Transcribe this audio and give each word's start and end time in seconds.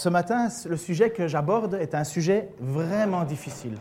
ce 0.00 0.08
matin, 0.08 0.48
le 0.66 0.78
sujet 0.78 1.10
que 1.10 1.28
j'aborde 1.28 1.74
est 1.74 1.94
un 1.94 2.04
sujet 2.04 2.48
vraiment 2.58 3.24
difficile. 3.24 3.76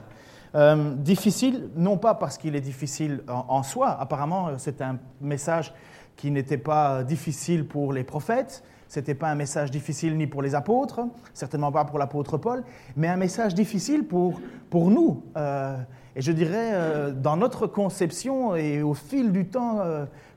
Euh, 0.53 0.93
difficile, 0.95 1.69
non 1.77 1.97
pas 1.97 2.13
parce 2.13 2.37
qu'il 2.37 2.57
est 2.57 2.61
difficile 2.61 3.23
en, 3.29 3.63
soi, 3.63 3.95
apparemment 3.97 4.49
c'est 4.57 4.81
un 4.81 4.97
message 5.21 5.73
qui 6.17 6.29
n'était 6.29 6.57
pas 6.57 7.03
difficile 7.03 7.65
pour 7.65 7.93
les 7.93 8.03
prophètes, 8.03 8.63
n'était 8.93 9.15
pas 9.15 9.29
un 9.29 9.35
message 9.35 9.71
difficile 9.71 10.17
ni 10.17 10.27
pour 10.27 10.41
les 10.41 10.55
apôtres, 10.55 10.99
certainement 11.33 11.71
pas 11.71 11.85
pour 11.85 11.99
l'apôtre 11.99 12.37
Paul, 12.37 12.65
mais 12.97 13.07
un 13.07 13.15
message 13.15 13.55
difficile 13.55 14.03
pour, 14.03 14.41
pour 14.69 14.89
nous. 14.89 15.23
Euh, 15.37 15.77
et 16.17 16.21
je 16.21 16.33
dirais, 16.33 16.71
euh, 16.73 17.11
dans 17.13 17.37
notre 17.37 17.65
conception 17.65 18.57
et 18.57 18.81
au 18.81 18.93
fil 18.93 19.31
du 19.31 19.47
temps 19.47 19.83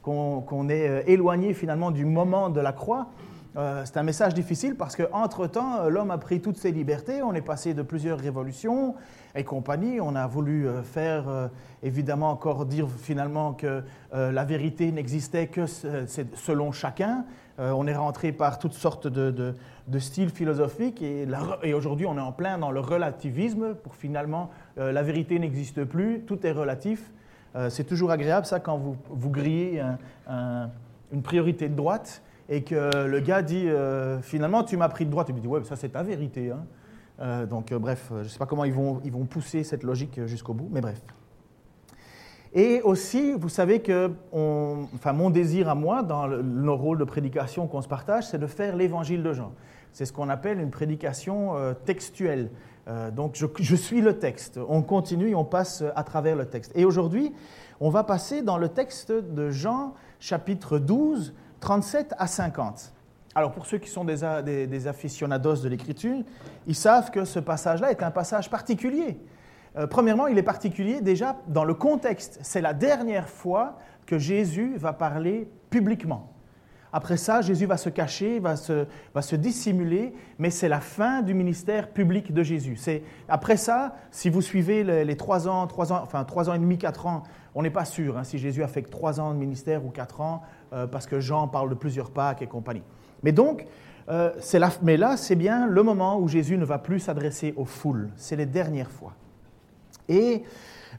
qu'on 0.03 0.69
est 0.69 1.05
éloigné 1.09 1.55
finalement 1.55 1.91
du 1.91 2.05
moment 2.05 2.51
de 2.51 2.61
la 2.61 2.73
croix, 2.73 3.09
euh, 3.57 3.83
c'est 3.85 3.99
un 3.99 4.03
message 4.03 4.33
difficile 4.33 4.77
parce 4.77 4.97
qu'entre-temps, 4.97 5.83
euh, 5.83 5.89
l'homme 5.91 6.11
a 6.11 6.17
pris 6.17 6.41
toutes 6.41 6.57
ses 6.57 6.73
libertés, 6.73 7.23
on 7.23 7.35
est 7.35 7.43
passé 7.43 7.75
de 7.75 7.83
plusieurs 7.83 8.19
révolutions 8.19 8.95
et 9.35 9.45
compagnie, 9.45 10.01
on 10.01 10.15
a 10.15 10.27
voulu 10.27 10.67
euh, 10.67 10.83
faire, 10.83 11.51
évidemment, 11.83 12.31
encore 12.31 12.65
dire 12.65 12.89
finalement 12.89 13.53
que 13.53 13.83
la 14.13 14.45
vérité 14.45 14.91
n'existait 14.93 15.49
que 15.49 15.67
selon 15.67 16.73
chacun. 16.73 17.25
on 17.59 17.87
est 17.87 17.95
rentré 17.95 18.33
par 18.33 18.59
toutes 18.59 18.73
sortes 18.73 19.07
de, 19.07 19.55
styles 19.99 20.31
philosophiques 20.31 21.03
et, 21.03 21.27
aujourd'hui 21.75 22.07
on 22.07 22.17
est 22.17 22.21
en 22.21 22.33
plein 22.33 22.59
dans 22.59 22.71
le 22.71 22.81
relativisme 22.81 23.75
pour 23.75 23.95
finalement 23.95 24.51
la 24.77 25.03
vérité 25.03 25.39
n'existe 25.39 25.85
plus, 25.85 26.21
tout 26.27 26.47
est 26.47 26.53
relatif. 26.53 27.11
c'est 27.69 27.85
toujours 27.85 28.11
agréable 28.11 28.47
ça 28.47 28.61
quand 28.61 28.79
vous 28.79 29.31
grillez 29.31 29.83
une 30.29 31.23
priorité 31.23 31.69
de 31.69 31.75
droite 31.75 32.23
et 32.49 32.63
que 32.63 33.07
le 33.07 33.21
gars 33.21 33.43
dit 33.43 33.69
euh, 33.69 34.21
finalement 34.21 34.65
tu 34.65 34.77
m'as 34.77 34.89
pris 34.89 35.07
de 35.07 35.11
droite, 35.11 35.29
il 35.29 35.35
me 35.35 35.41
dit 35.41 35.47
ouais 35.47 35.63
ça 35.65 35.77
c'est 35.77 35.91
ta 35.91 36.03
vérité. 36.03 36.51
Hein. 36.51 36.65
Euh, 37.21 37.47
donc 37.47 37.73
euh, 37.73 37.79
bref, 37.79 38.09
je 38.11 38.25
ne 38.25 38.29
sais 38.29 38.39
pas 38.39 38.47
comment 38.47 38.65
ils 38.65 38.73
vont, 38.73 39.01
ils 39.05 39.13
vont 39.13 39.25
pousser 39.25 39.65
cette 39.65 39.83
logique 39.83 40.25
jusqu'au 40.27 40.55
bout, 40.55 40.69
mais 40.71 40.81
bref. 40.81 41.01
Et 42.55 42.83
aussi, 42.83 43.33
vous 43.33 43.49
savez 43.49 43.81
que 43.81 44.11
enfin, 44.95 45.15
mon 45.15 45.31
désir 45.31 45.71
à 45.71 45.75
moi, 45.75 46.03
dans 46.03 46.29
nos 46.29 46.77
rôles 46.77 46.99
de 46.99 47.05
prédication 47.05 47.67
qu'on 47.67 47.81
se 47.81 47.89
partage, 47.89 48.27
c'est 48.27 48.39
de 48.39 48.47
faire 48.47 48.77
l'évangile 48.77 49.23
de 49.23 49.33
Jean. 49.33 49.53
C'est 49.93 50.05
ce 50.05 50.13
qu'on 50.13 50.29
appelle 50.29 50.61
une 50.61 50.71
prédication 50.71 51.55
textuelle. 51.87 52.51
donc 53.17 53.37
je, 53.37 53.47
je, 53.59 53.75
suis 53.75 54.03
le 54.03 54.19
texte. 54.19 54.61
On 54.69 54.83
continue, 54.83 55.35
on 55.35 55.47
passe 55.47 55.83
à 55.97 56.05
travers 56.05 56.37
le 56.37 56.45
texte. 56.45 56.73
Et 56.75 56.85
aujourd'hui, 56.85 57.33
on 57.81 57.89
va 57.89 58.05
passer 58.05 58.43
dans 58.43 58.59
le 58.59 58.69
texte 58.69 59.13
de 59.13 59.51
Jean, 59.51 59.95
chapitre 60.21 60.79
12, 60.79 61.33
37 61.63 62.15
à 62.19 62.27
50. 62.27 62.93
Alors 63.35 63.53
pour 63.53 63.67
ceux 63.67 63.79
qui 63.79 63.89
sont 63.89 64.05
des, 64.05 64.67
des, 64.67 64.87
aficionados 64.89 65.57
de 65.57 65.69
l'écriture, 65.69 66.19
ils 66.67 66.75
savent 66.75 67.11
que 67.11 67.25
ce 67.25 67.39
passage-là 67.39 67.91
est 67.91 68.03
un 68.03 68.11
passage 68.11 68.51
particulier. 68.51 69.19
Euh, 69.79 69.87
premièrement, 69.87 70.27
il 70.27 70.37
est 70.37 70.43
particulier 70.43 71.01
déjà 71.01 71.37
dans 71.47 71.65
le 71.65 71.73
contexte. 71.73 72.41
C'est 72.43 72.61
la 72.61 72.75
dernière 72.75 73.29
fois 73.29 73.79
que 74.07 74.19
Jésus 74.19 74.75
va 74.77 74.93
parler 74.93 75.49
publiquement. 75.71 76.33
Après 76.93 77.17
ça, 77.17 77.41
Jésus 77.41 77.65
va 77.65 77.79
se 77.79 77.89
cacher, 77.89 78.39
va 78.39 78.57
se, 78.57 79.37
dissimuler, 79.37 80.13
mais 80.39 80.51
c'est 80.51 80.69
la 80.69 80.81
fin 80.81 81.23
du 81.23 81.33
ministère 81.33 81.89
public 81.89 82.35
de 82.35 82.43
Jésus. 82.43 82.77
C'est 82.77 83.03
après 83.29 83.57
ça, 83.57 83.95
si 84.11 84.29
vous 84.29 84.43
suivez 84.43 84.85
les, 84.85 85.17
trois 85.17 85.49
ans, 85.49 85.67
trois 85.67 85.91
ans, 85.93 86.01
enfin 86.03 86.25
trois 86.25 86.51
ans 86.51 86.55
et 86.55 86.59
demi, 86.59 86.77
quatre 86.77 87.07
ans, 87.07 87.23
on 87.55 87.63
n'est 87.63 87.71
pas 87.71 87.87
sûr 87.87 88.19
hein, 88.19 88.25
si 88.25 88.39
Jésus 88.39 88.63
a 88.63 88.69
fait 88.69 88.83
trois 88.83 89.21
ans 89.21 89.33
de 89.33 89.39
ministère 89.39 89.87
ou 89.87 89.89
quatre 89.89 90.21
ans. 90.21 90.43
Euh, 90.73 90.87
parce 90.87 91.07
que 91.07 91.21
Jean 91.21 91.49
parle 91.49 91.69
de 91.69 91.75
plusieurs 91.75 92.11
Pâques 92.11 92.41
et 92.41 92.47
compagnie. 92.47 92.83
Mais 93.23 93.33
donc, 93.33 93.67
euh, 94.09 94.31
mais 94.81 94.97
là, 94.97 95.19
c'est 95.19 95.37
bien 95.37 95.67
le 95.67 95.83
moment 95.83 96.19
où 96.19 96.29
Jésus 96.29 96.57
ne 96.57 96.65
va 96.65 96.79
plus 96.79 96.99
s'adresser 96.99 97.53
aux 97.57 97.67
foules. 97.67 98.09
C'est 98.17 98.37
les 98.37 98.47
dernières 98.47 98.91
fois. 98.91 99.13
Et 100.09 100.45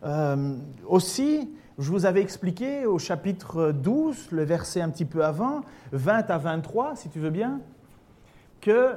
euh, 0.05 0.55
aussi, 0.87 1.51
je 1.79 1.89
vous 1.89 2.05
avais 2.05 2.21
expliqué 2.21 2.85
au 2.85 2.99
chapitre 2.99 3.71
12, 3.71 4.29
le 4.31 4.43
verset 4.43 4.81
un 4.81 4.89
petit 4.89 5.05
peu 5.05 5.25
avant, 5.25 5.61
20 5.91 6.29
à 6.29 6.37
23, 6.37 6.95
si 6.95 7.09
tu 7.09 7.19
veux 7.19 7.31
bien, 7.31 7.59
que 8.61 8.91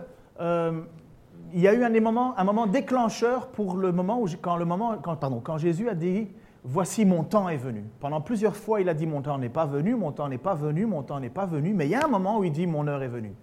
il 1.55 1.61
y 1.61 1.69
a 1.69 1.73
eu 1.73 1.85
un 1.85 2.01
moment, 2.01 2.67
déclencheur 2.67 3.49
pour 3.49 3.77
le 3.77 3.93
moment 3.93 4.21
où, 4.21 4.27
quand, 4.43 4.57
le 4.57 4.67
moment, 4.67 4.99
pardon, 4.99 5.41
quand 5.43 5.57
Jésus 5.57 5.89
a 5.89 5.95
dit 5.95 6.29
Voici 6.69 7.05
mon 7.05 7.23
temps 7.23 7.49
est 7.49 7.57
venu. 7.57 7.85
Pendant 8.01 8.21
plusieurs 8.21 8.57
fois, 8.57 8.81
il 8.81 8.89
a 8.89 8.95
dit 8.95 9.07
Mon 9.07 9.23
temps 9.23 9.39
n'est 9.39 9.49
pas 9.49 9.67
venu, 9.67 9.95
mon 9.95 10.11
temps 10.11 10.29
n'est 10.29 10.37
pas 10.37 10.57
venu, 10.57 10.85
mon 10.85 11.05
temps 11.05 11.21
n'est 11.21 11.31
pas 11.31 11.47
venu. 11.47 11.73
Mais 11.73 11.87
il 11.87 11.91
y 11.91 11.95
a 11.95 12.05
un 12.05 12.09
moment 12.09 12.39
où 12.39 12.45
il 12.45 12.51
dit 12.51 12.67
Mon 12.67 12.89
heure 12.89 13.05
est 13.05 13.09
venue. 13.09 13.35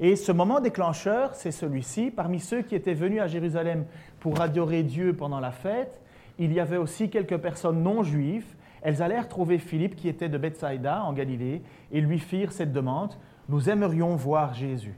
Et 0.00 0.16
ce 0.16 0.32
moment 0.32 0.58
déclencheur, 0.58 1.34
c'est 1.34 1.50
celui-ci. 1.50 2.10
Parmi 2.10 2.40
ceux 2.40 2.62
qui 2.62 2.74
étaient 2.74 2.94
venus 2.94 3.20
à 3.20 3.26
Jérusalem 3.26 3.84
pour 4.20 4.40
adorer 4.40 4.84
Dieu 4.84 5.12
pendant 5.14 5.38
la 5.38 5.50
fête, 5.50 6.00
il 6.38 6.50
y 6.50 6.60
avait 6.60 6.78
aussi 6.78 7.10
quelques 7.10 7.36
personnes 7.36 7.82
non 7.82 8.02
juives. 8.02 8.46
Elles 8.80 9.02
allèrent 9.02 9.28
trouver 9.28 9.58
Philippe 9.58 9.94
qui 9.94 10.08
était 10.08 10.30
de 10.30 10.38
Bethsaïda 10.38 11.04
en 11.04 11.12
Galilée 11.12 11.60
et 11.92 12.00
lui 12.00 12.18
firent 12.18 12.52
cette 12.52 12.72
demande 12.72 13.12
Nous 13.50 13.68
aimerions 13.68 14.16
voir 14.16 14.54
Jésus. 14.54 14.94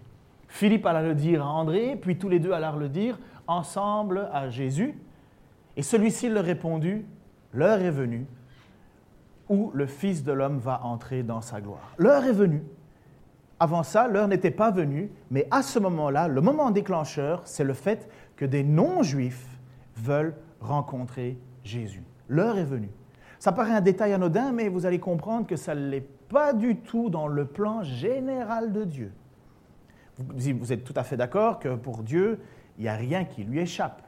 Philippe 0.47 0.87
alla 0.87 1.03
le 1.03 1.17
dire 1.17 1.43
à 1.43 1.51
André, 1.51 1.99
puis 2.01 2.19
tous 2.19 2.29
les 2.29 2.39
deux 2.39 2.53
allèrent 2.53 2.77
le 2.77 2.89
dire 2.89 3.19
ensemble 3.49 4.29
à 4.33 4.49
Jésus. 4.49 4.97
Et 5.77 5.83
celui-ci 5.83 6.29
leur 6.29 6.45
répondit 6.45 7.03
L'heure 7.55 7.81
est 7.81 7.91
venue 7.91 8.27
où 9.49 9.71
le 9.75 9.87
Fils 9.87 10.25
de 10.25 10.33
l'homme 10.33 10.59
va 10.59 10.83
entrer 10.85 11.23
dans 11.23 11.41
sa 11.41 11.61
gloire. 11.61 11.95
L'heure 11.99 12.25
est 12.25 12.33
venue. 12.33 12.63
Avant 13.61 13.83
ça, 13.83 14.09
l'heure 14.09 14.29
n'était 14.29 14.51
pas 14.51 14.71
venue, 14.71 15.11
mais 15.31 15.47
à 15.51 15.63
ce 15.63 15.79
moment-là, 15.79 16.29
le 16.29 16.41
moment 16.41 16.71
déclencheur, 16.71 17.43
c'est 17.45 17.65
le 17.65 17.75
fait 17.75 18.09
que 18.37 18.45
des 18.45 18.65
non-juifs 18.65 19.47
veulent 19.97 20.35
rencontrer 20.61 21.39
Jésus. 21.63 22.03
L'heure 22.29 22.59
est 22.59 22.65
venue. 22.65 22.91
Ça 23.39 23.53
paraît 23.53 23.73
un 23.73 23.81
détail 23.81 24.13
anodin, 24.13 24.53
mais 24.53 24.69
vous 24.69 24.87
allez 24.87 24.99
comprendre 24.99 25.47
que 25.47 25.57
ça 25.57 25.75
ne 25.75 25.89
l'est 25.89 26.09
pas 26.29 26.53
du 26.53 26.77
tout 26.77 27.11
dans 27.11 27.29
le 27.29 27.45
plan 27.45 27.83
général 27.83 28.73
de 28.73 28.85
Dieu. 28.85 29.13
Vous, 30.19 30.73
êtes 30.73 30.85
tout 30.85 30.95
à 30.97 31.03
fait 31.03 31.17
d'accord 31.17 31.59
que 31.59 31.75
pour 31.75 32.03
Dieu, 32.03 32.41
il 32.79 32.83
n'y 32.83 32.89
a 32.89 32.95
rien 32.95 33.25
qui 33.25 33.45
lui 33.45 33.61
échappe. 33.61 34.03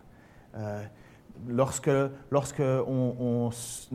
Euh, 0.56 0.82
lorsque, 1.48 1.91
lorsque 2.30 2.62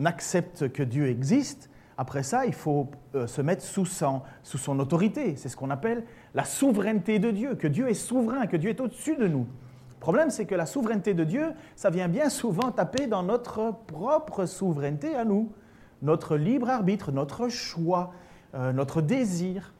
accepte 0.04 0.72
que 0.72 0.82
Dieu 0.82 1.08
existe, 1.08 1.70
après 1.98 2.22
ça, 2.22 2.46
il 2.46 2.54
faut 2.54 2.90
euh, 3.14 3.26
se 3.26 3.42
mettre 3.42 3.62
sous 3.62 3.86
son, 3.86 4.22
sous 4.42 4.58
son 4.58 4.78
autorité. 4.80 5.36
C'est 5.36 5.48
ce 5.48 5.56
qu'on 5.56 5.70
appelle 5.70 6.04
la 6.34 6.44
souveraineté 6.44 7.18
de 7.18 7.30
Dieu, 7.30 7.54
que 7.54 7.68
Dieu 7.68 7.88
est 7.88 7.94
souverain, 7.94 8.46
que 8.46 8.56
Dieu 8.56 8.70
est 8.70 8.80
au-dessus 8.80 9.16
de 9.16 9.28
nous. 9.28 9.46
Le 9.90 10.00
problème, 10.00 10.30
c'est 10.30 10.46
que 10.46 10.54
la 10.54 10.66
souveraineté 10.66 11.14
de 11.14 11.24
Dieu, 11.24 11.52
ça 11.76 11.90
vient 11.90 12.08
bien 12.08 12.28
souvent 12.28 12.72
taper 12.72 13.06
dans 13.06 13.22
notre 13.22 13.72
propre 13.86 14.46
souveraineté 14.46 15.14
à 15.14 15.24
nous, 15.24 15.52
notre 16.00 16.36
libre 16.36 16.70
arbitre, 16.70 17.12
notre 17.12 17.48
choix, 17.48 18.12
euh, 18.54 18.72
notre 18.72 19.00
désir. 19.00 19.72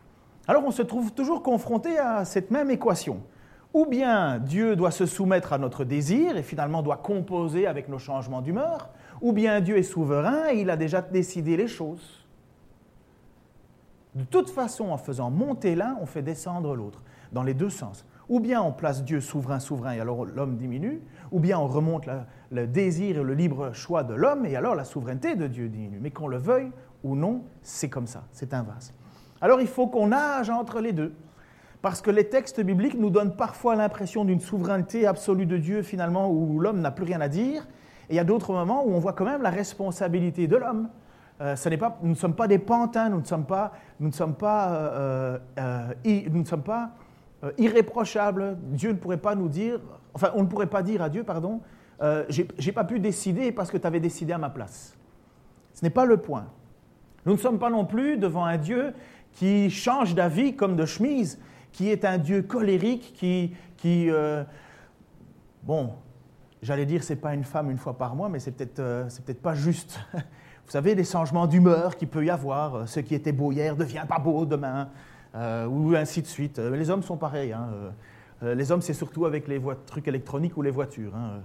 Alors 0.46 0.64
on 0.64 0.70
se 0.70 0.82
trouve 0.82 1.12
toujours 1.12 1.42
confronté 1.42 1.98
à 1.98 2.24
cette 2.24 2.50
même 2.50 2.70
équation. 2.70 3.20
Ou 3.74 3.86
bien 3.86 4.38
Dieu 4.38 4.76
doit 4.76 4.90
se 4.90 5.06
soumettre 5.06 5.52
à 5.52 5.58
notre 5.58 5.84
désir 5.84 6.36
et 6.36 6.42
finalement 6.42 6.82
doit 6.82 6.98
composer 6.98 7.66
avec 7.66 7.88
nos 7.88 7.98
changements 7.98 8.42
d'humeur, 8.42 8.90
ou 9.22 9.32
bien 9.32 9.60
Dieu 9.60 9.78
est 9.78 9.82
souverain 9.82 10.50
et 10.50 10.60
il 10.60 10.70
a 10.70 10.76
déjà 10.76 11.00
décidé 11.00 11.56
les 11.56 11.68
choses. 11.68 12.26
De 14.14 14.24
toute 14.24 14.50
façon, 14.50 14.90
en 14.90 14.98
faisant 14.98 15.30
monter 15.30 15.74
l'un, 15.74 15.96
on 16.02 16.06
fait 16.06 16.20
descendre 16.20 16.76
l'autre, 16.76 17.02
dans 17.32 17.42
les 17.42 17.54
deux 17.54 17.70
sens. 17.70 18.04
Ou 18.28 18.40
bien 18.40 18.62
on 18.62 18.72
place 18.72 19.04
Dieu 19.04 19.20
souverain, 19.20 19.58
souverain, 19.58 19.92
et 19.92 20.00
alors 20.00 20.26
l'homme 20.26 20.56
diminue, 20.56 21.00
ou 21.30 21.40
bien 21.40 21.58
on 21.58 21.66
remonte 21.66 22.06
le 22.50 22.66
désir 22.66 23.18
et 23.18 23.22
le 23.22 23.34
libre 23.34 23.72
choix 23.72 24.04
de 24.04 24.14
l'homme, 24.14 24.44
et 24.44 24.54
alors 24.54 24.74
la 24.74 24.84
souveraineté 24.84 25.34
de 25.34 25.46
Dieu 25.46 25.68
diminue. 25.68 25.98
Mais 26.00 26.10
qu'on 26.10 26.28
le 26.28 26.36
veuille 26.36 26.70
ou 27.02 27.16
non, 27.16 27.42
c'est 27.62 27.88
comme 27.88 28.06
ça, 28.06 28.24
c'est 28.32 28.52
un 28.52 28.62
vase. 28.62 28.92
Alors 29.40 29.62
il 29.62 29.66
faut 29.66 29.86
qu'on 29.86 30.08
nage 30.08 30.50
entre 30.50 30.80
les 30.80 30.92
deux. 30.92 31.14
Parce 31.82 32.00
que 32.00 32.12
les 32.12 32.28
textes 32.28 32.60
bibliques 32.60 32.94
nous 32.94 33.10
donnent 33.10 33.34
parfois 33.34 33.74
l'impression 33.74 34.24
d'une 34.24 34.40
souveraineté 34.40 35.04
absolue 35.04 35.46
de 35.46 35.56
Dieu, 35.56 35.82
finalement, 35.82 36.30
où 36.30 36.60
l'homme 36.60 36.80
n'a 36.80 36.92
plus 36.92 37.04
rien 37.04 37.20
à 37.20 37.28
dire. 37.28 37.66
Et 38.08 38.14
il 38.14 38.16
y 38.16 38.20
a 38.20 38.24
d'autres 38.24 38.52
moments 38.52 38.86
où 38.86 38.92
on 38.92 39.00
voit 39.00 39.14
quand 39.14 39.24
même 39.24 39.42
la 39.42 39.50
responsabilité 39.50 40.46
de 40.46 40.56
l'homme. 40.56 40.88
Euh, 41.40 41.56
nous 42.02 42.10
ne 42.10 42.14
sommes 42.14 42.36
pas 42.36 42.46
des 42.46 42.60
pantins, 42.60 43.08
nous 43.08 43.20
ne 43.20 43.24
sommes 43.24 43.46
pas, 43.46 43.72
nous 43.98 44.06
ne 44.06 44.12
sommes 44.12 44.36
pas, 44.36 44.72
euh, 44.72 45.38
euh, 45.58 46.54
pas 46.64 46.92
irréprochables. 47.58 48.58
Dieu 48.60 48.90
ne 48.90 48.96
pourrait 48.96 49.16
pas 49.16 49.34
nous 49.34 49.48
dire, 49.48 49.80
enfin, 50.14 50.30
on 50.36 50.42
ne 50.42 50.46
pourrait 50.46 50.68
pas 50.68 50.84
dire 50.84 51.02
à 51.02 51.08
Dieu, 51.08 51.24
pardon, 51.24 51.60
j'ai 52.28 52.72
pas 52.72 52.84
pu 52.84 53.00
décider 53.00 53.50
parce 53.50 53.70
que 53.72 53.76
tu 53.76 53.86
avais 53.86 54.00
décidé 54.00 54.32
à 54.32 54.38
ma 54.38 54.50
place. 54.50 54.96
Ce 55.72 55.84
n'est 55.84 55.90
pas 55.90 56.04
le 56.04 56.16
point. 56.16 56.46
Nous 57.26 57.32
ne 57.32 57.38
sommes 57.38 57.58
pas 57.58 57.70
non 57.70 57.84
plus 57.84 58.18
devant 58.18 58.44
un 58.44 58.56
Dieu 58.56 58.92
qui 59.32 59.70
change 59.70 60.14
d'avis 60.14 60.54
comme 60.54 60.76
de 60.76 60.84
chemise 60.84 61.40
qui 61.72 61.88
est 61.88 62.04
un 62.04 62.18
Dieu 62.18 62.42
colérique, 62.42 63.14
qui, 63.14 63.54
qui 63.78 64.10
euh, 64.10 64.44
bon, 65.62 65.90
j'allais 66.60 66.86
dire 66.86 67.02
c'est 67.02 67.16
pas 67.16 67.34
une 67.34 67.44
femme 67.44 67.70
une 67.70 67.78
fois 67.78 67.96
par 67.96 68.14
mois, 68.14 68.28
mais 68.28 68.38
c'est 68.38 68.52
peut-être 68.52 68.78
euh, 68.78 69.08
peut 69.26 69.34
pas 69.34 69.54
juste. 69.54 69.98
Vous 70.12 70.70
savez, 70.70 70.94
des 70.94 71.04
changements 71.04 71.46
d'humeur 71.46 71.96
qu'il 71.96 72.08
peut 72.08 72.24
y 72.24 72.30
avoir. 72.30 72.74
Euh, 72.74 72.86
ce 72.86 73.00
qui 73.00 73.14
était 73.14 73.32
beau 73.32 73.50
hier 73.50 73.74
devient 73.74 74.04
pas 74.08 74.18
beau 74.18 74.46
demain, 74.46 74.88
ou 75.34 75.94
ainsi 75.96 76.20
de 76.20 76.26
suite. 76.26 76.58
Les 76.58 76.90
hommes 76.90 77.02
sont 77.02 77.16
pareils. 77.16 77.52
Hein, 77.52 77.70
les 78.42 78.70
hommes, 78.70 78.82
c'est 78.82 78.92
surtout 78.92 79.24
avec 79.24 79.48
les 79.48 79.60
trucs 79.86 80.06
électroniques 80.06 80.58
ou 80.58 80.62
les 80.62 80.70
voitures. 80.70 81.14
Hein. 81.16 81.40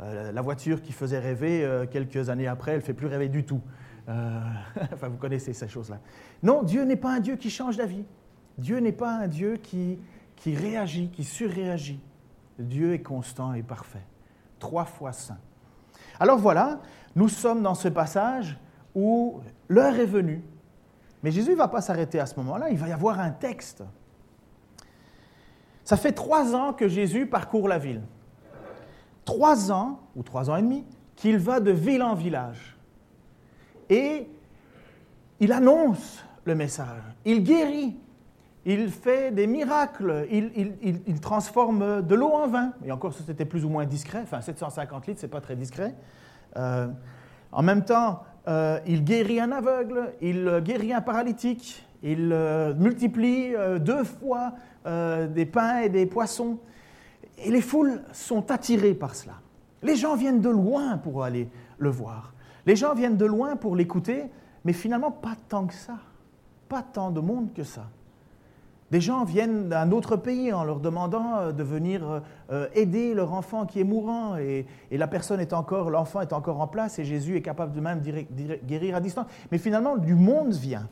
la 0.00 0.42
voiture 0.42 0.82
qui 0.82 0.92
faisait 0.92 1.20
rêver, 1.20 1.84
quelques 1.92 2.30
années 2.30 2.48
après, 2.48 2.72
elle 2.72 2.78
ne 2.78 2.82
fait 2.82 2.94
plus 2.94 3.06
rêver 3.06 3.28
du 3.28 3.44
tout. 3.44 3.60
enfin, 4.08 5.08
vous 5.08 5.18
connaissez 5.18 5.52
ces 5.52 5.68
choses-là. 5.68 6.00
Non, 6.42 6.64
Dieu 6.64 6.82
n'est 6.82 6.96
pas 6.96 7.14
un 7.14 7.20
Dieu 7.20 7.36
qui 7.36 7.48
change 7.48 7.76
d'avis. 7.76 8.04
Dieu 8.58 8.78
n'est 8.80 8.92
pas 8.92 9.12
un 9.12 9.28
Dieu 9.28 9.56
qui, 9.56 9.98
réagit, 10.44 11.08
qui 11.08 11.24
surréagit. 11.24 12.00
Dieu 12.58 12.92
est 12.92 13.02
constant 13.02 13.54
et 13.54 13.62
parfait, 13.62 14.04
trois 14.58 14.84
fois 14.84 15.12
saint. 15.12 15.38
Alors 16.18 16.38
voilà, 16.38 16.80
nous 17.14 17.28
sommes 17.28 17.62
dans 17.62 17.76
ce 17.76 17.88
passage 17.88 18.58
où 18.94 19.40
l'heure 19.68 19.94
est 19.94 20.06
venue. 20.06 20.42
Mais 21.22 21.30
Jésus 21.30 21.52
ne 21.52 21.56
va 21.56 21.68
pas 21.68 21.80
s'arrêter 21.80 22.18
à 22.18 22.26
ce 22.26 22.36
moment-là, 22.36 22.70
il 22.70 22.78
va 22.78 22.88
y 22.88 22.92
avoir 22.92 23.20
un 23.20 23.30
texte. 23.30 23.84
Ça 25.84 25.96
fait 25.96 26.12
trois 26.12 26.54
ans 26.54 26.72
que 26.72 26.88
Jésus 26.88 27.26
parcourt 27.26 27.68
la 27.68 27.78
ville. 27.78 28.02
Trois 29.24 29.70
ans, 29.70 30.00
ou 30.16 30.22
trois 30.22 30.50
ans 30.50 30.56
et 30.56 30.62
demi, 30.62 30.84
qu'il 31.16 31.38
va 31.38 31.60
de 31.60 31.70
ville 31.70 32.02
en 32.02 32.14
village. 32.14 32.76
Et 33.88 34.28
il 35.40 35.52
annonce 35.52 36.24
le 36.44 36.54
message, 36.54 37.02
il 37.24 37.42
guérit, 37.42 37.96
il 38.68 38.90
fait 38.90 39.30
des 39.30 39.46
miracles, 39.46 40.26
il, 40.30 41.20
transforme 41.20 42.02
de 42.02 42.14
l'eau 42.14 42.28
en 42.28 42.48
vin. 42.48 42.72
Et 42.84 42.92
encore, 42.92 43.14
c'était 43.14 43.46
plus 43.46 43.64
ou 43.64 43.70
moins 43.70 43.86
discret. 43.86 44.20
Enfin, 44.22 44.42
750 44.42 45.06
litres, 45.06 45.20
c'est 45.20 45.28
pas 45.28 45.40
très 45.40 45.56
discret. 45.56 45.94
Euh, 46.58 46.86
en 47.50 47.62
même 47.62 47.82
temps, 47.82 48.24
euh, 48.46 48.78
il 48.86 49.04
guérit 49.04 49.40
un 49.40 49.52
aveugle, 49.52 50.12
il 50.20 50.60
guérit 50.62 50.92
un 50.92 51.00
paralytique, 51.00 51.82
il 52.02 52.30
euh, 52.30 52.74
multiplie 52.74 53.54
deux 53.80 54.04
fois 54.04 54.52
des 54.84 55.46
pains 55.46 55.80
et 55.80 55.88
des 55.88 56.04
poissons. 56.04 56.58
Et 57.38 57.50
les 57.50 57.62
foules 57.62 58.02
sont 58.12 58.50
attirées 58.50 58.94
par 58.94 59.14
cela. 59.14 59.34
Les 59.82 59.96
gens 59.96 60.14
viennent 60.14 60.40
de 60.40 60.50
loin 60.50 60.98
pour 60.98 61.24
aller 61.24 61.48
le 61.78 61.88
voir. 61.88 62.34
Les 62.66 62.76
gens 62.76 62.94
viennent 62.94 63.16
de 63.16 63.26
loin 63.26 63.56
pour 63.56 63.76
l'écouter, 63.76 64.24
mais 64.64 64.74
finalement 64.74 65.10
pas 65.10 65.36
tant 65.48 65.66
que 65.66 65.74
ça. 65.74 65.98
Pas 66.68 66.82
tant 66.82 67.10
de 67.10 67.20
monde 67.20 67.52
que 67.54 67.64
ça. 67.64 67.86
Des 68.90 69.02
gens 69.02 69.24
viennent 69.24 69.68
d'un 69.68 69.90
autre 69.92 70.16
pays 70.16 70.52
en 70.52 70.64
leur 70.64 70.80
demandant 70.80 71.36
euh, 71.36 71.52
de 71.52 71.62
venir 71.62 72.08
euh, 72.08 72.20
euh, 72.50 72.68
aider 72.74 73.12
leur 73.12 73.34
enfant 73.34 73.66
qui 73.66 73.80
est 73.80 73.84
mourant 73.84 74.36
et, 74.36 74.66
la 74.90 75.06
personne 75.06 75.40
est 75.40 75.52
encore, 75.52 75.90
l'enfant 75.90 76.22
est 76.22 76.32
encore 76.32 76.60
en 76.60 76.66
place 76.66 76.98
et 76.98 77.04
Jésus 77.04 77.36
est 77.36 77.42
capable 77.42 77.74
de 77.74 77.80
même 77.80 78.00
guérir 78.64 78.96
à 78.96 79.00
distance. 79.00 79.26
Mais 79.52 79.58
finalement, 79.58 79.96
du 79.96 80.14
monde 80.14 80.54
vient. 80.54 80.88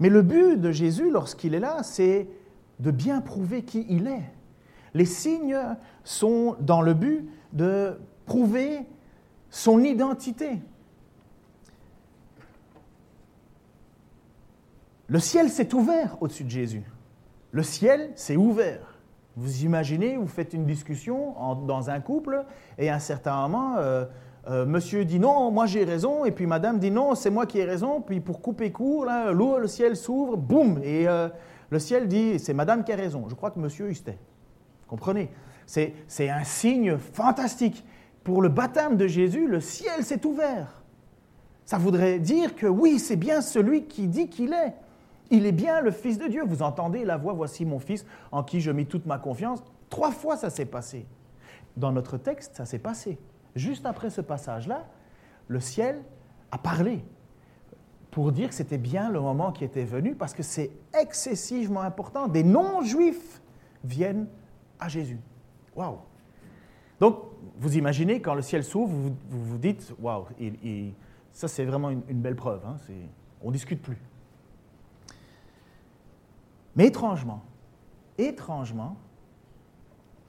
Mais 0.00 0.08
le 0.08 0.22
but 0.22 0.60
de 0.60 0.72
Jésus 0.72 1.10
lorsqu'il 1.10 1.54
est 1.54 1.60
là, 1.60 1.82
c'est 1.82 2.26
de 2.80 2.90
bien 2.90 3.20
prouver 3.20 3.62
qui 3.62 3.86
il 3.88 4.08
est. 4.08 4.32
Les 4.94 5.04
signes 5.04 5.58
sont 6.04 6.56
dans 6.60 6.80
le 6.80 6.94
but 6.94 7.28
de 7.52 7.98
prouver 8.26 8.80
son 9.50 9.80
identité. 9.84 10.60
Le 15.06 15.18
ciel 15.18 15.50
s'est 15.50 15.74
ouvert 15.74 16.16
au-dessus 16.20 16.44
de 16.44 16.50
Jésus. 16.50 16.82
Le 17.52 17.62
ciel 17.62 18.10
s'est 18.14 18.36
ouvert. 18.36 18.98
Vous 19.36 19.64
imaginez, 19.64 20.16
vous 20.16 20.26
faites 20.26 20.54
une 20.54 20.64
discussion 20.64 21.34
dans 21.66 21.90
un 21.90 22.00
couple 22.00 22.44
et 22.78 22.88
à 22.88 22.94
un 22.94 23.00
certain 23.00 23.42
moment, 23.42 23.76
euh, 23.78 24.04
euh, 24.48 24.64
monsieur 24.64 25.04
dit 25.04 25.18
non, 25.18 25.50
moi 25.50 25.66
j'ai 25.66 25.84
raison, 25.84 26.24
et 26.24 26.30
puis 26.30 26.46
madame 26.46 26.78
dit 26.78 26.90
non, 26.90 27.14
c'est 27.14 27.30
moi 27.30 27.44
qui 27.44 27.58
ai 27.58 27.64
raison, 27.64 28.00
puis 28.00 28.20
pour 28.20 28.40
couper 28.40 28.70
court, 28.70 29.06
l'eau, 29.32 29.58
le 29.58 29.66
ciel 29.66 29.96
s'ouvre, 29.96 30.36
boum, 30.36 30.80
et 30.82 31.08
euh, 31.08 31.28
le 31.70 31.78
ciel 31.78 32.08
dit 32.08 32.38
c'est 32.38 32.54
madame 32.54 32.84
qui 32.84 32.92
a 32.92 32.96
raison. 32.96 33.24
Je 33.28 33.34
crois 33.34 33.50
que 33.50 33.58
monsieur 33.58 33.88
Vous 33.88 34.12
Comprenez? 34.86 35.30
C'est 35.66 35.94
un 36.20 36.44
signe 36.44 36.98
fantastique. 36.98 37.84
Pour 38.22 38.40
le 38.40 38.48
baptême 38.48 38.96
de 38.96 39.06
Jésus, 39.06 39.48
le 39.48 39.60
ciel 39.60 40.02
s'est 40.02 40.24
ouvert. 40.24 40.82
Ça 41.64 41.76
voudrait 41.78 42.18
dire 42.18 42.54
que 42.54 42.66
oui, 42.66 42.98
c'est 42.98 43.16
bien 43.16 43.40
celui 43.40 43.84
qui 43.84 44.06
dit 44.06 44.28
qu'il 44.28 44.52
est. 44.52 44.74
Il 45.34 45.46
est 45.46 45.52
bien 45.52 45.80
le 45.80 45.90
Fils 45.90 46.16
de 46.16 46.28
Dieu. 46.28 46.44
Vous 46.46 46.62
entendez 46.62 47.04
la 47.04 47.16
voix, 47.16 47.32
voici 47.32 47.64
mon 47.64 47.80
Fils 47.80 48.06
en 48.30 48.44
qui 48.44 48.60
je 48.60 48.70
mets 48.70 48.84
toute 48.84 49.04
ma 49.04 49.18
confiance. 49.18 49.64
Trois 49.90 50.12
fois 50.12 50.36
ça 50.36 50.48
s'est 50.48 50.64
passé. 50.64 51.06
Dans 51.76 51.90
notre 51.90 52.18
texte, 52.18 52.54
ça 52.54 52.64
s'est 52.64 52.78
passé. 52.78 53.18
Juste 53.56 53.84
après 53.84 54.10
ce 54.10 54.20
passage-là, 54.20 54.86
le 55.48 55.58
ciel 55.58 56.02
a 56.52 56.58
parlé 56.58 57.04
pour 58.12 58.30
dire 58.30 58.48
que 58.48 58.54
c'était 58.54 58.78
bien 58.78 59.10
le 59.10 59.20
moment 59.20 59.50
qui 59.50 59.64
était 59.64 59.84
venu 59.84 60.14
parce 60.14 60.34
que 60.34 60.44
c'est 60.44 60.70
excessivement 60.96 61.82
important. 61.82 62.28
Des 62.28 62.44
non-juifs 62.44 63.42
viennent 63.82 64.28
à 64.78 64.88
Jésus. 64.88 65.18
Waouh! 65.74 65.98
Donc, 67.00 67.18
vous 67.58 67.76
imaginez, 67.76 68.20
quand 68.22 68.34
le 68.34 68.42
ciel 68.42 68.62
s'ouvre, 68.62 68.92
vous, 68.92 69.16
vous 69.28 69.58
dites, 69.58 69.92
waouh, 69.98 70.26
ça 71.32 71.48
c'est 71.48 71.64
vraiment 71.64 71.90
une, 71.90 72.20
belle 72.20 72.36
preuve. 72.36 72.64
Hein, 72.64 72.76
on 73.42 73.48
ne 73.48 73.52
discute 73.52 73.82
plus. 73.82 73.98
Mais 76.76 76.86
étrangement, 76.86 77.42
étrangement, 78.18 78.96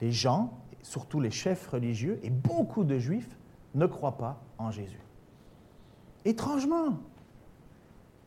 les 0.00 0.12
gens, 0.12 0.52
surtout 0.82 1.20
les 1.20 1.30
chefs 1.30 1.66
religieux 1.68 2.20
et 2.22 2.30
beaucoup 2.30 2.84
de 2.84 2.98
juifs, 2.98 3.36
ne 3.74 3.86
croient 3.86 4.16
pas 4.16 4.40
en 4.58 4.70
Jésus. 4.70 5.00
Étrangement. 6.24 6.98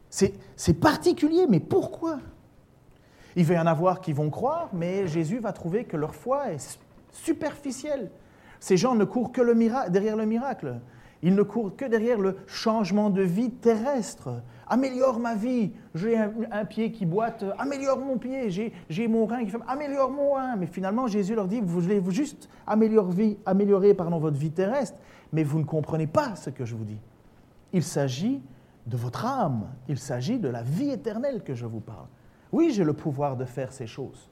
C'est 0.10 0.80
particulier, 0.80 1.46
mais 1.48 1.60
pourquoi? 1.60 2.20
Il 3.36 3.46
va 3.46 3.54
y 3.54 3.60
en 3.60 3.68
avoir 3.68 4.02
qui 4.02 4.12
vont 4.12 4.30
croire, 4.30 4.70
mais 4.74 5.08
Jésus 5.08 5.40
va 5.40 5.54
trouver 5.54 5.86
que 5.86 5.98
leur 5.98 6.16
foi 6.16 6.52
est 6.52 6.80
superficielle. 7.12 8.10
Ces 8.60 8.76
gens 8.76 8.96
ne 8.96 9.06
courent 9.06 9.32
que 9.32 9.42
derrière 9.90 10.18
le 10.18 10.26
miracle. 10.26 10.80
Ils 11.22 11.36
ne 11.36 11.44
courent 11.44 11.76
que 11.76 11.86
derrière 11.86 12.18
le 12.18 12.38
changement 12.48 13.10
de 13.10 13.22
vie 13.22 13.52
terrestre. 13.52 14.42
Améliore 14.68 15.20
ma 15.20 15.36
vie. 15.36 15.72
J'ai 15.96 16.18
un, 16.18 16.66
pied 16.66 16.92
qui 16.92 17.06
boite. 17.06 17.44
Améliore 17.58 18.00
mon 18.00 18.18
pied. 18.18 18.50
J'ai 18.90 19.08
mon 19.08 19.26
rein 19.26 19.44
qui 19.44 19.52
fait. 19.52 19.58
Améliore 19.68 20.12
mon 20.12 20.34
rein. 20.34 20.56
Mais 20.56 20.68
finalement, 20.68 21.08
Jésus 21.08 21.36
leur 21.36 21.48
dit 21.48 21.60
Vous 21.60 21.82
voulez 21.82 22.02
juste 22.10 22.50
améliorer, 22.66 23.38
améliorer 23.46 23.94
pardon, 23.94 24.20
votre 24.20 24.38
vie 24.38 24.52
terrestre, 24.52 24.98
mais 25.34 25.44
vous 25.44 25.60
ne 25.60 25.66
comprenez 25.66 26.08
pas 26.08 26.36
ce 26.36 26.50
que 26.50 26.66
je 26.66 26.76
vous 26.76 26.86
dis. 26.86 27.00
Il 27.74 27.84
s'agit 27.84 28.42
de 28.88 28.96
votre 28.96 29.26
âme. 29.26 29.68
Il 29.88 29.98
s'agit 29.98 30.40
de 30.40 30.48
la 30.48 30.64
vie 30.64 30.90
éternelle 30.90 31.44
que 31.44 31.54
je 31.54 31.66
vous 31.66 31.82
parle. 31.82 32.08
Oui, 32.52 32.72
j'ai 32.72 32.84
le 32.84 32.94
pouvoir 32.94 33.36
de 33.36 33.46
faire 33.46 33.72
ces 33.72 33.88
choses, 33.88 34.30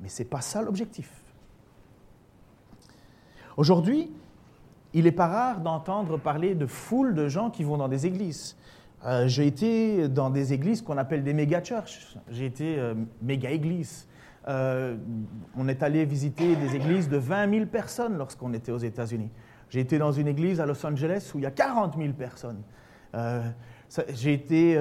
mais 0.00 0.08
ce 0.08 0.22
n'est 0.22 0.28
pas 0.28 0.40
ça 0.40 0.60
l'objectif. 0.62 1.10
Aujourd'hui, 3.56 4.12
il 4.94 5.04
n'est 5.04 5.12
pas 5.12 5.26
rare 5.26 5.60
d'entendre 5.60 6.16
parler 6.18 6.54
de 6.54 6.66
foules 6.66 7.14
de 7.14 7.28
gens 7.28 7.50
qui 7.50 7.64
vont 7.64 7.76
dans 7.76 7.88
des 7.88 8.06
églises. 8.06 8.56
Euh, 9.04 9.28
j'ai 9.28 9.46
été 9.46 10.08
dans 10.08 10.30
des 10.30 10.52
églises 10.52 10.80
qu'on 10.80 10.96
appelle 10.96 11.24
des 11.24 11.34
méga-churches. 11.34 12.16
J'ai 12.30 12.46
été 12.46 12.78
euh, 12.78 12.94
méga-église. 13.20 14.08
Euh, 14.48 14.96
on 15.56 15.68
est 15.68 15.82
allé 15.82 16.04
visiter 16.04 16.54
des 16.56 16.76
églises 16.76 17.08
de 17.08 17.16
20 17.16 17.50
000 17.50 17.66
personnes 17.66 18.16
lorsqu'on 18.16 18.52
était 18.54 18.72
aux 18.72 18.78
États-Unis. 18.78 19.30
J'ai 19.68 19.80
été 19.80 19.98
dans 19.98 20.12
une 20.12 20.28
église 20.28 20.60
à 20.60 20.66
Los 20.66 20.86
Angeles 20.86 21.32
où 21.34 21.38
il 21.38 21.42
y 21.42 21.46
a 21.46 21.50
40 21.50 21.96
000 21.98 22.12
personnes. 22.12 22.62
J'ai 24.08 24.32
été, 24.32 24.74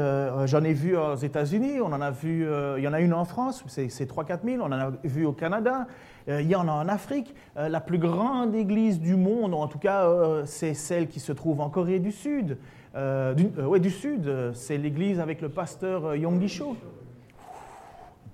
j'en 0.46 0.64
ai 0.64 0.74
vu 0.74 0.98
aux 0.98 1.16
États-Unis, 1.16 1.80
on 1.82 1.94
en 1.94 2.02
a 2.02 2.12
vu, 2.12 2.48
il 2.78 2.84
y 2.84 2.88
en 2.88 2.94
a 2.94 3.00
une 3.00 3.14
en 3.14 3.26
France, 3.26 3.64
c'est 3.68 3.88
3-4 3.88 4.40
000, 4.44 4.62
on 4.62 4.66
en 4.66 4.72
a 4.72 4.92
vu 5.04 5.26
au 5.26 5.34
Canada, 5.34 5.88
euh, 5.88 5.88
il 6.28 6.48
y 6.48 6.56
en 6.56 6.68
a 6.68 6.72
en 6.72 6.88
Afrique. 6.88 7.36
Euh, 7.58 7.70
la 7.70 7.82
plus 7.82 7.98
grande 7.98 8.56
église 8.56 9.00
du 9.00 9.16
monde, 9.16 9.54
en 9.54 9.68
tout 9.68 9.80
cas, 9.80 10.06
euh, 10.06 10.44
c'est 10.46 10.74
celle 10.74 11.08
qui 11.08 11.20
se 11.20 11.32
trouve 11.32 11.62
en 11.62 11.70
Corée 11.70 12.00
du 12.00 12.12
Sud. 12.12 12.58
ouais, 12.96 13.80
du 13.80 13.90
Sud, 13.90 14.54
c'est 14.54 14.78
l'église 14.78 15.20
avec 15.20 15.42
le 15.42 15.50
pasteur 15.50 16.16
Yonggi 16.16 16.48
Cho. 16.48 16.78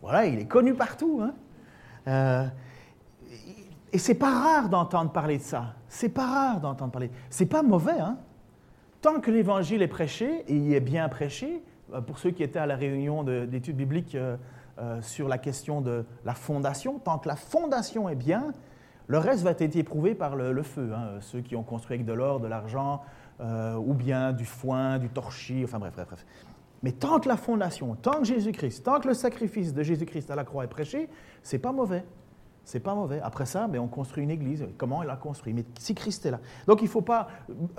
Voilà, 0.02 0.26
il 0.26 0.40
est 0.40 0.48
connu 0.48 0.74
partout. 0.74 1.22
Hein. 2.08 2.52
et 3.92 3.98
c'est 3.98 4.16
pas 4.16 4.32
rare 4.32 4.70
d'entendre 4.70 5.12
parler 5.12 5.38
de 5.38 5.44
ça. 5.44 5.76
C'est 5.88 6.10
pas 6.10 6.26
rare 6.26 6.60
d'entendre 6.60 6.92
parler. 6.92 7.12
C'est 7.30 7.46
pas 7.46 7.64
mauvais, 7.64 8.00
hein. 8.00 8.18
Tant 9.02 9.22
que 9.22 9.32
l'évangile 9.32 9.82
est 9.82 9.88
prêché, 9.88 10.44
et 10.48 10.56
il 10.56 10.74
est 10.74 10.82
bien 10.82 11.08
prêché, 11.08 11.64
pour 12.08 12.20
ceux 12.20 12.32
qui 12.32 12.44
étaient 12.44 12.60
à 12.60 12.66
la 12.66 12.76
réunion 12.76 13.24
d'études 13.24 13.78
bibliques 13.78 14.18
euh, 14.80 15.02
sur 15.02 15.28
la 15.28 15.38
question 15.38 15.82
de 15.82 16.06
la 16.24 16.34
fondation. 16.34 17.00
Tant 17.00 17.18
que 17.18 17.28
la 17.28 17.36
fondation 17.36 18.08
est 18.08 18.16
bien, 18.16 18.54
le 19.08 19.18
reste 19.18 19.44
va 19.44 19.52
être 19.52 19.76
éprouvé 19.76 20.16
par 20.16 20.38
le, 20.38 20.64
feu. 20.64 20.92
Hein. 20.96 21.20
Ceux 21.20 21.42
qui 21.42 21.58
ont 21.58 21.64
construit 21.64 21.96
avec 21.96 22.06
de 22.06 22.14
l'or, 22.14 22.40
de 22.40 22.48
l'argent, 22.48 23.02
euh, 23.42 23.76
ou 23.76 23.94
bien 23.94 24.32
du 24.32 24.46
foin, 24.46 24.98
du 24.98 25.10
torchis, 25.10 25.66
enfin 25.66 25.80
bref, 25.80 25.94
bref, 25.96 26.08
bref. 26.08 26.26
Mais 26.82 26.94
tant 26.94 27.20
que 27.20 27.28
la 27.28 27.36
fondation, 27.36 27.96
tant 27.96 28.20
que 28.20 28.24
Jésus-Christ, 28.24 28.86
tant 28.86 29.02
que 29.02 29.10
le 29.10 29.14
sacrifice 29.16 29.74
de 29.74 29.84
Jésus-Christ 29.84 30.32
à 30.32 30.36
la 30.36 30.46
croix 30.46 30.64
est 30.64 30.70
prêché, 30.70 31.10
c'est 31.44 31.60
pas 31.60 31.74
mauvais. 31.74 32.06
C'est 32.70 32.80
pas 32.80 32.94
mauvais. 32.94 33.20
Après 33.24 33.48
ça, 33.48 33.68
ben, 33.68 33.80
on 33.80 33.88
construit 33.88 34.24
une 34.24 34.30
église. 34.30 34.68
Comment 34.78 35.02
elle 35.02 35.10
a 35.10 35.16
construit? 35.16 35.54
Mais 35.54 35.66
si 35.80 35.96
Christ 35.96 36.24
est 36.28 36.30
là. 36.30 36.40
Donc 36.68 36.82
il 36.82 36.86
ne 36.86 36.90
faut 36.90 37.02
pas 37.02 37.28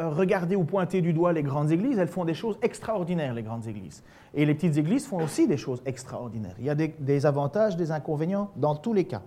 euh, 0.01 0.09
regarder 0.09 0.57
ou 0.57 0.65
pointer 0.65 1.01
du 1.01 1.13
doigt 1.13 1.33
les 1.33 1.45
grandes 1.45 1.71
églises. 1.71 1.97
Elles 1.97 2.09
font 2.09 2.25
des 2.25 2.35
choses 2.35 2.59
extraordinaires, 2.61 3.33
les 3.33 3.45
grandes 3.45 3.69
églises. 3.69 4.03
Et 4.35 4.45
les 4.45 4.53
petites 4.53 4.79
églises 4.79 5.07
font 5.07 5.23
aussi 5.23 5.47
des 5.47 5.57
choses 5.57 5.81
extraordinaires. 5.87 6.57
Il 6.59 6.65
y 6.65 6.71
a 6.71 6.75
des, 6.75 7.25
avantages, 7.25 7.77
des 7.77 7.93
inconvénients 7.93 8.51
dans 8.57 8.75
tous 8.75 8.93
les 8.93 9.05
cas. 9.05 9.23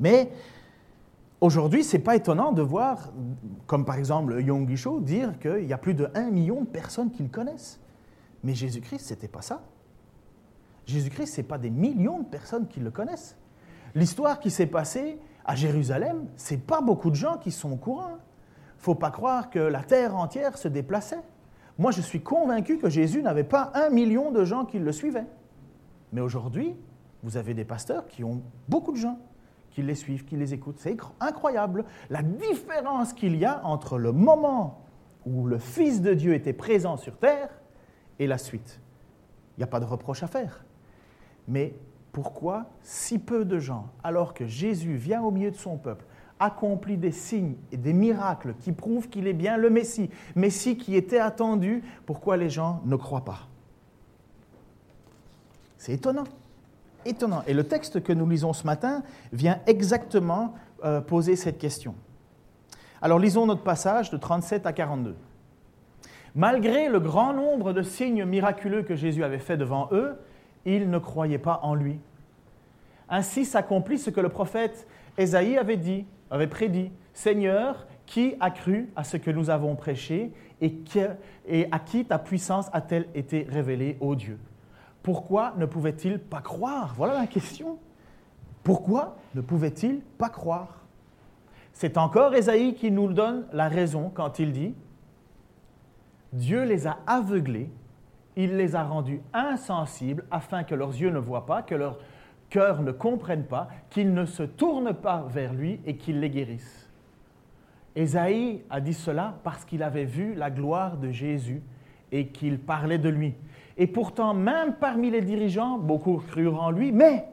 Mais 0.00 0.32
aujourd'hui, 1.40 1.84
ce 1.84 1.96
n'est 1.96 2.02
pas 2.02 2.16
étonnant 2.16 2.50
de 2.50 2.62
voir, 2.62 3.12
comme 3.68 3.84
par 3.84 3.98
exemple 3.98 4.40
Yong 4.40 4.68
Gisho, 4.68 4.98
dire 4.98 5.38
qu'il 5.38 5.66
y 5.66 5.72
a 5.72 5.78
plus 5.78 5.94
de 5.94 6.08
1 6.12 6.32
million 6.32 6.62
de 6.62 6.68
personnes 6.68 7.12
qui 7.12 7.22
le 7.22 7.28
connaissent. 7.28 7.78
Mais 8.42 8.54
Jésus-Christ, 8.54 9.06
ce 9.06 9.14
n'était 9.14 9.28
pas 9.28 9.42
ça. 9.42 9.62
Jésus-Christ, 10.86 11.34
ce 11.34 11.40
n'est 11.40 11.46
pas 11.46 11.58
des 11.58 11.70
millions 11.70 12.18
de 12.18 12.26
personnes 12.26 12.66
qui 12.66 12.80
le 12.80 12.90
connaissent. 12.90 13.36
L'histoire 13.94 14.38
qui 14.40 14.50
s'est 14.50 14.66
passée 14.66 15.18
à 15.44 15.54
Jérusalem, 15.54 16.28
ce 16.36 16.54
n'est 16.54 16.60
pas 16.60 16.80
beaucoup 16.80 17.10
de 17.10 17.16
gens 17.16 17.38
qui 17.38 17.50
sont 17.50 17.72
au 17.72 17.76
courant. 17.76 18.18
Faut 18.78 18.94
pas 18.94 19.10
croire 19.10 19.50
que 19.50 19.58
la 19.58 19.82
terre 19.82 20.16
entière 20.16 20.56
se 20.56 20.68
déplaçait. 20.68 21.22
Moi, 21.78 21.90
je 21.90 22.00
suis 22.00 22.22
convaincu 22.22 22.78
que 22.78 22.88
Jésus 22.88 23.22
n'avait 23.22 23.44
pas 23.44 23.72
un 23.74 23.90
million 23.90 24.30
de 24.30 24.44
gens 24.44 24.64
qui 24.64 24.78
le 24.78 24.92
suivaient. 24.92 25.26
Mais 26.12 26.20
aujourd'hui, 26.20 26.76
vous 27.22 27.36
avez 27.36 27.54
des 27.54 27.64
pasteurs 27.64 28.06
qui 28.06 28.24
ont 28.24 28.42
beaucoup 28.68 28.92
de 28.92 28.96
gens 28.96 29.18
qui 29.70 29.82
les 29.82 29.94
suivent, 29.94 30.24
qui 30.24 30.36
les 30.36 30.52
écoutent. 30.52 30.78
C'est 30.78 30.96
incroyable 31.20 31.84
la 32.10 32.22
différence 32.22 33.12
qu'il 33.12 33.36
y 33.36 33.44
a 33.44 33.64
entre 33.64 33.98
le 33.98 34.12
moment 34.12 34.84
où 35.24 35.46
le 35.46 35.58
Fils 35.58 36.02
de 36.02 36.14
Dieu 36.14 36.34
était 36.34 36.52
présent 36.52 36.96
sur 36.96 37.16
terre 37.18 37.50
et 38.18 38.26
la 38.26 38.38
suite. 38.38 38.80
Il 39.56 39.60
n'y 39.60 39.64
a 39.64 39.68
pas 39.68 39.80
de 39.80 39.84
reproche 39.84 40.22
à 40.22 40.26
faire. 40.26 40.64
Mais 41.46 41.74
pourquoi 42.12 42.66
si 42.82 43.18
peu 43.18 43.44
de 43.44 43.58
gens, 43.58 43.88
alors 44.02 44.34
que 44.34 44.46
Jésus 44.46 44.94
vient 44.96 45.22
au 45.22 45.30
milieu 45.30 45.50
de 45.50 45.56
son 45.56 45.76
peuple, 45.76 46.04
accomplit 46.38 46.96
des 46.96 47.12
signes 47.12 47.56
et 47.70 47.76
des 47.76 47.92
miracles 47.92 48.54
qui 48.60 48.72
prouvent 48.72 49.08
qu'il 49.08 49.26
est 49.26 49.34
bien 49.34 49.56
le 49.56 49.70
Messie, 49.70 50.10
Messie 50.34 50.76
qui 50.76 50.96
était 50.96 51.18
attendu, 51.18 51.82
pourquoi 52.06 52.36
les 52.36 52.48
gens 52.48 52.80
ne 52.86 52.96
croient 52.96 53.24
pas? 53.24 53.46
C'est 55.76 55.92
étonnant. 55.92 56.24
Étonnant. 57.04 57.42
Et 57.46 57.54
le 57.54 57.64
texte 57.64 58.02
que 58.02 58.12
nous 58.12 58.28
lisons 58.28 58.52
ce 58.52 58.66
matin 58.66 59.02
vient 59.32 59.60
exactement 59.66 60.54
euh, 60.84 61.00
poser 61.00 61.36
cette 61.36 61.58
question. 61.58 61.94
Alors 63.02 63.18
lisons 63.18 63.46
notre 63.46 63.62
passage 63.62 64.10
de 64.10 64.16
37 64.16 64.66
à 64.66 64.72
42. 64.72 65.14
Malgré 66.34 66.88
le 66.88 67.00
grand 67.00 67.32
nombre 67.32 67.72
de 67.72 67.82
signes 67.82 68.24
miraculeux 68.24 68.82
que 68.82 68.94
Jésus 68.94 69.24
avait 69.24 69.38
fait 69.38 69.56
devant 69.56 69.88
eux, 69.92 70.18
ils 70.64 70.90
ne 70.90 70.98
croyaient 70.98 71.38
pas 71.38 71.60
en 71.62 71.74
lui. 71.74 71.98
Ainsi 73.08 73.44
s'accomplit 73.44 73.98
ce 73.98 74.10
que 74.10 74.20
le 74.20 74.28
prophète 74.28 74.86
Ésaïe 75.18 75.58
avait 75.58 75.76
dit, 75.76 76.06
avait 76.30 76.46
prédit. 76.46 76.92
Seigneur, 77.12 77.86
qui 78.06 78.34
a 78.40 78.50
cru 78.50 78.88
à 78.96 79.04
ce 79.04 79.16
que 79.16 79.30
nous 79.30 79.50
avons 79.50 79.76
prêché 79.76 80.32
et, 80.60 81.68
à 81.70 81.78
qui 81.78 82.04
ta 82.04 82.18
puissance 82.18 82.68
a-t-elle 82.72 83.06
été 83.14 83.46
révélée, 83.48 83.96
ô 84.00 84.14
Dieu? 84.14 84.38
Pourquoi 85.02 85.54
ne 85.56 85.66
pouvait-il 85.66 86.18
pas 86.18 86.40
croire? 86.40 86.94
Voilà 86.96 87.14
la 87.14 87.26
question. 87.26 87.78
Pourquoi 88.62 89.16
ne 89.34 89.40
pouvait-il 89.40 90.00
pas 90.18 90.28
croire? 90.28 90.80
C'est 91.72 91.96
encore 91.96 92.34
Ésaïe 92.34 92.74
qui 92.74 92.90
nous 92.90 93.12
donne 93.12 93.46
la 93.52 93.68
raison 93.68 94.10
quand 94.12 94.38
il 94.38 94.52
dit 94.52 94.74
Dieu 96.32 96.64
les 96.64 96.86
a 96.86 96.98
aveuglés 97.06 97.70
il 98.44 98.56
les 98.56 98.74
a 98.74 98.82
rendus 98.82 99.20
insensibles 99.32 100.24
afin 100.30 100.64
que 100.64 100.74
leurs 100.74 100.90
yeux 100.90 101.10
ne 101.10 101.18
voient 101.18 101.46
pas, 101.46 101.62
que 101.62 101.74
leur 101.74 101.98
cœur 102.48 102.82
ne 102.82 102.90
comprenne 102.90 103.44
pas, 103.44 103.68
qu'ils 103.90 104.14
ne 104.14 104.24
se 104.24 104.42
tournent 104.42 104.94
pas 104.94 105.26
vers 105.28 105.52
lui 105.52 105.80
et 105.84 105.96
qu'il 105.96 106.20
les 106.20 106.30
guérisse. 106.30 106.88
Ésaïe 107.94 108.62
a 108.70 108.80
dit 108.80 108.94
cela 108.94 109.34
parce 109.44 109.64
qu'il 109.64 109.82
avait 109.82 110.04
vu 110.04 110.34
la 110.34 110.50
gloire 110.50 110.96
de 110.96 111.10
Jésus 111.10 111.62
et 112.12 112.28
qu'il 112.28 112.58
parlait 112.58 112.98
de 112.98 113.08
lui. 113.08 113.34
Et 113.76 113.86
pourtant, 113.86 114.34
même 114.34 114.74
parmi 114.74 115.10
les 115.10 115.20
dirigeants, 115.20 115.78
beaucoup 115.78 116.16
crurent 116.16 116.62
en 116.62 116.70
lui, 116.70 116.92
mais 116.92 117.26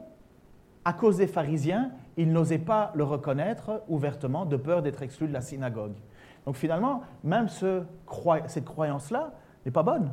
à 0.84 0.92
cause 0.92 1.16
des 1.18 1.26
pharisiens, 1.26 1.90
ils 2.16 2.32
n'osaient 2.32 2.58
pas 2.58 2.92
le 2.94 3.04
reconnaître 3.04 3.82
ouvertement 3.88 4.44
de 4.44 4.56
peur 4.56 4.82
d'être 4.82 5.02
exclus 5.02 5.28
de 5.28 5.32
la 5.32 5.40
synagogue. 5.40 5.94
Donc 6.44 6.56
finalement, 6.56 7.02
même 7.22 7.48
cette 7.48 8.64
croyance-là 8.64 9.32
n'est 9.64 9.72
pas 9.72 9.82
bonne. 9.82 10.10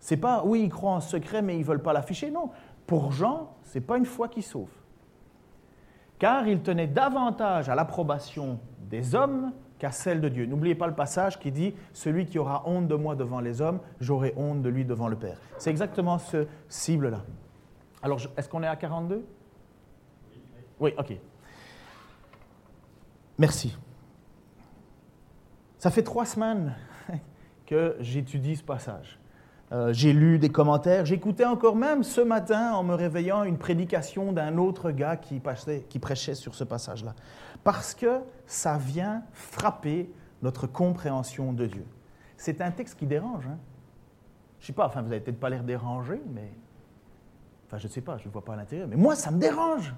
C'est 0.00 0.16
pas, 0.16 0.42
oui, 0.44 0.62
ils 0.64 0.70
croient 0.70 0.92
en 0.92 1.00
secret, 1.00 1.42
mais 1.42 1.56
ils 1.56 1.60
ne 1.60 1.64
veulent 1.64 1.82
pas 1.82 1.92
l'afficher. 1.92 2.30
Non. 2.30 2.50
Pour 2.86 3.12
Jean, 3.12 3.54
ce 3.64 3.78
n'est 3.78 3.84
pas 3.84 3.98
une 3.98 4.06
foi 4.06 4.28
qui 4.28 4.42
sauve. 4.42 4.70
Car 6.18 6.48
il 6.48 6.60
tenait 6.62 6.86
davantage 6.86 7.68
à 7.68 7.74
l'approbation 7.74 8.58
des 8.80 9.14
hommes 9.14 9.52
qu'à 9.78 9.92
celle 9.92 10.20
de 10.20 10.28
Dieu. 10.28 10.46
N'oubliez 10.46 10.74
pas 10.74 10.86
le 10.86 10.94
passage 10.94 11.38
qui 11.38 11.52
dit 11.52 11.74
Celui 11.92 12.26
qui 12.26 12.38
aura 12.38 12.62
honte 12.66 12.88
de 12.88 12.94
moi 12.94 13.14
devant 13.14 13.40
les 13.40 13.60
hommes, 13.60 13.80
j'aurai 14.00 14.34
honte 14.36 14.62
de 14.62 14.68
lui 14.68 14.84
devant 14.84 15.08
le 15.08 15.16
Père. 15.16 15.38
C'est 15.58 15.70
exactement 15.70 16.18
ce 16.18 16.46
cible-là. 16.68 17.22
Alors, 18.02 18.18
est-ce 18.36 18.48
qu'on 18.48 18.62
est 18.62 18.66
à 18.66 18.76
42 18.76 19.24
Oui, 20.80 20.94
ok. 20.98 21.12
Merci. 23.38 23.76
Ça 25.78 25.90
fait 25.90 26.02
trois 26.02 26.26
semaines 26.26 26.74
que 27.66 27.96
j'étudie 28.00 28.56
ce 28.56 28.64
passage. 28.64 29.19
Euh, 29.72 29.92
j'ai 29.92 30.12
lu 30.12 30.38
des 30.38 30.48
commentaires. 30.48 31.06
J'écoutais 31.06 31.44
encore 31.44 31.76
même 31.76 32.02
ce 32.02 32.20
matin, 32.20 32.72
en 32.72 32.82
me 32.82 32.94
réveillant, 32.94 33.44
une 33.44 33.58
prédication 33.58 34.32
d'un 34.32 34.58
autre 34.58 34.90
gars 34.90 35.16
qui, 35.16 35.40
qui 35.88 35.98
prêchait 35.98 36.34
sur 36.34 36.54
ce 36.54 36.64
passage-là. 36.64 37.14
Parce 37.62 37.94
que 37.94 38.20
ça 38.46 38.78
vient 38.78 39.22
frapper 39.32 40.10
notre 40.42 40.66
compréhension 40.66 41.52
de 41.52 41.66
Dieu. 41.66 41.86
C'est 42.36 42.60
un 42.60 42.70
texte 42.70 42.98
qui 42.98 43.06
dérange. 43.06 43.46
Hein? 43.46 43.58
Je 44.58 44.64
ne 44.64 44.66
sais 44.68 44.72
pas, 44.72 44.86
enfin, 44.86 45.02
vous 45.02 45.08
n'avez 45.08 45.20
peut-être 45.20 45.40
pas 45.40 45.50
l'air 45.50 45.62
dérangé, 45.62 46.20
mais. 46.34 46.50
Enfin, 47.66 47.78
je 47.78 47.86
ne 47.86 47.92
sais 47.92 48.00
pas, 48.00 48.18
je 48.18 48.26
ne 48.26 48.32
vois 48.32 48.44
pas 48.44 48.54
à 48.54 48.56
l'intérieur. 48.56 48.88
Mais 48.88 48.96
moi, 48.96 49.14
ça 49.14 49.30
me 49.30 49.38
dérange. 49.38 49.94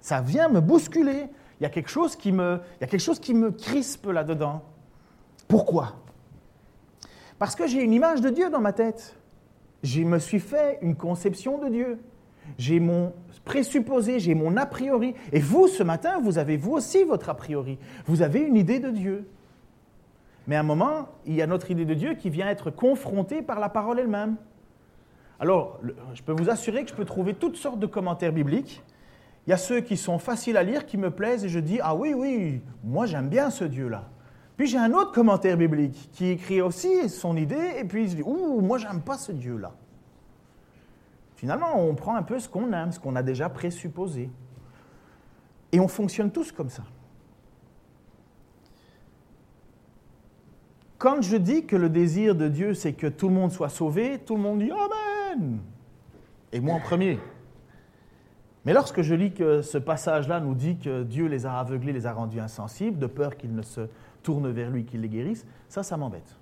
Ça 0.00 0.20
vient 0.20 0.48
me 0.48 0.60
bousculer. 0.60 1.28
Il 1.60 1.62
y 1.62 1.66
a 1.66 1.70
quelque 1.70 1.88
chose 1.88 2.16
qui 2.16 2.32
me, 2.32 2.60
il 2.78 2.80
y 2.80 2.84
a 2.84 2.86
quelque 2.88 3.00
chose 3.00 3.20
qui 3.20 3.34
me 3.34 3.52
crispe 3.52 4.06
là-dedans. 4.06 4.62
Pourquoi? 5.46 5.94
Parce 7.38 7.54
que 7.56 7.66
j'ai 7.66 7.82
une 7.82 7.92
image 7.92 8.20
de 8.20 8.30
Dieu 8.30 8.50
dans 8.50 8.60
ma 8.60 8.72
tête. 8.72 9.16
Je 9.82 10.02
me 10.02 10.18
suis 10.18 10.40
fait 10.40 10.78
une 10.82 10.96
conception 10.96 11.58
de 11.58 11.68
Dieu. 11.68 11.98
J'ai 12.58 12.80
mon 12.80 13.12
présupposé, 13.44 14.18
j'ai 14.18 14.34
mon 14.34 14.56
a 14.56 14.66
priori. 14.66 15.14
Et 15.32 15.40
vous, 15.40 15.68
ce 15.68 15.82
matin, 15.82 16.20
vous 16.20 16.38
avez 16.38 16.56
vous 16.56 16.72
aussi 16.72 17.04
votre 17.04 17.28
a 17.28 17.34
priori. 17.34 17.78
Vous 18.06 18.22
avez 18.22 18.40
une 18.40 18.56
idée 18.56 18.80
de 18.80 18.90
Dieu. 18.90 19.28
Mais 20.46 20.56
à 20.56 20.60
un 20.60 20.64
moment, 20.64 21.08
il 21.26 21.34
y 21.34 21.42
a 21.42 21.46
notre 21.46 21.70
idée 21.70 21.84
de 21.84 21.94
Dieu 21.94 22.14
qui 22.14 22.30
vient 22.30 22.48
être 22.48 22.70
confrontée 22.70 23.42
par 23.42 23.58
la 23.58 23.68
parole 23.68 23.98
elle-même. 23.98 24.36
Alors, 25.38 25.80
je 26.14 26.22
peux 26.22 26.32
vous 26.32 26.48
assurer 26.48 26.84
que 26.84 26.90
je 26.90 26.94
peux 26.94 27.04
trouver 27.04 27.34
toutes 27.34 27.56
sortes 27.56 27.78
de 27.78 27.86
commentaires 27.86 28.32
bibliques. 28.32 28.82
Il 29.46 29.50
y 29.50 29.52
a 29.52 29.58
ceux 29.58 29.80
qui 29.80 29.96
sont 29.96 30.18
faciles 30.18 30.56
à 30.56 30.62
lire, 30.62 30.86
qui 30.86 30.96
me 30.96 31.10
plaisent, 31.10 31.44
et 31.44 31.48
je 31.48 31.58
dis, 31.58 31.78
ah 31.82 31.94
oui, 31.94 32.14
oui, 32.14 32.62
moi 32.82 33.06
j'aime 33.06 33.28
bien 33.28 33.50
ce 33.50 33.64
Dieu-là. 33.64 34.08
Puis 34.56 34.66
j'ai 34.66 34.78
un 34.78 34.92
autre 34.92 35.12
commentaire 35.12 35.56
biblique 35.56 36.10
qui 36.12 36.28
écrit 36.28 36.62
aussi 36.62 37.08
son 37.08 37.36
idée, 37.36 37.74
et 37.78 37.84
puis 37.84 38.04
il 38.04 38.10
se 38.10 38.16
dit 38.16 38.22
Ouh, 38.22 38.60
moi 38.60 38.78
j'aime 38.78 39.02
pas 39.02 39.18
ce 39.18 39.32
Dieu-là. 39.32 39.72
Finalement, 41.36 41.78
on 41.78 41.94
prend 41.94 42.16
un 42.16 42.22
peu 42.22 42.38
ce 42.38 42.48
qu'on 42.48 42.72
aime, 42.72 42.92
ce 42.92 42.98
qu'on 42.98 43.14
a 43.14 43.22
déjà 43.22 43.50
présupposé. 43.50 44.30
Et 45.70 45.80
on 45.80 45.88
fonctionne 45.88 46.30
tous 46.30 46.50
comme 46.50 46.70
ça. 46.70 46.84
Quand 50.96 51.20
je 51.20 51.36
dis 51.36 51.66
que 51.66 51.76
le 51.76 51.90
désir 51.90 52.34
de 52.34 52.48
Dieu, 52.48 52.72
c'est 52.72 52.94
que 52.94 53.06
tout 53.06 53.28
le 53.28 53.34
monde 53.34 53.52
soit 53.52 53.68
sauvé, 53.68 54.18
tout 54.24 54.36
le 54.36 54.40
monde 54.40 54.60
dit 54.60 54.70
Amen. 54.70 55.60
Et 56.52 56.60
moi 56.60 56.76
en 56.76 56.80
premier. 56.80 57.18
Mais 58.66 58.72
lorsque 58.72 59.00
je 59.00 59.14
lis 59.14 59.32
que 59.32 59.62
ce 59.62 59.78
passage-là 59.78 60.40
nous 60.40 60.54
dit 60.54 60.76
que 60.76 61.04
Dieu 61.04 61.26
les 61.26 61.46
a 61.46 61.60
aveuglés, 61.60 61.92
les 61.92 62.04
a 62.06 62.12
rendus 62.12 62.40
insensibles, 62.40 62.98
de 62.98 63.06
peur 63.06 63.36
qu'ils 63.36 63.54
ne 63.54 63.62
se 63.62 63.82
tourne 64.24 64.50
vers 64.50 64.70
lui, 64.70 64.84
qu'il 64.84 65.02
les 65.02 65.08
guérisse, 65.08 65.46
ça, 65.68 65.84
ça 65.84 65.96
m'embête. 65.96 66.36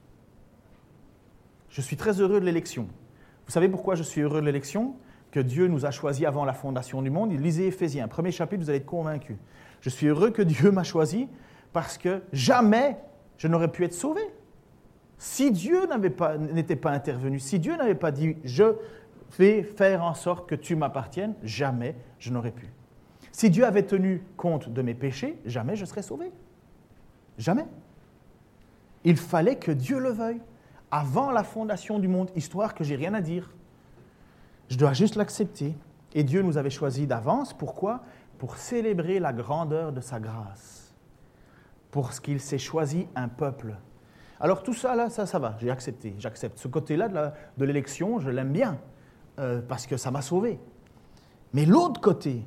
Je 1.69 1.83
suis 1.83 1.97
très 1.97 2.23
heureux 2.23 2.41
de 2.41 2.47
l'élection. 2.47 2.89
Vous 3.45 3.53
savez 3.53 3.69
pourquoi 3.69 3.95
je 3.95 4.03
suis 4.03 4.23
heureux 4.23 4.41
de 4.41 4.47
l'élection? 4.47 4.97
Que 5.33 5.41
Dieu 5.41 5.67
nous 5.67 5.85
a 5.85 5.91
choisis 5.91 6.25
avant 6.25 6.47
la 6.47 6.55
fondation 6.55 7.03
du 7.03 7.11
monde. 7.11 7.31
Lisez 7.33 7.67
Éphésiens, 7.67 8.09
premier 8.09 8.33
chapitre, 8.33 8.63
vous 8.63 8.71
allez 8.71 8.79
être 8.79 8.87
convaincus. 8.87 9.37
Je 9.83 9.91
suis 9.91 10.07
heureux 10.07 10.31
que 10.31 10.41
Dieu 10.41 10.71
m'a 10.71 10.83
choisi 10.83 11.29
parce 11.75 11.99
que 11.99 12.23
jamais 12.33 12.97
je 13.37 13.49
n'aurais 13.49 13.71
pu 13.71 13.85
être 13.85 13.93
sauvé. 13.93 14.23
Si 15.19 15.51
Dieu 15.51 15.81
n'était 16.55 16.77
pas 16.77 16.91
intervenu, 16.91 17.39
si 17.39 17.59
Dieu 17.59 17.77
n'avait 17.77 17.95
pas 17.95 18.13
dit 18.13 18.37
je 18.45 18.77
vais 19.39 19.63
faire 19.63 20.03
en 20.03 20.15
sorte 20.15 20.49
que 20.49 20.55
tu 20.55 20.77
m'appartiennes, 20.77 21.35
jamais 21.43 21.97
je 22.19 22.31
n'aurais 22.33 22.53
pu. 22.53 22.69
Si 23.33 23.51
Dieu 23.51 23.65
avait 23.65 23.83
tenu 23.83 24.23
compte 24.37 24.69
de 24.69 24.83
mes 24.83 24.95
péchés, 24.95 25.39
jamais 25.45 25.77
je 25.77 25.85
serais 25.85 26.03
sauvé. 26.03 26.31
Jamais. 27.37 27.67
Il 29.03 29.17
fallait 29.17 29.57
que 29.57 29.73
Dieu 29.73 29.99
le 29.99 30.11
veuille 30.11 30.41
avant 30.91 31.33
la 31.33 31.43
fondation 31.43 31.99
du 31.99 32.07
monde, 32.07 32.31
histoire 32.37 32.75
que 32.75 32.85
j'ai 32.85 32.95
rien 32.95 33.15
à 33.15 33.21
dire. 33.21 33.53
Je 34.69 34.77
dois 34.77 34.93
juste 34.93 35.17
l'accepter. 35.17 35.77
Et 36.15 36.23
Dieu 36.23 36.43
nous 36.43 36.57
avait 36.57 36.71
choisis 36.71 37.07
d'avance. 37.07 37.53
Pourquoi? 37.53 38.05
Pour 38.39 38.57
célébrer 38.57 39.19
la 39.19 39.33
grandeur 39.33 39.93
de 39.93 40.01
sa 40.01 40.21
grâce. 40.21 40.95
Pour 41.91 42.13
ce 42.13 42.21
qu'il 42.21 42.41
s'est 42.41 42.59
choisi 42.59 43.09
un 43.17 43.29
peuple. 43.29 43.75
Alors 44.39 44.63
tout 44.63 44.75
ça, 44.75 44.95
là, 44.95 45.11
ça, 45.11 45.27
ça 45.27 45.39
va, 45.39 45.57
j'ai 45.59 45.71
accepté. 45.71 46.15
J'accepte. 46.19 46.59
Ce 46.59 46.69
côté-là 46.69 47.33
de 47.57 47.65
l'élection, 47.65 48.21
je 48.21 48.31
l'aime 48.31 48.53
bien, 48.53 48.79
euh, 49.39 49.61
parce 49.67 49.87
que 49.87 49.97
ça 49.97 50.11
m'a 50.11 50.23
sauvé. 50.23 50.59
Mais 51.53 51.65
l'autre 51.65 52.01
côté 52.01 52.43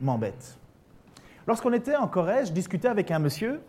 m'embête. 0.00 0.58
Lorsqu'on 1.46 1.72
était 1.72 1.96
en 1.96 2.08
Corrèze, 2.08 2.48
je 2.48 2.52
discutais 2.52 2.88
avec 2.88 3.10
un 3.10 3.18
monsieur, 3.18 3.60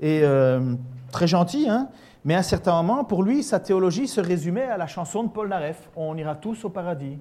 et 0.00 0.20
euh, 0.22 0.74
très 1.12 1.26
gentil, 1.26 1.68
hein, 1.68 1.88
mais 2.24 2.34
à 2.34 2.38
un 2.38 2.42
certain 2.42 2.82
moment, 2.82 3.04
pour 3.04 3.22
lui, 3.22 3.42
sa 3.42 3.60
théologie 3.60 4.08
se 4.08 4.20
résumait 4.20 4.62
à 4.62 4.76
la 4.76 4.86
chanson 4.86 5.24
de 5.24 5.28
Paul 5.28 5.48
Naref 5.48 5.90
On 5.94 6.16
ira 6.16 6.34
tous 6.34 6.64
au 6.64 6.70
paradis. 6.70 7.18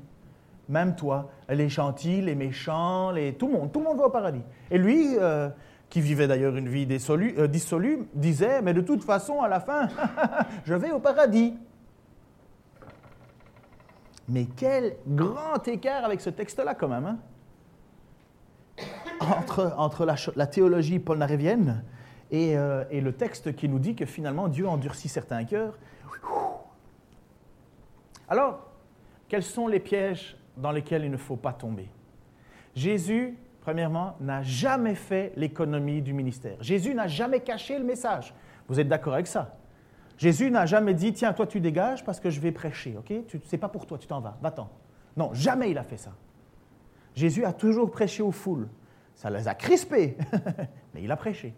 Même 0.70 0.96
toi, 0.96 1.30
les 1.50 1.68
gentils, 1.68 2.22
les 2.22 2.36
méchants, 2.36 3.12
les... 3.12 3.34
tout 3.34 3.48
le 3.48 3.54
monde, 3.54 3.72
tout 3.72 3.80
le 3.80 3.86
monde 3.86 3.98
va 3.98 4.06
au 4.06 4.10
paradis. 4.10 4.42
Et 4.72 4.78
lui, 4.78 5.18
euh, 5.20 5.50
qui 5.90 6.00
vivait 6.00 6.28
d'ailleurs 6.28 6.56
une 6.56 6.70
vie 6.70 6.86
dissolue, 6.86 8.08
disait 8.16 8.62
Mais 8.62 8.74
de 8.74 8.82
toute 8.82 9.04
façon, 9.04 9.42
à 9.42 9.48
la 9.48 9.60
fin, 9.60 9.88
je 10.66 10.74
vais 10.74 10.92
au 10.92 11.00
paradis. 11.00 11.54
Mais 14.30 14.46
quel 14.46 14.96
grand 15.08 15.68
écart 15.68 16.06
avec 16.06 16.22
ce 16.22 16.30
texte-là, 16.30 16.76
quand 16.76 16.88
même. 16.88 17.06
Hein 17.06 17.18
entre, 19.78 20.06
la, 20.36 20.48
théologie 20.48 21.00
polnarévienne 21.00 21.84
et, 22.32 22.58
euh, 22.58 22.84
et, 22.90 23.02
le 23.02 23.14
texte 23.14 23.56
qui 23.56 23.70
nous 23.70 23.80
dit 23.80 23.96
que 23.96 24.06
finalement 24.06 24.48
Dieu 24.48 24.68
endurcit 24.68 25.10
certains 25.10 25.44
cœurs. 25.44 25.78
Alors, 28.28 28.68
quels 29.28 29.44
sont 29.44 29.68
les 29.68 29.80
pièges 29.80 30.38
dans 30.58 30.72
lesquels 30.72 31.04
il 31.06 31.12
ne 31.12 31.18
faut 31.18 31.36
pas 31.36 31.54
tomber? 31.54 31.90
Jésus, 32.76 33.38
premièrement, 33.62 34.16
n'a 34.20 34.42
jamais 34.42 34.96
fait 34.96 35.34
l'économie 35.36 36.02
du 36.02 36.14
ministère. 36.14 36.58
Jésus 36.62 36.96
n'a 36.96 37.08
jamais 37.08 37.42
caché 37.42 37.78
le 37.78 37.84
message. 37.84 38.34
Vous 38.68 38.80
êtes 38.80 38.88
d'accord 38.88 39.14
avec 39.14 39.28
ça? 39.28 39.56
Jésus 40.18 40.52
n'a 40.52 40.66
jamais 40.66 40.94
dit, 40.94 41.14
tiens, 41.14 41.34
toi 41.34 41.48
tu 41.48 41.60
dégages 41.60 42.04
parce 42.04 42.20
que 42.20 42.30
je 42.30 42.40
vais 42.40 42.52
prêcher, 42.52 42.96
ok? 42.98 43.14
C'est 43.46 43.58
pas 43.58 43.70
pour 43.70 43.86
toi, 43.86 43.98
tu 43.98 44.08
t'en 44.08 44.20
vas, 44.20 44.38
va-t'en. 44.42 44.70
Non, 45.18 45.34
jamais 45.34 45.72
il 45.72 45.78
a 45.78 45.84
fait 45.84 45.98
ça. 45.98 46.12
Jésus 47.16 47.46
a 47.46 47.54
toujours 47.54 47.92
prêché 47.92 48.24
aux 48.24 48.32
foules. 48.32 48.68
Ça 49.16 49.30
les 49.30 49.48
a 49.48 49.54
crispés, 49.54 50.18
mais 50.94 51.04
il 51.04 51.12
a 51.12 51.16
prêché. 51.16 51.54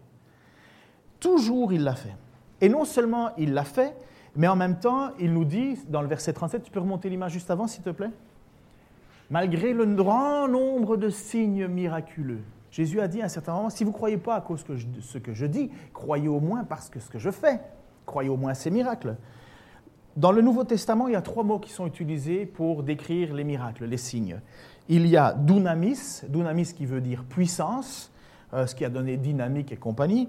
Toujours 1.20 1.72
il 1.72 1.82
l'a 1.82 1.94
fait. 1.94 2.14
Et 2.60 2.68
non 2.68 2.84
seulement 2.84 3.30
il 3.36 3.54
l'a 3.54 3.64
fait, 3.64 3.96
mais 4.34 4.48
en 4.48 4.56
même 4.56 4.78
temps, 4.78 5.10
il 5.18 5.32
nous 5.32 5.44
dit, 5.44 5.78
dans 5.88 6.02
le 6.02 6.08
verset 6.08 6.32
37, 6.32 6.62
tu 6.62 6.70
peux 6.70 6.80
remonter 6.80 7.08
l'image 7.08 7.32
juste 7.32 7.50
avant, 7.50 7.66
s'il 7.66 7.82
te 7.82 7.90
plaît? 7.90 8.10
Malgré 9.30 9.72
le 9.72 9.86
grand 9.86 10.46
nombre 10.46 10.96
de 10.96 11.08
signes 11.08 11.66
miraculeux, 11.66 12.42
Jésus 12.70 13.00
a 13.00 13.08
dit 13.08 13.22
à 13.22 13.24
un 13.24 13.28
certain 13.28 13.54
moment, 13.54 13.70
si 13.70 13.84
vous 13.84 13.90
ne 13.90 13.96
croyez 13.96 14.18
pas 14.18 14.36
à 14.36 14.40
cause 14.40 14.64
de 14.64 15.00
ce 15.00 15.18
que 15.18 15.32
je 15.32 15.46
dis, 15.46 15.70
croyez 15.94 16.28
au 16.28 16.40
moins 16.40 16.64
parce 16.64 16.90
que 16.90 17.00
ce 17.00 17.08
que 17.08 17.18
je 17.18 17.30
fais. 17.30 17.60
Croyez 18.06 18.30
au 18.30 18.36
moins 18.36 18.54
ces 18.54 18.70
miracles. 18.70 19.16
Dans 20.16 20.32
le 20.32 20.40
Nouveau 20.40 20.64
Testament, 20.64 21.08
il 21.08 21.12
y 21.12 21.16
a 21.16 21.22
trois 21.22 21.44
mots 21.44 21.58
qui 21.58 21.70
sont 21.70 21.86
utilisés 21.86 22.46
pour 22.46 22.82
décrire 22.82 23.34
les 23.34 23.44
miracles, 23.44 23.84
les 23.84 23.98
signes. 23.98 24.40
Il 24.88 25.06
y 25.06 25.16
a 25.16 25.34
dunamis, 25.34 26.22
dunamis 26.28 26.72
qui 26.74 26.86
veut 26.86 27.02
dire 27.02 27.24
puissance, 27.24 28.10
euh, 28.54 28.66
ce 28.66 28.74
qui 28.74 28.84
a 28.84 28.88
donné 28.88 29.16
dynamique 29.18 29.72
et 29.72 29.76
compagnie. 29.76 30.28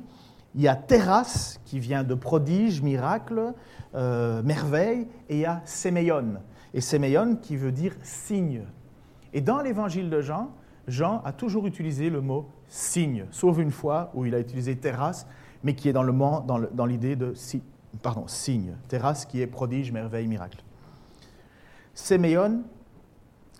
Il 0.55 0.61
y 0.61 0.67
a 0.67 0.75
terras, 0.75 1.59
qui 1.65 1.79
vient 1.79 2.03
de 2.03 2.15
prodige, 2.15 2.81
miracle, 2.81 3.53
euh, 3.95 4.41
merveille. 4.43 5.07
Et 5.29 5.35
il 5.35 5.41
y 5.41 5.45
a 5.45 5.61
séméon. 5.63 6.39
Et 6.73 6.81
séméon 6.81 7.35
qui 7.35 7.55
veut 7.55 7.71
dire 7.71 7.93
signe. 8.01 8.63
Et 9.33 9.41
dans 9.41 9.61
l'évangile 9.61 10.09
de 10.09 10.19
Jean, 10.19 10.49
Jean 10.87 11.21
a 11.25 11.31
toujours 11.31 11.67
utilisé 11.67 12.09
le 12.09 12.21
mot 12.21 12.49
signe, 12.67 13.25
sauf 13.31 13.57
une 13.59 13.71
fois 13.71 14.11
où 14.13 14.25
il 14.25 14.33
a 14.33 14.39
utilisé 14.39 14.75
terras, 14.75 15.25
mais 15.63 15.75
qui 15.75 15.89
est 15.89 15.93
dans, 15.93 16.03
le, 16.03 16.13
dans 16.73 16.85
l'idée 16.85 17.15
de 17.15 17.33
signe. 17.33 18.75
Terrasse 18.87 19.25
qui 19.25 19.41
est 19.41 19.47
prodige, 19.47 19.91
merveille, 19.91 20.27
miracle. 20.27 20.63
Séméon, 21.93 22.63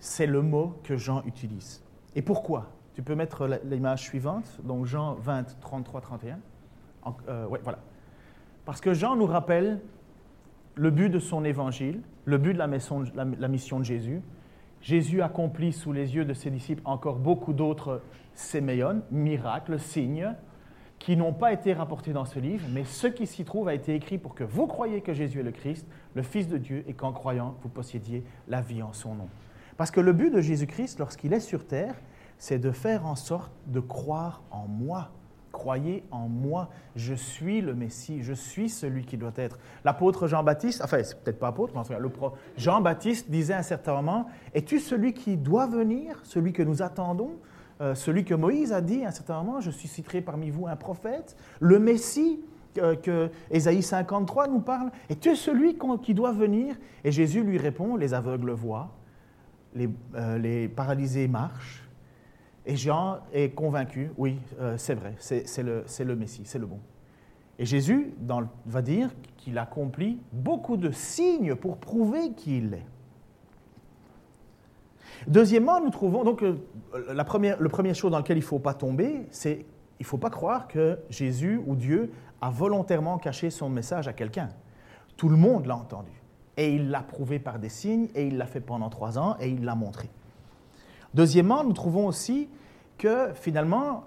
c'est 0.00 0.26
le 0.26 0.42
mot 0.42 0.74
que 0.84 0.96
Jean 0.96 1.22
utilise. 1.26 1.82
Et 2.14 2.22
pourquoi? 2.22 2.70
Tu 2.94 3.02
peux 3.02 3.14
mettre 3.14 3.48
l'image 3.64 4.02
suivante, 4.02 4.60
donc 4.64 4.86
Jean 4.86 5.14
20, 5.14 5.60
33, 5.60 6.00
31. 6.00 6.38
voilà. 7.48 7.78
Parce 8.64 8.80
que 8.80 8.92
Jean 8.92 9.16
nous 9.16 9.26
rappelle 9.26 9.80
le 10.74 10.90
but 10.90 11.08
de 11.08 11.18
son 11.18 11.44
évangile, 11.44 12.02
le 12.24 12.38
but 12.38 12.52
de 12.52 12.58
la 12.58 12.66
mission, 12.66 13.04
la 13.14 13.48
mission 13.48 13.78
de 13.80 13.84
Jésus. 13.84 14.22
Jésus 14.80 15.22
accomplit 15.22 15.72
sous 15.72 15.92
les 15.92 16.14
yeux 16.14 16.24
de 16.24 16.34
ses 16.34 16.50
disciples 16.50 16.82
encore 16.84 17.16
beaucoup 17.16 17.52
d'autres 17.52 18.02
séméon, 18.34 19.02
miracles, 19.10 19.80
signes, 19.80 20.34
qui 20.98 21.16
n'ont 21.16 21.32
pas 21.32 21.52
été 21.52 21.72
rapportés 21.72 22.12
dans 22.12 22.24
ce 22.24 22.38
livre, 22.38 22.66
mais 22.72 22.84
ce 22.84 23.06
qui 23.06 23.26
s'y 23.26 23.44
trouve 23.44 23.68
a 23.68 23.74
été 23.74 23.94
écrit 23.94 24.18
pour 24.18 24.34
que 24.34 24.44
vous 24.44 24.66
croyiez 24.66 25.00
que 25.00 25.14
Jésus 25.14 25.40
est 25.40 25.44
le 25.44 25.52
Christ, 25.52 25.86
le 26.14 26.22
Fils 26.22 26.48
de 26.48 26.58
Dieu, 26.58 26.84
et 26.88 26.94
qu'en 26.94 27.12
croyant, 27.12 27.56
vous 27.62 27.68
possédiez 27.68 28.24
la 28.48 28.60
vie 28.60 28.82
en 28.82 28.92
son 28.92 29.14
nom. 29.14 29.28
Parce 29.76 29.90
que 29.90 30.00
le 30.00 30.12
but 30.12 30.30
de 30.30 30.40
Jésus-Christ, 30.40 30.98
lorsqu'il 30.98 31.32
est 31.32 31.40
sur 31.40 31.66
terre, 31.66 31.94
c'est 32.36 32.58
de 32.58 32.70
faire 32.72 33.06
en 33.06 33.14
sorte 33.14 33.52
de 33.66 33.80
croire 33.80 34.42
en 34.50 34.66
moi. 34.66 35.10
Croyez 35.52 36.04
en 36.10 36.28
moi, 36.28 36.68
je 36.94 37.14
suis 37.14 37.60
le 37.60 37.74
Messie, 37.74 38.22
je 38.22 38.32
suis 38.32 38.68
celui 38.68 39.04
qui 39.04 39.16
doit 39.16 39.32
être. 39.36 39.58
L'apôtre 39.84 40.26
Jean-Baptiste, 40.26 40.82
enfin, 40.84 41.02
c'est 41.02 41.18
peut-être 41.20 41.38
pas 41.38 41.48
apôtre, 41.48 41.74
mais 41.74 41.98
le 41.98 42.10
Jean-Baptiste 42.56 43.30
disait 43.30 43.54
à 43.54 43.58
un 43.58 43.62
certain 43.62 43.94
moment 43.94 44.26
Es-tu 44.52 44.78
celui 44.78 45.14
qui 45.14 45.36
doit 45.36 45.66
venir, 45.66 46.20
celui 46.24 46.52
que 46.52 46.62
nous 46.62 46.82
attendons 46.82 47.38
euh, 47.80 47.94
celui 47.94 48.24
que 48.24 48.34
Moïse 48.34 48.72
a 48.72 48.80
dit 48.80 49.04
à 49.04 49.08
un 49.08 49.12
certain 49.12 49.42
moment, 49.42 49.60
je 49.60 49.70
susciterai 49.70 50.20
parmi 50.20 50.50
vous 50.50 50.66
un 50.66 50.76
prophète, 50.76 51.36
le 51.60 51.78
Messie 51.78 52.40
que, 52.74 52.94
que 52.96 53.30
Ésaïe 53.50 53.82
53 53.82 54.48
nous 54.48 54.60
parle, 54.60 54.90
et 55.08 55.16
tu 55.16 55.36
celui 55.36 55.78
qui 56.02 56.14
doit 56.14 56.32
venir 56.32 56.76
Et 57.04 57.12
Jésus 57.12 57.42
lui 57.42 57.58
répond, 57.58 57.96
les 57.96 58.14
aveugles 58.14 58.50
voient, 58.50 58.94
les, 59.74 59.88
euh, 60.14 60.68
paralysés 60.74 61.28
marchent, 61.28 61.84
et 62.66 62.76
Jean 62.76 63.20
est 63.32 63.50
convaincu, 63.50 64.10
oui, 64.18 64.38
euh, 64.60 64.76
c'est 64.76 64.94
vrai, 64.94 65.14
c'est 65.18 65.62
le, 65.62 66.16
Messie, 66.16 66.42
c'est 66.44 66.58
le 66.58 66.66
bon. 66.66 66.80
Et 67.58 67.64
Jésus 67.64 68.12
va 68.66 68.82
dire 68.82 69.10
qu'il 69.36 69.56
accomplit 69.58 70.20
beaucoup 70.32 70.76
de 70.76 70.90
signes 70.90 71.54
pour 71.54 71.78
prouver 71.78 72.32
qui 72.32 72.58
il 72.58 72.74
est. 72.74 72.86
Deuxièmement, 75.26 75.80
nous 75.80 75.90
trouvons 75.90 76.24
donc 76.24 76.42
euh, 76.42 76.56
la 77.12 77.24
première, 77.24 77.60
le 77.60 77.68
premier 77.68 77.94
chose 77.94 78.10
dans 78.10 78.18
lequel 78.18 78.36
il 78.36 78.40
ne 78.40 78.46
faut 78.46 78.58
pas 78.58 78.74
tomber, 78.74 79.26
c'est 79.30 79.66
il 79.98 80.04
ne 80.04 80.06
faut 80.06 80.18
pas 80.18 80.30
croire 80.30 80.68
que 80.68 80.98
Jésus 81.10 81.60
ou 81.66 81.74
Dieu 81.74 82.12
a 82.40 82.50
volontairement 82.50 83.18
caché 83.18 83.50
son 83.50 83.68
message 83.68 84.06
à 84.06 84.12
quelqu'un. 84.12 84.48
Tout 85.16 85.28
le 85.28 85.36
monde 85.36 85.66
l'a 85.66 85.76
entendu. 85.76 86.12
Et 86.56 86.72
il 86.74 86.90
l'a 86.90 87.02
prouvé 87.02 87.38
par 87.38 87.58
des 87.58 87.68
signes, 87.68 88.08
et 88.14 88.26
il 88.26 88.36
l'a 88.36 88.46
fait 88.46 88.60
pendant 88.60 88.90
trois 88.90 89.18
ans, 89.18 89.36
et 89.40 89.48
il 89.48 89.64
l'a 89.64 89.74
montré. 89.74 90.08
Deuxièmement, 91.14 91.64
nous 91.64 91.72
trouvons 91.72 92.06
aussi 92.06 92.48
que 92.96 93.30
finalement, 93.34 94.04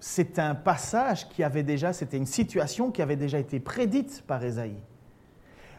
c'est 0.00 0.38
un 0.38 0.54
passage 0.54 1.28
qui 1.28 1.42
avait 1.42 1.62
déjà, 1.62 1.92
c'était 1.92 2.16
une 2.16 2.26
situation 2.26 2.90
qui 2.90 3.02
avait 3.02 3.16
déjà 3.16 3.38
été 3.38 3.60
prédite 3.60 4.24
par 4.26 4.42
Ésaïe. 4.42 4.76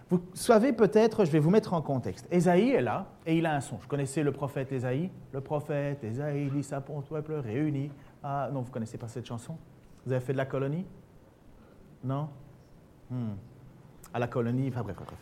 Vous 0.10 0.22
savez 0.34 0.74
peut-être, 0.74 1.24
je 1.24 1.32
vais 1.32 1.40
vous 1.40 1.52
mettre 1.52 1.74
en 1.74 1.82
contexte. 1.84 2.28
Ésaïe 2.32 2.72
est 2.72 2.82
là 2.82 3.06
et 3.28 3.38
il 3.38 3.46
a 3.46 3.56
un 3.56 3.62
son. 3.62 3.78
Je 3.80 3.88
connaissais 3.88 4.24
le 4.24 4.32
prophète 4.32 4.72
Ésaïe? 4.72 5.12
Le 5.32 5.42
prophète 5.42 6.04
Ésaïe 6.04 6.50
lit 6.50 6.64
sa 6.64 6.82
peuple 6.82 7.34
réuni. 7.34 7.92
Ah 8.24 8.50
non, 8.52 8.62
vous 8.62 8.72
connaissez 8.72 8.98
pas 8.98 9.08
cette 9.08 9.28
chanson? 9.28 9.56
Vous 10.06 10.12
avez 10.12 10.26
fait 10.26 10.34
de 10.34 10.38
la 10.38 10.46
colonie? 10.46 10.86
Non? 12.04 12.28
Hmm. 13.12 13.34
À 14.12 14.18
la 14.18 14.28
colonie, 14.28 14.70
enfin 14.70 14.82
bref, 14.82 14.96
bref. 14.96 15.20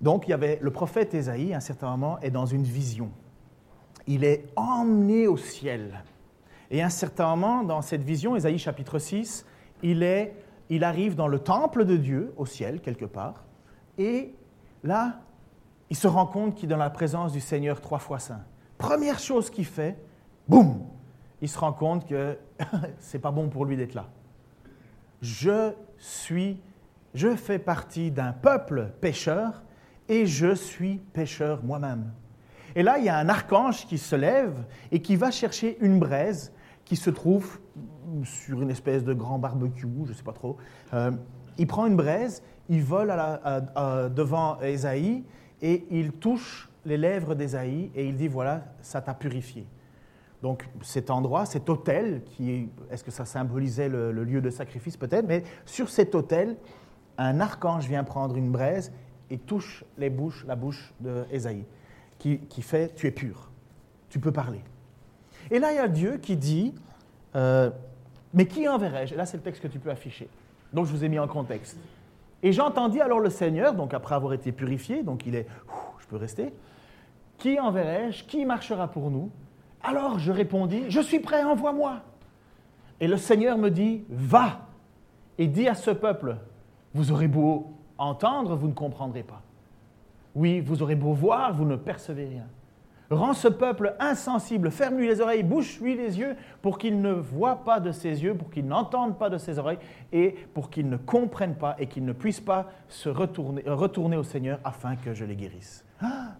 Donc 0.00 0.28
il 0.28 0.30
y 0.30 0.34
avait 0.34 0.60
le 0.62 0.70
prophète 0.70 1.12
Ésaïe, 1.14 1.52
à 1.52 1.56
un 1.56 1.60
certain 1.60 1.90
moment, 1.90 2.20
est 2.20 2.30
dans 2.30 2.46
une 2.46 2.62
vision. 2.62 3.10
Il 4.06 4.22
est 4.22 4.44
emmené 4.54 5.26
au 5.26 5.36
ciel. 5.36 6.04
Et 6.70 6.80
à 6.80 6.86
un 6.86 6.90
certain 6.90 7.34
moment, 7.34 7.64
dans 7.64 7.82
cette 7.82 8.02
vision, 8.02 8.36
Ésaïe 8.36 8.58
chapitre 8.58 9.00
6, 9.00 9.44
il, 9.82 10.04
est, 10.04 10.36
il 10.70 10.84
arrive 10.84 11.16
dans 11.16 11.26
le 11.26 11.40
temple 11.40 11.84
de 11.84 11.96
Dieu, 11.96 12.32
au 12.36 12.46
ciel, 12.46 12.80
quelque 12.80 13.04
part. 13.04 13.44
Et 13.98 14.32
là, 14.84 15.20
il 15.90 15.96
se 15.96 16.06
rend 16.06 16.26
compte 16.26 16.54
qu'il 16.54 16.66
est 16.66 16.72
dans 16.72 16.76
la 16.76 16.90
présence 16.90 17.32
du 17.32 17.40
Seigneur 17.40 17.80
trois 17.80 17.98
fois 17.98 18.18
saint. 18.18 18.42
Première 18.78 19.18
chose 19.18 19.50
qu'il 19.50 19.64
fait, 19.64 19.98
boum, 20.48 20.80
il 21.42 21.48
se 21.48 21.58
rend 21.58 21.72
compte 21.72 22.06
que 22.06 22.38
c'est 22.98 23.18
pas 23.18 23.32
bon 23.32 23.48
pour 23.48 23.64
lui 23.64 23.76
d'être 23.76 23.94
là. 23.94 24.06
Je 25.20 25.72
suis, 25.98 26.60
je 27.14 27.34
fais 27.34 27.58
partie 27.58 28.10
d'un 28.10 28.32
peuple 28.32 28.92
pécheur 29.00 29.62
et 30.08 30.26
je 30.26 30.54
suis 30.54 30.98
pécheur 31.12 31.64
moi-même. 31.64 32.12
Et 32.76 32.82
là, 32.82 32.98
il 32.98 33.04
y 33.04 33.08
a 33.08 33.18
un 33.18 33.28
archange 33.28 33.86
qui 33.86 33.98
se 33.98 34.14
lève 34.14 34.64
et 34.92 35.02
qui 35.02 35.16
va 35.16 35.30
chercher 35.30 35.78
une 35.80 35.98
braise 35.98 36.52
qui 36.84 36.96
se 36.96 37.10
trouve 37.10 37.58
sur 38.24 38.62
une 38.62 38.70
espèce 38.70 39.04
de 39.04 39.12
grand 39.12 39.38
barbecue, 39.38 39.88
je 40.04 40.10
ne 40.10 40.14
sais 40.14 40.22
pas 40.22 40.32
trop. 40.32 40.56
Euh, 40.94 41.10
il 41.58 41.66
prend 41.66 41.86
une 41.86 41.96
braise 41.96 42.42
il 42.68 42.82
vole 42.82 43.14
devant 44.14 44.60
Ésaïe 44.60 45.24
et 45.62 45.86
il 45.90 46.12
touche 46.12 46.68
les 46.84 46.96
lèvres 46.96 47.34
d'Ésaïe 47.34 47.90
et 47.94 48.06
il 48.06 48.16
dit 48.16 48.28
voilà, 48.28 48.64
ça 48.80 49.00
t'a 49.00 49.14
purifié. 49.14 49.66
Donc 50.42 50.68
cet 50.82 51.10
endroit, 51.10 51.46
cet 51.46 51.68
autel, 51.68 52.22
qui 52.24 52.68
est-ce 52.90 53.02
que 53.02 53.10
ça 53.10 53.24
symbolisait 53.24 53.88
le, 53.88 54.12
lieu 54.12 54.40
de 54.40 54.50
sacrifice 54.50 54.96
peut-être, 54.96 55.26
mais 55.26 55.42
sur 55.66 55.88
cet 55.88 56.14
autel, 56.14 56.56
un 57.16 57.40
archange 57.40 57.88
vient 57.88 58.04
prendre 58.04 58.36
une 58.36 58.50
braise 58.50 58.92
et 59.30 59.38
touche 59.38 59.84
les 59.98 60.10
bouches, 60.10 60.44
la 60.46 60.56
bouche 60.56 60.92
d'Ésaïe, 61.00 61.64
qui, 62.18 62.38
fait 62.62 62.94
tu 62.94 63.06
es 63.06 63.10
pur, 63.10 63.50
tu 64.08 64.20
peux 64.20 64.32
parler. 64.32 64.62
Et 65.50 65.58
là, 65.58 65.72
il 65.72 65.76
y 65.76 65.80
a 65.80 65.88
Dieu 65.88 66.18
qui 66.18 66.36
dit 66.36 66.74
Euh, 67.34 67.70
mais 68.34 68.46
qui 68.46 68.68
enverrai-je? 68.68 69.14
Là, 69.14 69.26
c'est 69.26 69.36
le 69.36 69.42
texte 69.42 69.62
que 69.62 69.68
tu 69.68 69.78
peux 69.78 69.90
afficher. 69.90 70.28
Donc, 70.72 70.86
je 70.86 70.92
vous 70.92 71.04
ai 71.04 71.08
mis 71.08 71.18
en 71.18 71.28
contexte. 71.28 71.78
Et 72.42 72.52
j'entendis 72.52 73.00
alors 73.00 73.20
le 73.20 73.30
Seigneur, 73.30 73.74
donc 73.74 73.94
après 73.94 74.14
avoir 74.14 74.32
été 74.32 74.52
purifié, 74.52 75.02
donc 75.02 75.26
il 75.26 75.34
est, 75.34 75.46
je 75.98 76.06
peux 76.06 76.16
rester, 76.16 76.52
qui 77.38 77.58
enverrai-je 77.58 78.24
Qui 78.24 78.44
marchera 78.44 78.88
pour 78.88 79.10
nous? 79.10 79.30
Alors 79.82 80.18
je 80.18 80.32
répondis, 80.32 80.84
je 80.88 81.00
suis 81.00 81.20
prêt, 81.20 81.42
envoie-moi. 81.44 82.00
Et 83.00 83.06
le 83.06 83.16
Seigneur 83.16 83.58
me 83.58 83.70
dit, 83.70 84.04
va 84.08 84.66
et 85.38 85.46
dis 85.46 85.68
à 85.68 85.74
ce 85.74 85.90
peuple, 85.90 86.36
vous 86.94 87.12
aurez 87.12 87.28
beau 87.28 87.72
entendre, 87.96 88.56
vous 88.56 88.68
ne 88.68 88.72
comprendrez 88.72 89.22
pas. 89.22 89.42
Oui, 90.34 90.60
vous 90.60 90.82
aurez 90.82 90.96
beau 90.96 91.12
voir, 91.12 91.52
vous 91.52 91.64
ne 91.64 91.76
percevez 91.76 92.26
rien. 92.26 92.46
Rends 93.10 93.32
ce 93.32 93.48
peuple 93.48 93.94
insensible, 94.00 94.70
ferme-lui 94.70 95.06
les 95.06 95.22
oreilles, 95.22 95.42
bouche-lui 95.42 95.96
les 95.96 96.18
yeux, 96.18 96.36
pour 96.60 96.76
qu'il 96.76 97.00
ne 97.00 97.12
voie 97.12 97.64
pas 97.64 97.80
de 97.80 97.90
ses 97.90 98.22
yeux, 98.22 98.34
pour 98.34 98.50
qu'il 98.50 98.66
n'entende 98.66 99.16
pas 99.16 99.30
de 99.30 99.38
ses 99.38 99.58
oreilles, 99.58 99.78
et 100.12 100.32
pour 100.52 100.68
qu'il 100.68 100.90
ne 100.90 100.98
comprenne 100.98 101.54
pas 101.54 101.74
et 101.78 101.86
qu'il 101.86 102.04
ne 102.04 102.12
puisse 102.12 102.40
pas 102.40 102.66
se 102.88 103.08
retourner, 103.08 104.16
au 104.16 104.22
Seigneur 104.22 104.60
afin 104.62 104.96
que 104.96 105.14
je 105.14 105.24
les 105.24 105.36
guérisse. 105.36 105.86
Ah 106.02 106.34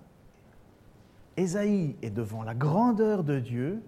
Ésaïe 1.39 1.97
est 2.03 2.11
devant 2.11 2.43
la 2.43 2.55
grandeur 2.55 3.25
de 3.25 3.39
Dieu, 3.39 3.83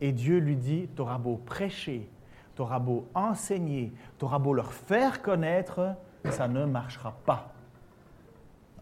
et 0.00 0.12
Dieu 0.12 0.38
lui 0.38 0.56
dit, 0.56 0.88
tu 0.94 1.02
auras 1.02 1.18
beau 1.18 1.40
prêcher, 1.44 2.08
tu 2.54 2.62
auras 2.62 2.78
beau 2.78 3.08
enseigner, 3.14 3.92
tu 4.18 4.26
auras 4.26 4.38
beau 4.38 4.54
leur 4.54 4.72
faire 4.72 5.22
connaître, 5.22 5.96
ça 6.30 6.46
ne 6.46 6.66
marchera 6.66 7.16
pas. 7.24 7.52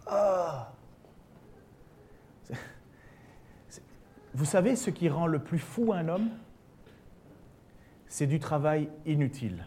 Ah 0.07 0.69
Vous 4.35 4.45
savez 4.47 4.77
ce 4.77 4.91
qui 4.91 5.09
rend 5.09 5.27
le 5.27 5.41
plus 5.41 5.59
fou 5.59 5.93
un 5.93 6.09
homme? 6.09 6.29
C'est 8.09 8.27
du 8.27 8.39
travail 8.39 8.89
inutile. 9.07 9.67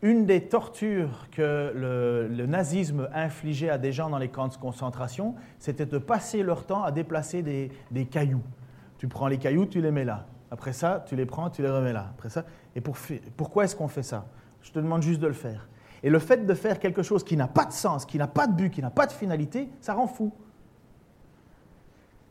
Une 0.00 0.26
des 0.26 0.42
tortures 0.42 1.28
que 1.30 1.72
le, 1.74 2.46
nazisme 2.46 3.08
infligeait 3.12 3.68
à 3.68 3.78
des 3.78 3.92
gens 3.92 4.08
dans 4.08 4.18
les 4.18 4.28
camps 4.28 4.48
de 4.48 4.54
concentration, 4.54 5.34
c'était 5.58 5.86
de 5.86 5.98
passer 5.98 6.42
leur 6.42 6.66
temps 6.66 6.84
à 6.84 6.92
déplacer 6.92 7.42
des, 7.42 8.06
cailloux. 8.06 8.42
Tu 8.98 9.08
prends 9.08 9.26
les 9.26 9.38
cailloux, 9.38 9.66
tu 9.66 9.80
les 9.80 9.90
mets 9.90 10.04
là. 10.04 10.26
Après 10.50 10.72
ça, 10.72 11.04
tu 11.06 11.16
les 11.16 11.26
prends, 11.26 11.50
tu 11.50 11.62
les 11.62 11.70
remets 11.70 11.92
là. 11.92 12.06
Après 12.16 12.30
ça, 12.30 12.44
et 12.76 12.80
pourquoi 12.80 13.64
est-ce 13.64 13.74
qu'on 13.74 13.88
fait 13.88 14.02
ça? 14.02 14.26
Je 14.62 14.70
te 14.70 14.78
demande 14.78 15.02
juste 15.02 15.20
de 15.20 15.26
le 15.26 15.32
faire. 15.32 15.68
Et 16.02 16.10
le 16.10 16.18
fait 16.20 16.46
de 16.46 16.54
faire 16.54 16.78
quelque 16.78 17.02
chose 17.02 17.24
qui 17.24 17.36
n'a 17.36 17.48
pas 17.48 17.64
de 17.64 17.72
sens, 17.72 18.06
qui 18.06 18.18
n'a 18.18 18.28
pas 18.28 18.46
de 18.46 18.52
but, 18.52 18.70
qui 18.70 18.80
n'a 18.80 18.90
pas 18.90 19.06
de 19.06 19.12
finalité, 19.12 19.68
ça 19.80 19.94
rend 19.94 20.06
fou. 20.06 20.32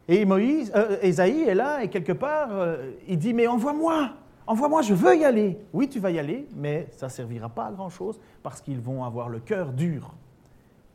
Et 0.07 0.23
Moïse, 0.25 0.71
euh, 0.75 0.97
est 1.01 1.53
là 1.53 1.83
et 1.83 1.89
quelque 1.89 2.13
part, 2.13 2.49
euh, 2.51 2.91
il 3.07 3.17
dit, 3.17 3.33
mais 3.33 3.47
envoie-moi, 3.47 4.11
envoie-moi, 4.45 4.81
je 4.81 4.93
veux 4.93 5.17
y 5.17 5.25
aller. 5.25 5.59
Oui, 5.73 5.89
tu 5.89 5.99
vas 5.99 6.11
y 6.11 6.19
aller, 6.19 6.47
mais 6.55 6.87
ça 6.91 7.07
ne 7.07 7.11
servira 7.11 7.49
pas 7.49 7.65
à 7.65 7.71
grand-chose 7.71 8.19
parce 8.41 8.61
qu'ils 8.61 8.79
vont 8.79 9.03
avoir 9.03 9.27
le 9.27 9.39
cœur 9.39 9.73
dur. 9.73 10.13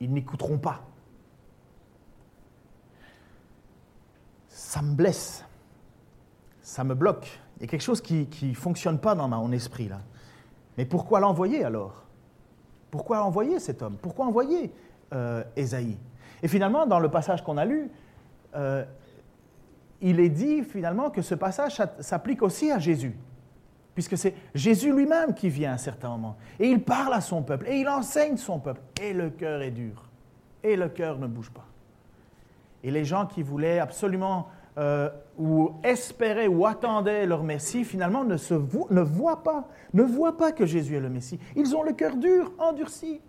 Ils 0.01 0.13
n'écouteront 0.13 0.59
pas. 0.59 0.81
Ça 4.49 4.81
me 4.81 4.95
blesse, 4.95 5.45
ça 6.63 6.83
me 6.83 6.95
bloque. 6.95 7.41
Il 7.59 7.63
y 7.63 7.65
a 7.65 7.69
quelque 7.69 7.83
chose 7.83 8.01
qui 8.01 8.29
ne 8.43 8.55
fonctionne 8.55 8.99
pas 8.99 9.15
dans 9.15 9.29
mon 9.29 9.53
esprit 9.53 9.89
là. 9.89 10.01
Mais 10.79 10.87
pourquoi 10.87 11.21
l'envoyer 11.21 11.65
alors? 11.65 12.03
Pourquoi 12.91 13.23
envoyer 13.23 13.59
cet 13.59 13.83
homme? 13.83 13.97
Pourquoi 14.01 14.27
envoyer 14.27 14.73
euh, 15.13 15.45
Ésaïe? 15.57 15.99
Et 16.43 16.49
finalement, 16.49 16.87
dans 16.87 16.99
le 16.99 17.11
passage 17.11 17.45
qu'on 17.45 17.57
a 17.57 17.65
lu, 17.65 17.91
euh, 18.55 18.85
il 20.03 20.21
est 20.21 20.29
dit 20.29 20.63
finalement 20.63 21.11
que 21.11 21.23
ce 21.23 21.35
passage 21.35 21.81
s'applique 22.01 22.43
aussi 22.43 22.71
à 22.71 22.79
Jésus, 22.79 23.17
puisque 23.95 24.19
c'est 24.19 24.35
Jésus 24.55 24.93
lui-même 24.93 25.33
qui 25.33 25.49
vient 25.49 25.71
à 25.71 25.75
un 25.75 25.79
certain 25.79 26.11
moment. 26.11 26.37
Et 26.59 26.69
il 26.69 26.83
parle 26.83 27.15
à 27.15 27.21
son 27.21 27.43
peuple, 27.43 27.69
et 27.69 27.79
il 27.79 27.89
enseigne 27.89 28.37
son 28.37 28.59
peuple, 28.59 28.81
et 29.01 29.13
le 29.13 29.31
cœur 29.31 29.63
est 29.63 29.71
dur, 29.71 30.11
et 30.65 30.77
le 30.77 30.89
cœur 30.89 31.19
ne 31.19 31.29
bouge 31.29 31.51
pas. 31.51 31.67
Et 32.83 32.91
les 32.91 33.05
gens 33.05 33.27
qui 33.27 33.45
voulaient 33.45 33.79
absolument, 33.79 34.49
euh, 34.77 35.09
ou 35.39 35.71
espéraient, 35.85 36.49
ou 36.49 36.67
attendaient 36.67 37.25
leur 37.25 37.45
Messie, 37.45 37.85
finalement 37.85 38.25
ne, 38.25 38.35
ne 38.35 39.01
voient 39.01 39.45
pas, 39.45 39.69
ne 39.95 40.03
voient 40.03 40.37
pas 40.37 40.51
que 40.51 40.67
Jésus 40.67 40.97
est 40.97 41.01
le 41.01 41.11
Messie. 41.11 41.39
Ils 41.55 41.77
ont 41.77 41.85
le 41.85 41.93
cœur 41.93 42.17
dur, 42.17 42.51
endurci. 42.59 43.21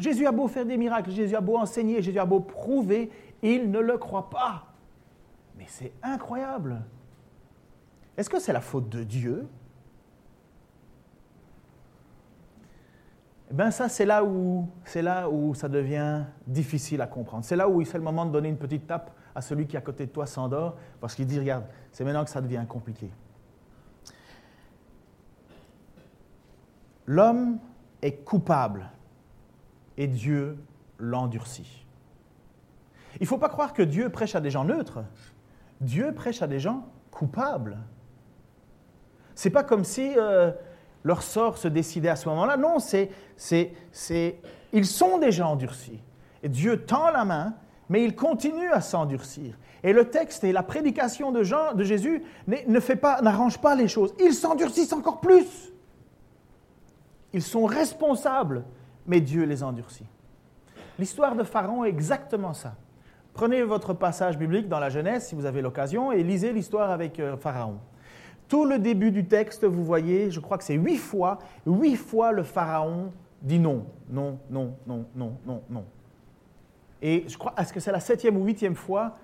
Jésus 0.00 0.26
a 0.26 0.32
beau 0.32 0.48
faire 0.48 0.66
des 0.66 0.76
miracles, 0.76 1.12
Jésus 1.12 1.36
a 1.36 1.40
beau 1.40 1.56
enseigner, 1.56 2.02
Jésus 2.02 2.18
a 2.18 2.26
beau 2.26 2.40
prouver, 2.40 3.10
ils 3.42 3.70
ne 3.70 3.78
le 3.78 3.96
croient 3.96 4.28
pas. 4.28 4.75
C'est 5.68 5.92
incroyable. 6.02 6.82
Est-ce 8.16 8.30
que 8.30 8.38
c'est 8.38 8.52
la 8.52 8.60
faute 8.60 8.88
de 8.88 9.04
Dieu? 9.04 9.46
Eh 13.50 13.54
bien, 13.54 13.70
ça, 13.70 13.88
c'est 13.88 14.06
là, 14.06 14.24
où, 14.24 14.68
c'est 14.84 15.02
là 15.02 15.28
où 15.28 15.54
ça 15.54 15.68
devient 15.68 16.24
difficile 16.46 17.00
à 17.00 17.06
comprendre. 17.06 17.44
C'est 17.44 17.56
là 17.56 17.68
où 17.68 17.84
c'est 17.84 17.98
le 17.98 18.04
moment 18.04 18.26
de 18.26 18.32
donner 18.32 18.48
une 18.48 18.56
petite 18.56 18.86
tape 18.86 19.12
à 19.34 19.40
celui 19.40 19.66
qui 19.66 19.76
à 19.76 19.80
côté 19.80 20.06
de 20.06 20.10
toi 20.10 20.26
s'endort, 20.26 20.76
parce 21.00 21.14
qu'il 21.14 21.26
dit, 21.26 21.38
regarde, 21.38 21.64
c'est 21.92 22.04
maintenant 22.04 22.24
que 22.24 22.30
ça 22.30 22.40
devient 22.40 22.64
compliqué. 22.68 23.10
L'homme 27.06 27.58
est 28.02 28.24
coupable 28.24 28.90
et 29.96 30.08
Dieu 30.08 30.58
l'endurcit. 30.98 31.86
Il 33.20 33.22
ne 33.22 33.26
faut 33.28 33.38
pas 33.38 33.48
croire 33.48 33.72
que 33.72 33.82
Dieu 33.82 34.08
prêche 34.08 34.34
à 34.34 34.40
des 34.40 34.50
gens 34.50 34.64
neutres. 34.64 35.04
Dieu 35.80 36.12
prêche 36.14 36.42
à 36.42 36.46
des 36.46 36.58
gens 36.58 36.86
coupables. 37.10 37.78
C'est 39.34 39.50
pas 39.50 39.62
comme 39.62 39.84
si 39.84 40.14
euh, 40.16 40.50
leur 41.04 41.22
sort 41.22 41.58
se 41.58 41.68
décidait 41.68 42.08
à 42.08 42.16
ce 42.16 42.28
moment-là. 42.28 42.56
Non, 42.56 42.78
c'est, 42.78 43.10
c'est, 43.36 43.72
c'est, 43.92 44.40
ils 44.72 44.86
sont 44.86 45.18
déjà 45.18 45.46
endurcis. 45.46 46.00
Et 46.42 46.48
Dieu 46.48 46.84
tend 46.84 47.10
la 47.10 47.24
main, 47.24 47.54
mais 47.88 48.04
il 48.04 48.16
continue 48.16 48.70
à 48.70 48.80
s'endurcir. 48.80 49.58
Et 49.82 49.92
le 49.92 50.10
texte 50.10 50.42
et 50.44 50.52
la 50.52 50.62
prédication 50.62 51.32
de, 51.32 51.42
Jean, 51.42 51.74
de 51.74 51.84
Jésus 51.84 52.22
ne 52.46 52.80
fait 52.80 52.96
pas, 52.96 53.20
n'arrange 53.20 53.58
pas 53.60 53.74
les 53.74 53.88
choses. 53.88 54.14
Ils 54.18 54.34
s'endurcissent 54.34 54.92
encore 54.92 55.20
plus. 55.20 55.72
Ils 57.32 57.42
sont 57.42 57.66
responsables, 57.66 58.64
mais 59.06 59.20
Dieu 59.20 59.44
les 59.44 59.62
endurcit. 59.62 60.06
L'histoire 60.98 61.36
de 61.36 61.44
Pharaon 61.44 61.84
est 61.84 61.90
exactement 61.90 62.54
ça. 62.54 62.74
Prenez 63.36 63.62
votre 63.64 63.92
passage 63.92 64.38
biblique 64.38 64.66
dans 64.66 64.78
la 64.78 64.88
Genèse, 64.88 65.26
si 65.26 65.34
vous 65.34 65.44
avez 65.44 65.60
l'occasion, 65.60 66.10
et 66.10 66.22
lisez 66.22 66.54
l'histoire 66.54 66.90
avec 66.90 67.20
euh, 67.20 67.36
Pharaon. 67.36 67.76
Tout 68.48 68.64
le 68.64 68.78
début 68.78 69.10
du 69.10 69.26
texte, 69.26 69.64
vous 69.64 69.84
voyez, 69.84 70.30
je 70.30 70.40
crois 70.40 70.56
que 70.56 70.64
c'est 70.64 70.76
huit 70.76 70.96
fois, 70.96 71.40
huit 71.66 71.96
fois 71.96 72.32
le 72.32 72.42
Pharaon 72.42 73.12
dit 73.42 73.58
non, 73.58 73.84
non, 74.08 74.38
non, 74.48 74.74
non, 74.86 75.04
non, 75.14 75.36
non, 75.44 75.62
non. 75.68 75.84
Et 77.02 77.26
je 77.28 77.36
crois, 77.36 77.52
est-ce 77.58 77.74
que 77.74 77.78
c'est 77.78 77.92
la 77.92 78.00
septième 78.00 78.38
ou 78.38 78.44
huitième 78.46 78.74
fois, 78.74 79.18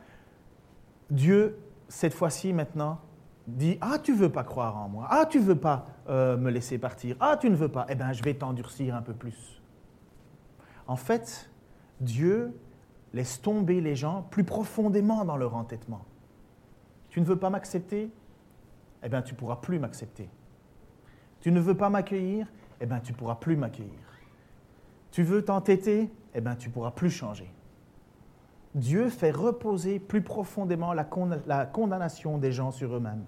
Dieu, 1.08 1.56
cette 1.88 2.12
fois-ci 2.12 2.52
maintenant, 2.52 2.98
dit 3.46 3.78
Ah, 3.80 3.96
tu 3.98 4.12
veux 4.12 4.28
pas 4.28 4.44
croire 4.44 4.76
en 4.76 4.90
moi, 4.90 5.06
ah, 5.08 5.24
tu 5.24 5.38
veux 5.38 5.56
pas 5.56 5.86
euh, 6.10 6.36
me 6.36 6.50
laisser 6.50 6.76
partir, 6.76 7.16
ah, 7.18 7.38
tu 7.40 7.48
ne 7.48 7.56
veux 7.56 7.70
pas, 7.70 7.86
eh 7.88 7.94
bien, 7.94 8.12
je 8.12 8.22
vais 8.22 8.34
t'endurcir 8.34 8.94
un 8.94 9.00
peu 9.00 9.14
plus. 9.14 9.62
En 10.86 10.96
fait, 10.96 11.50
Dieu 12.02 12.52
laisse 13.14 13.40
tomber 13.40 13.80
les 13.80 13.94
gens 13.94 14.26
plus 14.30 14.44
profondément 14.44 15.24
dans 15.24 15.36
leur 15.36 15.54
entêtement. 15.54 16.04
Tu 17.10 17.20
ne 17.20 17.26
veux 17.26 17.38
pas 17.38 17.50
m'accepter? 17.50 18.10
Eh 19.02 19.08
bien, 19.08 19.22
tu 19.22 19.34
ne 19.34 19.38
pourras 19.38 19.56
plus 19.56 19.78
m'accepter. 19.78 20.28
Tu 21.40 21.50
ne 21.52 21.60
veux 21.60 21.76
pas 21.76 21.90
m'accueillir? 21.90 22.46
Eh 22.80 22.86
bien, 22.86 23.00
tu 23.00 23.12
ne 23.12 23.16
pourras 23.16 23.34
plus 23.34 23.56
m'accueillir. 23.56 24.00
Tu 25.10 25.22
veux 25.22 25.44
t'entêter? 25.44 26.10
Eh 26.34 26.40
bien, 26.40 26.56
tu 26.56 26.68
ne 26.68 26.72
pourras 26.72 26.92
plus 26.92 27.10
changer. 27.10 27.52
Dieu 28.74 29.10
fait 29.10 29.30
reposer 29.30 29.98
plus 29.98 30.22
profondément 30.22 30.94
la, 30.94 31.04
condamnation 31.04 32.38
des 32.38 32.52
gens 32.52 32.70
sur 32.70 32.96
eux-mêmes. 32.96 33.24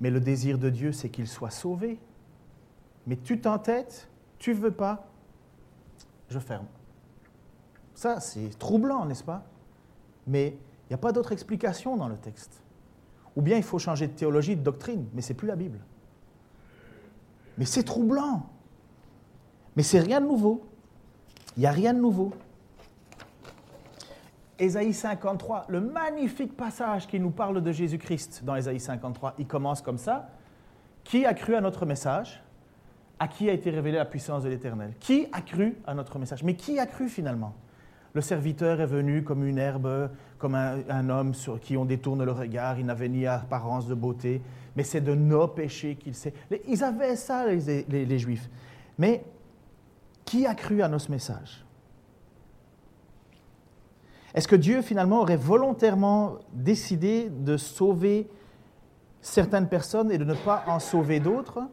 Mais 0.00 0.10
le 0.10 0.20
désir 0.20 0.58
de 0.58 0.68
Dieu, 0.70 0.92
c'est 0.92 1.08
qu'ils 1.08 1.28
soient 1.28 1.50
sauvés. 1.50 1.98
Mais 3.06 3.16
tu 3.16 3.40
t'entêtes, 3.40 4.10
tu 4.38 4.50
ne 4.50 4.56
veux 4.56 4.72
pas, 4.72 5.06
je 6.28 6.40
ferme. 6.40 6.66
Ça, 7.96 8.20
c'est 8.20 8.56
troublant, 8.58 9.06
n'est-ce 9.06 9.24
pas? 9.24 9.42
Mais 10.26 10.48
il 10.48 10.90
n'y 10.90 10.94
a 10.94 10.98
pas 10.98 11.12
d'autre 11.12 11.32
explication 11.32 11.96
dans 11.96 12.08
le 12.08 12.16
texte. 12.18 12.62
Ou 13.34 13.42
bien 13.42 13.56
il 13.56 13.62
faut 13.62 13.78
changer 13.78 14.06
de 14.06 14.12
théologie, 14.12 14.54
de 14.54 14.62
doctrine, 14.62 15.06
mais 15.14 15.22
ce 15.22 15.30
n'est 15.30 15.34
plus 15.34 15.48
la 15.48 15.56
Bible. 15.56 15.80
Mais 17.56 17.64
c'est 17.64 17.82
troublant. 17.84 18.50
Mais 19.76 19.82
c'est 19.82 20.00
rien 20.00 20.20
de 20.20 20.26
nouveau. 20.26 20.66
Il 21.56 21.60
n'y 21.60 21.66
a 21.66 21.70
rien 21.70 21.94
de 21.94 21.98
nouveau. 21.98 22.34
Ésaïe 24.58 24.92
53, 24.92 25.64
le 25.68 25.80
magnifique 25.80 26.54
passage 26.54 27.06
qui 27.06 27.18
nous 27.18 27.30
parle 27.30 27.62
de 27.62 27.72
Jésus-Christ 27.72 28.42
dans 28.44 28.56
Ésaïe 28.56 28.80
53, 28.80 29.34
il 29.38 29.46
commence 29.46 29.80
comme 29.80 29.98
ça. 29.98 30.28
Qui 31.02 31.24
a 31.24 31.32
cru 31.32 31.54
à 31.54 31.62
notre 31.62 31.86
message? 31.86 32.42
À 33.18 33.26
qui 33.26 33.48
a 33.48 33.54
été 33.54 33.70
révélée 33.70 33.96
la 33.96 34.04
puissance 34.04 34.42
de 34.42 34.50
l'Éternel? 34.50 34.92
Qui 35.00 35.28
a 35.32 35.40
cru 35.40 35.78
à 35.86 35.94
notre 35.94 36.18
message? 36.18 36.42
Mais 36.42 36.56
qui 36.56 36.78
a 36.78 36.84
cru 36.84 37.08
finalement? 37.08 37.54
Le 38.16 38.22
serviteur 38.22 38.80
est 38.80 38.86
venu 38.86 39.22
comme 39.22 39.44
une 39.44 39.58
herbe, 39.58 40.10
comme 40.38 40.54
un, 40.54 41.10
homme 41.10 41.34
sur 41.34 41.60
qui 41.60 41.76
on 41.76 41.84
détourne 41.84 42.24
le 42.24 42.32
regard. 42.32 42.78
Il 42.78 42.86
n'avait 42.86 43.10
ni 43.10 43.26
apparence 43.26 43.86
de 43.86 43.94
beauté, 43.94 44.40
mais 44.74 44.84
c'est 44.84 45.02
de 45.02 45.14
nos 45.14 45.46
péchés 45.48 45.96
qu'il 45.96 46.14
sait. 46.14 46.32
Ils 46.66 46.82
avaient 46.82 47.14
ça, 47.14 47.44
les, 47.46 47.84
les 47.84 48.18
Juifs. 48.18 48.48
Mais 48.96 49.22
qui 50.24 50.46
a 50.46 50.54
cru 50.54 50.80
à 50.80 50.88
notre 50.88 51.10
message 51.10 51.62
Est-ce 54.32 54.48
que 54.48 54.56
Dieu 54.56 54.80
finalement 54.80 55.20
aurait 55.20 55.36
volontairement 55.36 56.38
décidé 56.54 57.28
de 57.28 57.58
sauver 57.58 58.30
certaines 59.20 59.68
personnes 59.68 60.10
et 60.10 60.16
de 60.16 60.24
ne 60.24 60.32
pas 60.32 60.64
en 60.68 60.78
sauver 60.78 61.20
d'autres? 61.20 61.64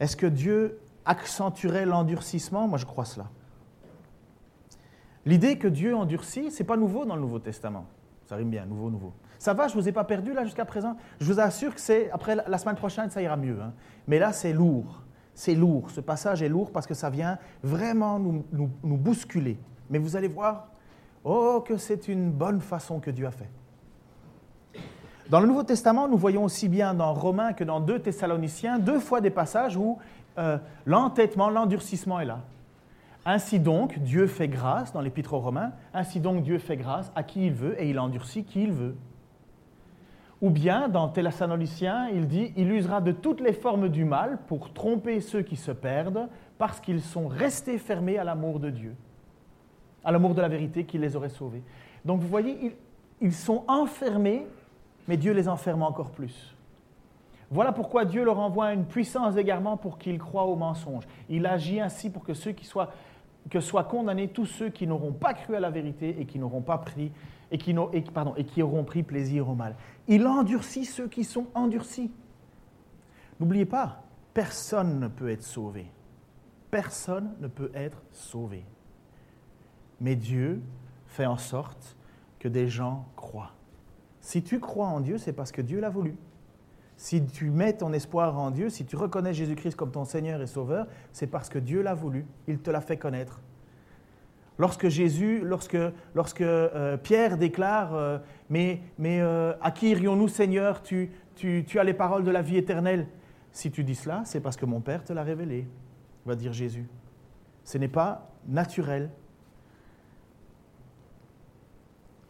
Est-ce 0.00 0.16
que 0.16 0.26
Dieu 0.26 0.80
accentuerait 1.04 1.86
l'endurcissement? 1.86 2.66
Moi, 2.66 2.78
je 2.78 2.86
crois 2.86 3.04
cela. 3.04 3.30
L'idée 5.24 5.58
que 5.58 5.68
Dieu 5.68 5.94
endurcit, 5.94 6.50
ce 6.50 6.62
n'est 6.62 6.66
pas 6.66 6.76
nouveau 6.76 7.04
dans 7.04 7.14
le 7.14 7.20
Nouveau 7.20 7.38
Testament. 7.38 7.86
Ça 8.26 8.36
rime 8.36 8.50
bien, 8.50 8.64
nouveau, 8.66 8.90
nouveau. 8.90 9.12
Ça 9.38 9.54
va, 9.54 9.68
je 9.68 9.76
ne 9.76 9.80
vous 9.80 9.88
ai 9.88 9.92
pas 9.92 10.04
perdu 10.04 10.32
là 10.32 10.44
jusqu'à 10.44 10.64
présent. 10.64 10.96
Je 11.20 11.26
vous 11.26 11.40
assure 11.40 11.74
que 11.74 11.80
c'est 11.80 12.10
après 12.10 12.36
la 12.36 12.58
semaine 12.58 12.76
prochaine, 12.76 13.10
ça 13.10 13.22
ira 13.22 13.36
mieux. 13.36 13.58
Hein. 13.60 13.72
Mais 14.06 14.18
là, 14.18 14.32
c'est 14.32 14.52
lourd. 14.52 15.02
C'est 15.34 15.54
lourd. 15.54 15.90
Ce 15.90 16.00
passage 16.00 16.42
est 16.42 16.48
lourd 16.48 16.70
parce 16.70 16.86
que 16.86 16.94
ça 16.94 17.10
vient 17.10 17.38
vraiment 17.62 18.18
nous, 18.18 18.44
nous 18.52 18.96
bousculer. 18.96 19.58
Mais 19.90 19.98
vous 19.98 20.16
allez 20.16 20.28
voir, 20.28 20.68
oh, 21.24 21.62
que 21.66 21.76
c'est 21.76 22.08
une 22.08 22.30
bonne 22.30 22.60
façon 22.60 23.00
que 23.00 23.10
Dieu 23.10 23.26
a 23.26 23.30
fait. 23.30 23.50
Dans 25.28 25.40
le 25.40 25.46
Nouveau 25.46 25.62
Testament, 25.62 26.08
nous 26.08 26.18
voyons 26.18 26.44
aussi 26.44 26.68
bien 26.68 26.94
dans 26.94 27.14
Romains 27.14 27.52
que 27.52 27.64
dans 27.64 27.80
2 27.80 28.00
Thessaloniciens 28.00 28.78
deux 28.78 28.98
fois 28.98 29.20
des 29.20 29.30
passages 29.30 29.76
où 29.76 29.98
euh, 30.38 30.58
l'entêtement, 30.84 31.48
l'endurcissement 31.48 32.20
est 32.20 32.24
là. 32.24 32.40
Ainsi 33.24 33.60
donc, 33.60 33.98
Dieu 34.00 34.26
fait 34.26 34.48
grâce, 34.48 34.92
dans 34.92 35.00
l'Épître 35.00 35.34
aux 35.34 35.38
Romains, 35.38 35.72
ainsi 35.94 36.18
donc 36.18 36.42
Dieu 36.42 36.58
fait 36.58 36.76
grâce 36.76 37.12
à 37.14 37.22
qui 37.22 37.46
il 37.46 37.52
veut 37.52 37.80
et 37.80 37.88
il 37.88 37.98
endurcit 37.98 38.44
qui 38.44 38.64
il 38.64 38.72
veut. 38.72 38.96
Ou 40.40 40.50
bien, 40.50 40.88
dans 40.88 41.08
Thessaloniciens, 41.08 42.08
il 42.08 42.26
dit 42.26 42.52
Il 42.56 42.72
usera 42.72 43.00
de 43.00 43.12
toutes 43.12 43.40
les 43.40 43.52
formes 43.52 43.88
du 43.88 44.04
mal 44.04 44.38
pour 44.48 44.72
tromper 44.72 45.20
ceux 45.20 45.42
qui 45.42 45.54
se 45.54 45.70
perdent, 45.70 46.28
parce 46.58 46.80
qu'ils 46.80 47.00
sont 47.00 47.28
restés 47.28 47.78
fermés 47.78 48.18
à 48.18 48.24
l'amour 48.24 48.58
de 48.58 48.70
Dieu, 48.70 48.96
à 50.04 50.10
l'amour 50.10 50.34
de 50.34 50.40
la 50.40 50.48
vérité 50.48 50.84
qui 50.84 50.98
les 50.98 51.14
aurait 51.14 51.28
sauvés. 51.28 51.62
Donc 52.04 52.20
vous 52.20 52.28
voyez, 52.28 52.76
ils 53.20 53.32
sont 53.32 53.62
enfermés, 53.68 54.46
mais 55.06 55.16
Dieu 55.16 55.32
les 55.32 55.48
enferme 55.48 55.84
encore 55.84 56.10
plus. 56.10 56.56
Voilà 57.52 57.70
pourquoi 57.70 58.04
Dieu 58.04 58.24
leur 58.24 58.38
envoie 58.38 58.72
une 58.72 58.86
puissance 58.86 59.34
d'égarement 59.34 59.76
pour 59.76 59.98
qu'ils 59.98 60.18
croient 60.18 60.46
au 60.46 60.56
mensonge. 60.56 61.04
Il 61.28 61.46
agit 61.46 61.80
ainsi 61.80 62.08
pour 62.10 62.24
que 62.24 62.32
ceux 62.32 62.52
qui 62.52 62.64
soient 62.64 62.90
que 63.50 63.60
soient 63.60 63.84
condamnés 63.84 64.28
tous 64.28 64.46
ceux 64.46 64.68
qui 64.68 64.86
n'auront 64.86 65.12
pas 65.12 65.34
cru 65.34 65.56
à 65.56 65.60
la 65.60 65.70
vérité 65.70 66.20
et 66.20 66.26
qui 66.26 66.38
n'auront 66.38 66.62
pas 66.62 66.78
pris 66.78 67.12
et 67.50 67.58
qui, 67.58 67.74
pardon, 68.14 68.34
et 68.36 68.44
qui 68.44 68.62
auront 68.62 68.84
pris 68.84 69.02
plaisir 69.02 69.48
au 69.48 69.54
mal. 69.54 69.76
Il 70.08 70.26
endurcit 70.26 70.84
ceux 70.84 71.08
qui 71.08 71.24
sont 71.24 71.46
endurcis. 71.54 72.10
N'oubliez 73.38 73.66
pas, 73.66 74.04
personne 74.32 75.00
ne 75.00 75.08
peut 75.08 75.28
être 75.28 75.42
sauvé. 75.42 75.86
Personne 76.70 77.34
ne 77.40 77.48
peut 77.48 77.70
être 77.74 78.02
sauvé. 78.10 78.64
Mais 80.00 80.16
Dieu 80.16 80.62
fait 81.06 81.26
en 81.26 81.36
sorte 81.36 81.96
que 82.38 82.48
des 82.48 82.68
gens 82.68 83.06
croient. 83.16 83.52
Si 84.20 84.42
tu 84.42 84.58
crois 84.58 84.86
en 84.86 85.00
Dieu, 85.00 85.18
c'est 85.18 85.32
parce 85.32 85.52
que 85.52 85.60
Dieu 85.60 85.80
l'a 85.80 85.90
voulu. 85.90 86.16
Si 87.02 87.20
tu 87.26 87.50
mets 87.50 87.72
ton 87.72 87.92
espoir 87.92 88.38
en 88.38 88.52
Dieu, 88.52 88.70
si 88.70 88.84
tu 88.84 88.94
reconnais 88.94 89.34
Jésus-Christ 89.34 89.74
comme 89.74 89.90
ton 89.90 90.04
Seigneur 90.04 90.40
et 90.40 90.46
Sauveur, 90.46 90.86
c'est 91.10 91.26
parce 91.26 91.48
que 91.48 91.58
Dieu 91.58 91.82
l'a 91.82 91.94
voulu, 91.94 92.24
il 92.46 92.60
te 92.60 92.70
l'a 92.70 92.80
fait 92.80 92.96
connaître. 92.96 93.40
Lorsque 94.56 94.86
Jésus, 94.86 95.40
lorsque, 95.42 95.76
lorsque 96.14 96.42
euh, 96.42 96.96
Pierre 96.96 97.38
déclare 97.38 97.92
euh, 97.96 98.18
Mais, 98.50 98.82
mais 98.98 99.20
euh, 99.20 99.52
à 99.60 99.72
qui 99.72 99.90
irions-nous, 99.90 100.28
Seigneur? 100.28 100.80
Tu, 100.80 101.10
tu, 101.34 101.64
tu, 101.66 101.80
as 101.80 101.82
les 101.82 101.92
paroles 101.92 102.22
de 102.22 102.30
la 102.30 102.40
vie 102.40 102.56
éternelle. 102.56 103.08
Si 103.50 103.72
tu 103.72 103.82
dis 103.82 103.96
cela, 103.96 104.22
c'est 104.24 104.38
parce 104.40 104.56
que 104.56 104.64
mon 104.64 104.80
Père 104.80 105.02
te 105.02 105.12
l'a 105.12 105.24
révélé, 105.24 105.66
va 106.24 106.36
dire 106.36 106.52
Jésus. 106.52 106.86
Ce 107.64 107.78
n'est 107.78 107.88
pas 107.88 108.30
naturel, 108.46 109.10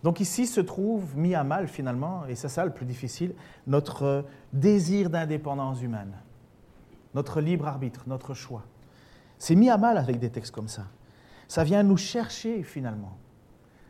Donc 0.02 0.20
ici 0.20 0.46
se 0.46 0.60
trouve 0.60 1.16
mis 1.16 1.34
à 1.34 1.44
mal 1.44 1.68
finalement, 1.68 2.26
et 2.26 2.34
c'est 2.34 2.48
ça 2.48 2.64
le 2.64 2.72
plus 2.72 2.86
difficile, 2.86 3.34
notre 3.66 4.24
désir 4.52 5.10
d'indépendance 5.10 5.80
humaine, 5.80 6.12
notre 7.14 7.40
libre 7.40 7.68
arbitre, 7.68 8.04
notre 8.06 8.34
choix. 8.34 8.64
C'est 9.38 9.54
mis 9.54 9.70
à 9.70 9.78
mal 9.78 9.98
avec 9.98 10.18
des 10.18 10.30
textes 10.30 10.54
comme 10.54 10.68
ça. 10.68 10.86
Ça 11.48 11.64
vient 11.64 11.82
nous 11.82 11.96
chercher 11.96 12.62
finalement. 12.62 13.16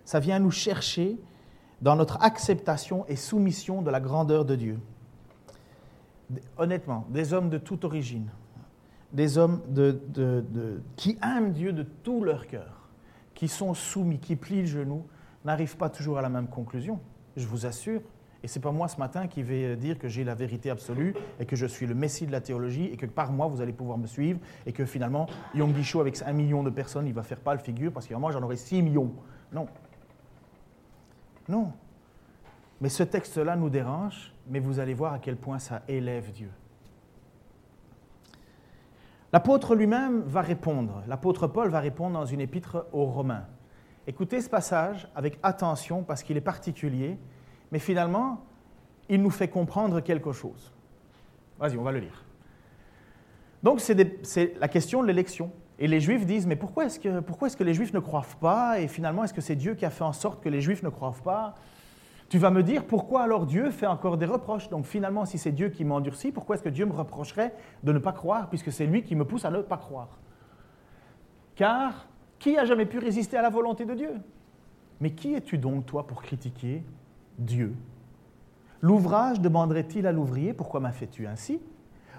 Ça 0.04 0.20
vient 0.20 0.38
nous 0.38 0.50
chercher 0.50 1.18
dans 1.80 1.96
notre 1.96 2.22
acceptation 2.22 3.06
et 3.08 3.16
soumission 3.16 3.82
de 3.82 3.90
la 3.90 4.00
grandeur 4.00 4.44
de 4.44 4.54
Dieu. 4.56 4.78
Honnêtement, 6.56 7.06
des 7.10 7.32
hommes 7.32 7.50
de 7.50 7.58
toute 7.58 7.84
origine, 7.84 8.28
des 9.12 9.38
hommes 9.38 9.60
qui 10.96 11.18
aiment 11.22 11.52
Dieu 11.52 11.72
de 11.72 11.82
tout 11.82 12.24
leur 12.24 12.46
cœur, 12.46 12.88
qui 13.34 13.48
sont 13.48 13.74
soumis, 13.74 14.18
qui 14.18 14.36
plient 14.36 14.62
le 14.62 14.66
genou, 14.66 15.04
n'arrive 15.44 15.76
pas 15.76 15.88
toujours 15.88 16.18
à 16.18 16.22
la 16.22 16.28
même 16.28 16.48
conclusion, 16.48 17.00
je 17.36 17.46
vous 17.46 17.66
assure. 17.66 18.00
Et 18.44 18.48
ce 18.48 18.58
n'est 18.58 18.62
pas 18.62 18.72
moi 18.72 18.88
ce 18.88 18.96
matin 18.98 19.28
qui 19.28 19.42
vais 19.42 19.76
dire 19.76 19.98
que 19.98 20.08
j'ai 20.08 20.24
la 20.24 20.34
vérité 20.34 20.68
absolue 20.68 21.14
et 21.38 21.46
que 21.46 21.54
je 21.54 21.66
suis 21.66 21.86
le 21.86 21.94
messie 21.94 22.26
de 22.26 22.32
la 22.32 22.40
théologie 22.40 22.86
et 22.86 22.96
que 22.96 23.06
par 23.06 23.30
moi 23.30 23.46
vous 23.46 23.60
allez 23.60 23.72
pouvoir 23.72 23.98
me 23.98 24.08
suivre 24.08 24.40
et 24.66 24.72
que 24.72 24.84
finalement 24.84 25.26
Yom 25.54 25.72
Show 25.80 26.00
avec 26.00 26.20
un 26.26 26.32
million 26.32 26.64
de 26.64 26.70
personnes 26.70 27.06
il 27.06 27.14
va 27.14 27.22
faire 27.22 27.38
pas 27.38 27.54
le 27.54 27.60
figure 27.60 27.92
parce 27.92 28.08
que 28.08 28.14
moi 28.14 28.32
j'en 28.32 28.42
aurai 28.42 28.56
6 28.56 28.82
millions. 28.82 29.12
Non. 29.52 29.68
Non. 31.48 31.72
Mais 32.80 32.88
ce 32.88 33.04
texte-là 33.04 33.54
nous 33.54 33.70
dérange, 33.70 34.34
mais 34.48 34.58
vous 34.58 34.80
allez 34.80 34.94
voir 34.94 35.12
à 35.12 35.20
quel 35.20 35.36
point 35.36 35.60
ça 35.60 35.82
élève 35.86 36.32
Dieu. 36.32 36.50
L'apôtre 39.32 39.74
lui-même 39.74 40.22
va 40.22 40.42
répondre. 40.42 41.02
L'apôtre 41.06 41.46
Paul 41.46 41.70
va 41.70 41.80
répondre 41.80 42.18
dans 42.18 42.26
une 42.26 42.40
épître 42.40 42.86
aux 42.92 43.06
Romains. 43.06 43.46
Écoutez 44.06 44.40
ce 44.40 44.48
passage 44.48 45.08
avec 45.14 45.38
attention 45.42 46.02
parce 46.02 46.22
qu'il 46.22 46.36
est 46.36 46.42
particulier, 46.42 47.18
mais 47.70 47.78
finalement, 47.78 48.44
il 49.08 49.22
nous 49.22 49.30
fait 49.30 49.48
comprendre 49.48 50.00
quelque 50.00 50.32
chose. 50.32 50.72
Vas-y, 51.58 51.76
on 51.76 51.82
va 51.82 51.92
le 51.92 52.00
lire. 52.00 52.24
Donc, 53.62 53.80
c'est 53.80 54.54
la 54.58 54.68
question 54.68 55.02
de 55.02 55.06
l'élection. 55.06 55.52
Et 55.78 55.86
les 55.86 56.00
Juifs 56.00 56.26
disent, 56.26 56.46
mais 56.46 56.56
pourquoi 56.56 56.86
est-ce 56.86 56.98
que, 56.98 57.08
est 57.08 57.56
que 57.56 57.64
les 57.64 57.74
Juifs 57.74 57.92
ne 57.92 58.00
croient 58.00 58.26
pas? 58.40 58.80
Et 58.80 58.88
finalement, 58.88 59.24
est-ce 59.24 59.34
que 59.34 59.40
c'est 59.40 59.56
Dieu 59.56 59.74
qui 59.74 59.84
a 59.84 59.90
fait 59.90 60.04
en 60.04 60.12
sorte 60.12 60.42
que 60.42 60.48
les 60.48 60.60
Juifs 60.60 60.82
ne 60.82 60.88
croient 60.88 61.14
pas? 61.24 61.54
Tu 62.28 62.38
vas 62.38 62.50
me 62.50 62.62
dire, 62.62 62.84
pourquoi 62.86 63.22
alors 63.22 63.46
Dieu 63.46 63.70
fait 63.70 63.86
encore 63.86 64.16
des 64.16 64.26
reproches? 64.26 64.68
Donc 64.68 64.86
finalement, 64.86 65.24
si 65.26 65.38
c'est 65.38 65.52
Dieu 65.52 65.68
qui 65.68 65.84
m'endurcit, 65.84 66.32
pourquoi 66.32 66.56
est-ce 66.56 66.62
que 66.62 66.68
Dieu 66.68 66.86
me 66.86 66.92
reprocherait 66.92 67.54
de 67.82 67.92
ne 67.92 67.98
pas 67.98 68.12
croire, 68.12 68.48
puisque 68.48 68.72
c'est 68.72 68.86
lui 68.86 69.02
qui 69.02 69.14
me 69.14 69.24
pousse 69.24 69.44
à 69.44 69.50
ne 69.50 69.60
pas 69.60 69.76
croire? 69.76 70.18
Car 71.54 72.08
qui 72.42 72.58
a 72.58 72.64
jamais 72.64 72.86
pu 72.86 72.98
résister 72.98 73.36
à 73.36 73.42
la 73.42 73.50
volonté 73.50 73.84
de 73.84 73.94
Dieu? 73.94 74.14
Mais 75.00 75.12
qui 75.12 75.34
es-tu 75.34 75.58
donc, 75.58 75.86
toi, 75.86 76.08
pour 76.08 76.22
critiquer 76.22 76.82
Dieu? 77.38 77.72
L'ouvrage 78.80 79.40
demanderait-il 79.40 80.08
à 80.08 80.12
l'ouvrier 80.12 80.52
Pourquoi 80.52 80.80
m'as 80.80 80.90
fait-tu 80.90 81.28
ainsi? 81.28 81.60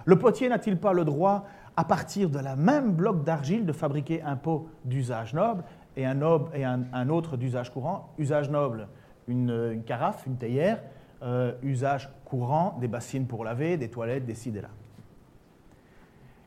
Le 0.05 0.17
potier 0.17 0.47
n'a-t-il 0.47 0.77
pas 0.77 0.93
le 0.93 1.03
droit, 1.03 1.45
à 1.75 1.83
partir 1.83 2.29
de 2.29 2.39
la 2.39 2.55
même 2.55 2.93
bloc 2.93 3.25
d'argile, 3.25 3.65
de 3.65 3.73
fabriquer 3.73 4.21
un 4.21 4.37
pot 4.37 4.69
d'usage 4.85 5.33
noble 5.33 5.65
et 5.97 6.05
un, 6.05 7.09
autre 7.09 7.35
d'usage 7.35 7.69
courant? 7.69 8.13
Usage 8.17 8.49
noble, 8.49 8.87
une, 9.27 9.83
carafe, 9.85 10.25
une 10.25 10.37
théière. 10.37 10.81
Euh, 11.21 11.53
usage 11.63 12.09
courant, 12.23 12.77
des 12.79 12.87
bassines 12.87 13.27
pour 13.27 13.43
laver, 13.43 13.75
des 13.75 13.89
toilettes, 13.89 14.25
des 14.25 14.35
ci, 14.35 14.51
des 14.51 14.61
là. 14.61 14.69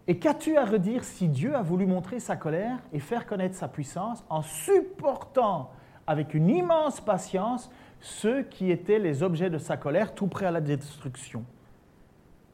Et 0.09 0.19
qu'as-tu 0.19 0.57
à 0.57 0.65
redire 0.65 1.05
si 1.05 1.29
Dieu 1.29 1.57
a 1.57 1.63
voulu 1.63 1.87
montrer 1.87 2.21
sa 2.21 2.37
colère 2.37 2.79
et 2.93 3.01
faire 3.01 3.27
connaître 3.27 3.57
sa 3.57 3.69
puissance 3.69 4.25
en 4.29 4.43
supportant 4.43 5.71
avec 6.07 6.35
une 6.35 6.49
immense 6.49 7.01
patience 7.01 7.71
ceux 8.01 8.43
qui 8.43 8.71
étaient 8.71 9.01
les 9.01 9.23
objets 9.23 9.51
de 9.51 9.59
sa 9.59 9.77
colère, 9.77 10.15
tout 10.15 10.29
prêts 10.29 10.47
à 10.47 10.53
la 10.53 10.61
destruction? 10.61 11.45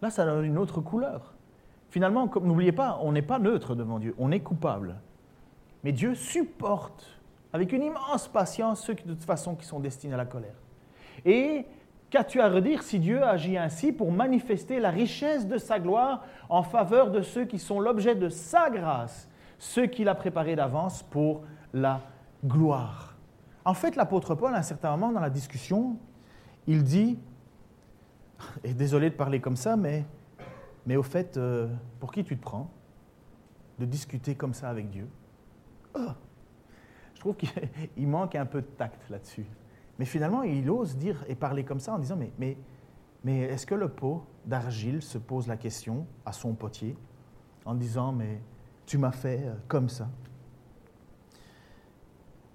Là, 0.00 0.10
ça 0.10 0.24
donne 0.24 0.46
une 0.46 0.56
autre 0.56 0.80
couleur. 0.80 1.34
Finalement, 1.90 2.26
n'oubliez 2.40 2.72
pas, 2.72 2.98
on 3.02 3.12
n'est 3.12 3.20
pas 3.20 3.38
neutre 3.38 3.74
devant 3.74 3.98
Dieu, 3.98 4.14
on 4.18 4.32
est 4.32 4.40
coupable. 4.40 4.96
Mais 5.84 5.92
Dieu 5.92 6.14
supporte 6.14 7.20
avec 7.52 7.72
une 7.72 7.82
immense 7.82 8.28
patience 8.28 8.80
ceux 8.80 8.94
qui, 8.94 9.04
de 9.04 9.12
toute 9.12 9.24
façon, 9.24 9.56
qui 9.56 9.66
sont 9.66 9.78
destinés 9.78 10.14
à 10.14 10.16
la 10.16 10.24
colère. 10.24 10.54
Et 11.26 11.66
Qu'as-tu 12.12 12.42
à 12.42 12.50
redire 12.50 12.82
si 12.82 12.98
Dieu 12.98 13.24
agit 13.24 13.56
ainsi 13.56 13.90
pour 13.90 14.12
manifester 14.12 14.80
la 14.80 14.90
richesse 14.90 15.48
de 15.48 15.56
sa 15.56 15.80
gloire 15.80 16.22
en 16.50 16.62
faveur 16.62 17.10
de 17.10 17.22
ceux 17.22 17.46
qui 17.46 17.58
sont 17.58 17.80
l'objet 17.80 18.14
de 18.14 18.28
sa 18.28 18.68
grâce, 18.68 19.30
ceux 19.58 19.86
qu'il 19.86 20.10
a 20.10 20.14
préparés 20.14 20.54
d'avance 20.54 21.02
pour 21.02 21.42
la 21.72 22.02
gloire? 22.44 23.16
En 23.64 23.72
fait, 23.72 23.96
l'apôtre 23.96 24.34
Paul, 24.34 24.54
à 24.54 24.58
un 24.58 24.62
certain 24.62 24.90
moment 24.90 25.10
dans 25.10 25.20
la 25.20 25.30
discussion, 25.30 25.96
il 26.66 26.84
dit, 26.84 27.18
et 28.64 28.74
désolé 28.74 29.08
de 29.08 29.14
parler 29.14 29.40
comme 29.40 29.56
ça, 29.56 29.76
mais, 29.76 30.04
au 30.94 31.02
fait, 31.02 31.38
euh, 31.38 31.66
pour 31.98 32.12
qui 32.12 32.24
tu 32.24 32.36
te 32.36 32.42
prends 32.42 32.70
de 33.78 33.86
discuter 33.86 34.34
comme 34.34 34.52
ça 34.52 34.68
avec 34.68 34.90
Dieu? 34.90 35.08
Oh 35.94 36.10
trouve 37.22 37.36
qu'il 37.36 38.08
manque 38.08 38.34
un 38.34 38.46
peu 38.46 38.60
de 38.60 38.66
tact 38.66 39.08
là-dessus. 39.08 39.46
Mais 40.02 40.06
finalement, 40.06 40.42
il 40.42 40.68
ose 40.68 40.96
dire 40.96 41.24
et 41.28 41.36
parler 41.36 41.62
comme 41.62 41.78
ça 41.78 41.94
en 41.94 41.98
disant, 42.00 42.16
mais, 42.16 42.32
mais, 42.36 42.56
mais 43.22 43.38
est-ce 43.42 43.64
que 43.64 43.76
le 43.76 43.88
pot 43.88 44.26
d'argile 44.44 45.00
se 45.00 45.16
pose 45.16 45.46
la 45.46 45.56
question 45.56 46.08
à 46.26 46.32
son 46.32 46.54
potier 46.54 46.96
en 47.64 47.76
disant, 47.76 48.10
mais 48.10 48.42
tu 48.84 48.98
m'as 48.98 49.12
fait 49.12 49.44
euh, 49.44 49.54
comme 49.68 49.88
ça? 49.88 50.08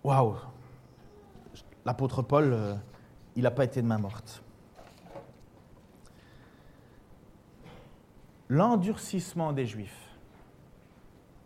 Waouh 0.04 0.36
L'apôtre 1.86 2.22
Paul, 2.22 2.52
euh, 2.52 2.76
il 3.38 3.44
n'a 3.44 3.52
pas 3.52 3.64
été 3.64 3.82
de 3.82 3.88
main 3.88 3.98
morte. 3.98 4.44
L'endurcissement 8.50 9.54
des 9.54 9.66
Juifs, 9.66 10.18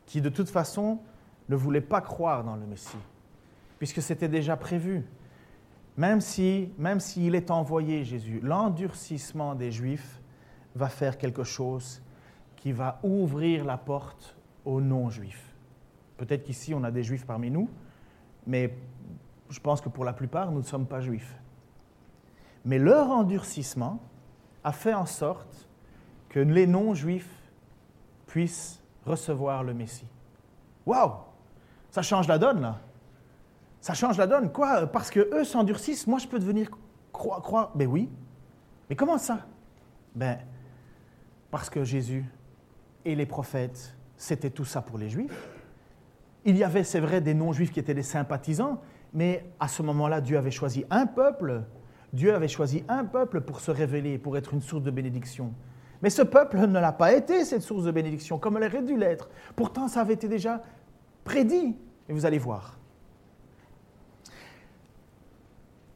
qui 0.08 0.20
de 0.20 0.30
toute 0.30 0.50
façon 0.50 0.98
ne 1.48 1.56
voulaient 1.56 1.80
pas 1.80 2.02
croire 2.02 2.44
dans 2.44 2.56
le 2.56 2.66
Messie, 2.66 2.98
puisque 3.78 4.02
c'était 4.02 4.30
déjà 4.30 4.58
prévu. 4.58 5.06
Même 6.02 6.20
si, 6.20 6.74
même 6.80 7.00
s'il 7.00 7.36
est 7.36 7.52
envoyé, 7.52 8.04
Jésus, 8.04 8.40
l'endurcissement 8.42 9.54
des 9.54 9.72
Juifs 9.72 10.20
va 10.74 10.90
faire 10.90 11.16
quelque 11.16 11.44
chose 11.44 12.02
qui 12.56 12.72
va 12.72 13.00
ouvrir 13.04 13.64
la 13.64 13.78
porte 13.78 14.36
aux 14.66 14.82
non-Juifs. 14.82 15.54
Peut-être 16.18 16.42
qu'ici, 16.42 16.74
on 16.74 16.84
a 16.84 16.90
des 16.90 17.04
Juifs 17.04 17.28
parmi 17.28 17.52
nous, 17.52 17.70
mais 18.48 18.76
je 19.52 19.60
pense 19.60 19.80
que 19.80 19.90
pour 19.90 20.04
la 20.04 20.14
plupart, 20.14 20.52
nous 20.52 20.58
ne 20.58 20.66
sommes 20.66 20.88
pas 20.88 21.02
Juifs. 21.02 21.38
Mais 22.66 22.80
leur 22.80 23.12
endurcissement 23.12 24.00
a 24.64 24.72
fait 24.72 24.96
en 24.96 25.06
sorte 25.06 25.70
que 26.30 26.40
les 26.40 26.66
non-Juifs 26.66 27.52
puissent 28.26 28.82
recevoir 29.06 29.64
le 29.64 29.76
Messie. 29.76 30.08
Waouh 30.84 31.12
Ça 31.92 32.02
change 32.02 32.28
la 32.28 32.40
donne, 32.40 32.60
là. 32.60 32.80
Ça 33.82 33.94
change 33.94 34.18
la 34.18 34.28
donne. 34.28 34.52
Quoi? 34.52 34.88
Parce 34.88 35.10
que 35.10 35.20
eux 35.34 35.44
s'endurcissent, 35.44 36.08
moi 36.08 36.20
je 36.20 36.28
peux 36.28 36.40
devenir 36.40 36.70
croire. 37.12 37.72
Ben 37.76 37.88
oui. 37.88 38.10
Mais 38.90 38.96
comment 38.96 39.18
ça? 39.18 39.40
Ben, 40.16 40.38
parce 41.50 41.70
que 41.70 41.84
Jésus 41.84 42.26
et 43.06 43.16
les 43.16 43.26
prophètes, 43.26 43.96
c'était 44.16 44.50
tout 44.50 44.66
ça 44.66 44.82
pour 44.82 44.98
les 44.98 45.10
Juifs. 45.10 45.50
Il 46.46 46.58
y 46.58 46.64
avait, 46.64 46.84
c'est 46.84 47.00
vrai, 47.00 47.22
des 47.22 47.34
non-Juifs 47.34 47.72
qui 47.72 47.80
étaient 47.80 47.94
des 47.94 48.04
sympathisants, 48.04 48.82
mais 49.14 49.46
à 49.60 49.68
ce 49.68 49.82
moment-là, 49.84 50.22
Dieu 50.22 50.38
avait 50.38 50.52
choisi 50.52 50.86
un 50.90 51.06
peuple. 51.06 51.64
Dieu 52.14 52.34
avait 52.36 52.48
choisi 52.48 52.84
un 52.88 53.06
peuple 53.06 53.42
pour 53.42 53.60
se 53.60 53.72
révéler, 53.72 54.18
pour 54.18 54.38
être 54.38 54.54
une 54.54 54.62
source 54.62 54.84
de 54.84 54.92
bénédiction. 54.92 55.54
Mais 56.02 56.10
ce 56.10 56.22
peuple 56.22 56.58
ne 56.58 56.80
l'a 56.80 56.92
pas 56.92 57.14
été, 57.14 57.46
cette 57.46 57.62
source 57.62 57.84
de 57.84 57.92
bénédiction, 57.92 58.40
comme 58.40 58.58
elle 58.58 58.66
aurait 58.66 58.84
dû 58.84 58.98
l'être. 58.98 59.30
Pourtant, 59.56 59.88
ça 59.88 60.02
avait 60.02 60.16
été 60.16 60.28
déjà 60.28 60.62
prédit. 61.24 61.78
Et 62.10 62.14
vous 62.14 62.26
allez 62.26 62.40
voir. 62.40 62.80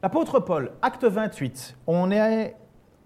L'apôtre 0.06 0.38
Paul, 0.38 0.70
acte 0.82 1.04
28, 1.04 1.78
on 1.88 2.12
est, 2.12 2.54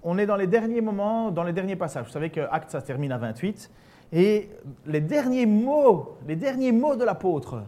on 0.03 0.19
est 0.19 0.27
dans 0.27 0.37
les 0.37 0.47
derniers 0.47 0.83
moments, 0.83 1.31
dans 1.31 1.45
les 1.45 1.55
derniers 1.55 1.75
passages. 1.75 2.05
Vous 2.05 2.13
savez 2.13 2.29
que 2.29 2.43
acte, 2.51 2.69
ça 2.71 2.83
termine 2.83 3.11
à 3.11 3.17
28. 3.17 3.71
Et 4.13 4.51
les 4.85 5.01
derniers 5.01 5.47
mots, 5.47 6.19
les 6.29 6.37
derniers 6.37 6.73
mots 6.73 6.97
de 6.97 7.05
l'apôtre. 7.05 7.63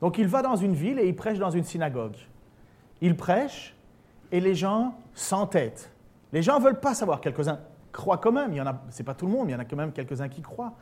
Donc 0.00 0.18
il 0.18 0.26
va 0.26 0.42
dans 0.42 0.56
une 0.56 0.74
ville 0.74 0.98
et 0.98 1.06
il 1.06 1.14
prêche 1.14 1.38
dans 1.38 1.52
une 1.52 1.62
synagogue. 1.62 2.16
Il 3.00 3.16
prêche 3.16 3.76
et 4.32 4.40
les 4.40 4.56
gens 4.56 4.96
s'entêtent. 5.14 5.92
Les 6.32 6.42
gens 6.42 6.58
ne 6.58 6.64
veulent 6.64 6.80
pas 6.80 6.94
savoir. 6.94 7.20
Quelques-uns 7.20 7.60
croient 7.92 8.18
quand 8.18 8.32
même. 8.32 8.50
Il 8.50 8.56
y 8.56 8.60
en 8.60 8.66
a, 8.66 8.74
pas 9.04 9.14
tout 9.14 9.26
le 9.26 9.32
monde, 9.32 9.48
il 9.48 9.52
y 9.52 9.54
en 9.54 9.60
a 9.60 9.64
quand 9.64 9.76
même 9.76 9.92
quelques-uns 9.92 10.28
qui 10.28 10.42
croient. 10.42 10.72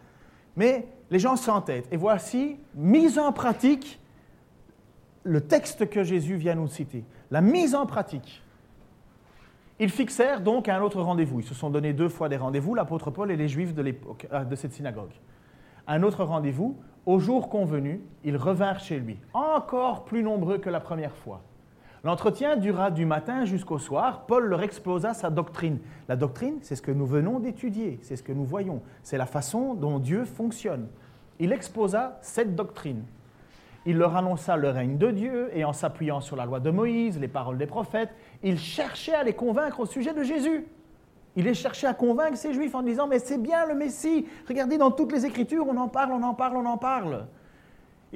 Mais 0.57 0.88
les 1.11 1.18
gens 1.18 1.37
s'entêtent. 1.37 1.92
Et 1.92 1.99
voici, 1.99 2.57
mise 2.75 3.18
en 3.18 3.31
pratique, 3.31 4.01
le 5.24 5.40
texte 5.40 5.88
que 5.88 6.04
Jésus 6.04 6.37
vient 6.37 6.54
nous 6.54 6.68
citer. 6.68 7.04
La 7.30 7.40
mise 7.40 7.74
en 7.74 7.87
pratique. 7.87 8.42
Ils 9.80 9.90
fixèrent 9.90 10.40
donc 10.40 10.68
un 10.68 10.80
autre 10.80 11.00
rendez-vous. 11.00 11.40
Ils 11.40 11.46
se 11.46 11.54
sont 11.54 11.70
donné 11.70 11.92
deux 11.92 12.08
fois 12.08 12.28
des 12.28 12.37
rendez-vous, 12.37 12.74
l'apôtre 12.74 13.10
Paul 13.10 13.30
et 13.30 13.37
les 13.37 13.48
Juifs 13.48 13.74
de, 13.74 13.94
euh, 14.32 14.44
de 14.44 14.54
cette 14.54 14.72
synagogue. 14.72 15.10
Un 15.87 16.02
autre 16.02 16.24
rendez-vous, 16.24 16.78
au 17.06 17.18
jour 17.18 17.48
convenu, 17.48 18.00
ils 18.22 18.37
revinrent 18.37 18.80
chez 18.80 18.98
lui, 18.98 19.18
encore 19.32 20.04
plus 20.04 20.22
nombreux 20.22 20.58
que 20.58 20.70
la 20.70 20.80
première 20.80 21.16
fois. 21.16 21.42
L'entretien 22.04 22.56
dura 22.56 22.90
du 22.90 23.06
matin 23.06 23.46
jusqu'au 23.46 23.78
soir. 23.78 24.26
Paul 24.26 24.44
leur 24.44 24.62
exposa 24.62 25.14
sa 25.14 25.30
doctrine. 25.30 25.78
La 26.06 26.16
doctrine, 26.16 26.58
c'est 26.60 26.76
ce 26.76 26.82
que 26.82 26.92
nous 26.92 27.06
venons 27.06 27.40
d'étudier, 27.40 27.98
c'est 28.02 28.16
ce 28.16 28.22
que 28.22 28.32
nous 28.32 28.44
voyons, 28.44 28.82
c'est 29.02 29.16
la 29.16 29.26
façon 29.26 29.74
dont 29.74 29.98
Dieu 29.98 30.26
fonctionne. 30.26 30.88
Il 31.40 31.50
exposa 31.50 32.18
cette 32.20 32.54
doctrine. 32.54 33.04
Il 33.87 33.99
leur 33.99 34.16
annonça 34.16 34.57
le 34.57 34.70
règne 34.70 34.97
de 34.97 35.11
Dieu 35.11 35.51
et 35.53 35.64
en 35.64 35.73
s'appuyant 35.73 36.20
sur 36.20 36.37
la 36.37 36.47
loi 36.47 36.61
de 36.61 36.70
Moïse, 36.70 37.18
les 37.18 37.29
paroles 37.29 37.59
des 37.59 37.66
prophètes, 37.66 38.11
il 38.42 38.59
cherchait 38.59 39.14
à 39.14 39.23
les 39.23 39.35
convaincre 39.35 39.81
au 39.81 39.87
sujet 39.87 40.14
de 40.14 40.23
Jésus. 40.23 40.66
Il 41.37 41.44
les 41.44 41.55
cherchait 41.55 41.87
à 41.87 41.94
convaincre 41.94 42.37
ces 42.37 42.55
Juifs 42.55 42.75
en 42.75 42.83
disant, 42.83 43.07
mais 43.07 43.18
c'est 43.18 43.38
bien 43.38 43.66
le 43.66 43.75
Messie. 43.75 44.27
Regardez, 44.49 44.79
dans 44.79 44.90
toutes 44.90 45.12
les 45.12 45.27
Écritures, 45.27 45.66
on 45.68 45.77
en 45.77 45.88
parle, 45.88 46.12
on 46.12 46.23
en 46.23 46.35
parle, 46.35 46.57
on 46.57 46.66
en 46.66 46.79
parle. 46.79 47.27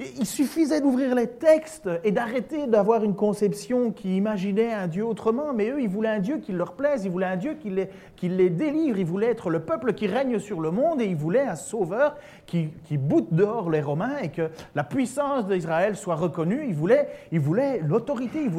Il 0.01 0.25
suffisait 0.25 0.79
d'ouvrir 0.79 1.13
les 1.13 1.27
textes 1.27 1.89
et 2.05 2.13
d'arrêter 2.13 2.67
d'avoir 2.67 3.03
une 3.03 3.15
conception 3.15 3.91
qui 3.91 4.15
imaginait 4.15 4.71
un 4.71 4.87
Dieu 4.87 5.05
autrement, 5.05 5.51
mais 5.51 5.71
eux, 5.71 5.81
ils 5.81 5.89
voulaient 5.89 6.07
un 6.07 6.19
Dieu 6.19 6.37
qui 6.37 6.53
leur 6.53 6.71
plaise, 6.71 7.03
ils 7.03 7.11
voulaient 7.11 7.25
un 7.25 7.35
Dieu 7.35 7.57
qui 7.59 8.29
les, 8.29 8.49
délivre, 8.49 8.97
ils 8.97 9.05
voulaient 9.05 9.31
être 9.31 9.49
le 9.49 9.59
peuple 9.59 9.93
qui 9.93 10.07
règne 10.07 10.39
sur 10.39 10.61
le 10.61 10.71
monde 10.71 11.01
et 11.01 11.05
ils 11.05 11.17
voulaient 11.17 11.45
un 11.45 11.57
sauveur 11.57 12.15
qui, 12.45 12.69
qui 12.85 12.97
boute 12.97 13.33
dehors 13.33 13.69
les 13.69 13.81
Romains 13.81 14.19
et 14.19 14.29
que 14.29 14.49
la 14.73 14.85
puissance 14.85 15.45
d'Israël 15.47 15.97
soit 15.97 16.15
reconnue. 16.15 16.65
Ils 16.69 17.41
voulaient, 17.41 17.81
l'autorité, 17.81 18.41
ils 18.41 18.49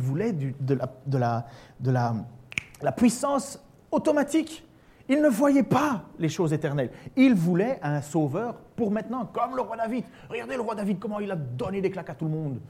voulaient, 0.00 0.32
de, 0.32 1.18
la 1.18 2.92
puissance 2.92 3.62
automatique. 3.92 4.64
Il 5.10 5.20
ne 5.20 5.28
voyait 5.28 5.64
pas 5.64 6.04
les 6.20 6.28
choses 6.28 6.52
éternelles. 6.52 6.92
Il 7.16 7.34
voulait 7.34 7.80
un 7.82 8.00
sauveur 8.00 8.54
pour 8.76 8.92
maintenant, 8.92 9.26
comme 9.26 9.56
le 9.56 9.60
roi 9.60 9.76
David. 9.76 10.04
Regardez 10.28 10.54
le 10.54 10.60
roi 10.60 10.76
David, 10.76 11.00
comment 11.00 11.18
il 11.18 11.32
a 11.32 11.34
donné 11.34 11.80
des 11.80 11.90
claques 11.90 12.10
à 12.10 12.14
tout 12.14 12.26
le 12.26 12.30
monde. 12.30 12.60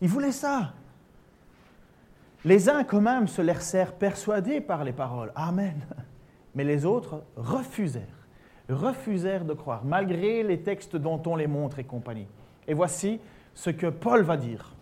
Il 0.00 0.08
voulait 0.08 0.32
ça. 0.32 0.72
Les 2.42 2.70
uns 2.70 2.84
quand 2.84 3.02
même 3.02 3.28
se 3.28 3.42
laissèrent 3.42 3.92
persuader 3.92 4.62
par 4.62 4.82
les 4.82 4.92
paroles. 4.92 5.30
Amen. 5.34 5.78
Mais 6.54 6.64
les 6.64 6.86
autres 6.86 7.22
refusèrent, 7.36 8.26
refusèrent 8.70 9.44
de 9.44 9.52
croire, 9.52 9.84
malgré 9.84 10.42
les 10.42 10.62
textes 10.62 10.96
dont 10.96 11.20
on 11.26 11.36
les 11.36 11.46
montre 11.46 11.80
et 11.80 11.84
compagnie. 11.84 12.28
Et 12.66 12.72
voici 12.72 13.20
ce 13.52 13.68
que 13.68 13.88
Paul 13.88 14.22
va 14.22 14.38
dire. 14.38 14.74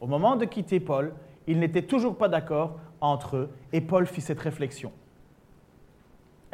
Au 0.00 0.08
moment 0.08 0.34
de 0.34 0.44
quitter 0.44 0.80
Paul, 0.80 1.12
ils 1.46 1.60
n'étaient 1.60 1.86
toujours 1.86 2.18
pas 2.18 2.28
d'accord 2.28 2.80
entre 3.00 3.36
eux, 3.36 3.50
et 3.72 3.80
Paul 3.80 4.04
fit 4.04 4.20
cette 4.20 4.40
réflexion. 4.40 4.90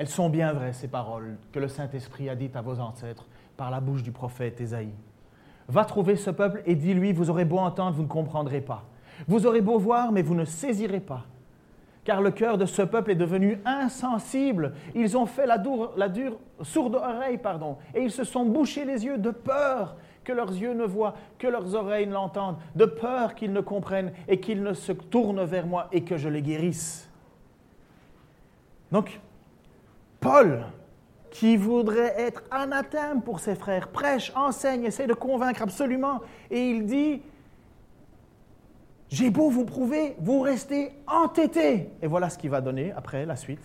Elles 0.03 0.09
sont 0.09 0.29
bien 0.29 0.53
vraies, 0.53 0.73
ces 0.73 0.89
paroles 0.89 1.37
que 1.53 1.61
le 1.61 1.69
Saint-Esprit 1.69 2.29
a 2.29 2.35
dites 2.35 2.57
à 2.57 2.61
vos 2.61 2.81
ancêtres 2.81 3.25
par 3.57 3.71
la 3.71 3.79
bouche 3.79 4.03
du 4.03 4.11
prophète 4.11 4.61
Ésaïe. 4.61 4.91
Va 5.69 5.85
trouver 5.85 6.17
ce 6.17 6.31
peuple 6.31 6.61
et 6.67 6.75
dis-lui, 6.75 7.13
vous 7.13 7.31
aurez 7.31 7.45
beau 7.45 7.59
entendre, 7.59 7.95
vous 7.95 8.03
ne 8.03 8.09
comprendrez 8.09 8.63
pas. 8.63 8.83
Vous 9.29 9.47
aurez 9.47 9.61
beau 9.61 9.79
voir, 9.79 10.11
mais 10.11 10.23
vous 10.23 10.35
ne 10.35 10.45
saisirez 10.45 10.99
pas. 10.99 11.23
Car 12.03 12.21
le 12.21 12.33
cœur 12.33 12.59
de 12.59 12.67
ce 12.67 12.83
peuple 12.83 13.13
est 13.13 13.15
devenu 13.15 13.61
insensible. 13.65 14.73
Ils 14.97 15.17
ont 15.17 15.27
fait 15.27 15.47
la 15.47 15.59
dure, 15.59 16.41
sourde 16.63 16.97
oreille, 16.97 17.39
pardon, 17.39 17.77
et 17.95 18.03
ils 18.03 18.11
se 18.11 18.25
sont 18.25 18.45
bouchés 18.45 18.85
les 18.85 19.05
yeux 19.05 19.19
de 19.19 19.31
peur 19.31 19.95
que 20.25 20.33
leurs 20.33 20.51
yeux 20.51 20.75
ne 20.75 20.83
voient, 20.85 21.15
que 21.39 21.47
leurs 21.47 21.77
oreilles 21.77 22.09
ne 22.09 22.15
l'entendent, 22.15 22.57
de 22.75 22.87
peur 22.87 23.37
qu'ils 23.37 23.53
ne 23.53 23.61
comprennent 23.61 24.11
et 24.27 24.41
qu'ils 24.41 24.65
ne 24.65 24.73
se 24.73 24.91
tournent 24.91 25.45
vers 25.45 25.69
moi 25.69 25.87
et 25.93 26.03
que 26.03 26.17
je 26.17 26.29
les 26.29 26.43
guérisse. 26.43 27.09
Donc, 28.91 29.21
Paul, 30.23 30.65
qui 31.31 31.57
voudrait 31.57 32.15
être 32.17 32.45
anathème 32.51 33.23
pour 33.23 33.41
ses 33.41 33.57
frères, 33.57 33.89
prêche, 33.89 34.33
enseigne, 34.37 34.85
essaie 34.85 35.09
de 35.09 35.15
convaincre 35.15 35.63
absolument, 35.63 36.21
et 36.49 36.71
il 36.71 36.87
dit, 36.87 37.23
j'ai 39.09 39.31
beau 39.31 39.51
vous 39.51 39.65
prouver, 39.65 40.15
vous 40.21 40.41
restez 40.41 40.93
entêtés. 41.09 41.91
Et 42.01 42.07
voilà 42.07 42.31
ce 42.31 42.39
qu'il 42.39 42.51
va 42.51 42.61
donner 42.61 42.93
après 42.93 43.27
la 43.27 43.35
suite. 43.35 43.65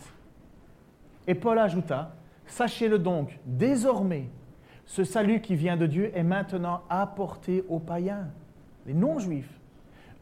Et 1.28 1.36
Paul 1.36 1.60
ajouta, 1.60 2.16
sachez-le 2.48 2.98
donc, 2.98 3.38
désormais, 3.46 4.28
ce 4.86 5.04
salut 5.04 5.42
qui 5.42 5.56
vient 5.56 5.78
de 5.78 5.86
Dieu 5.86 6.12
est 6.16 6.24
maintenant 6.24 6.82
apporté 6.90 7.64
aux 7.70 7.80
païens, 7.80 8.30
les 8.88 8.96
non-juifs. 8.96 9.60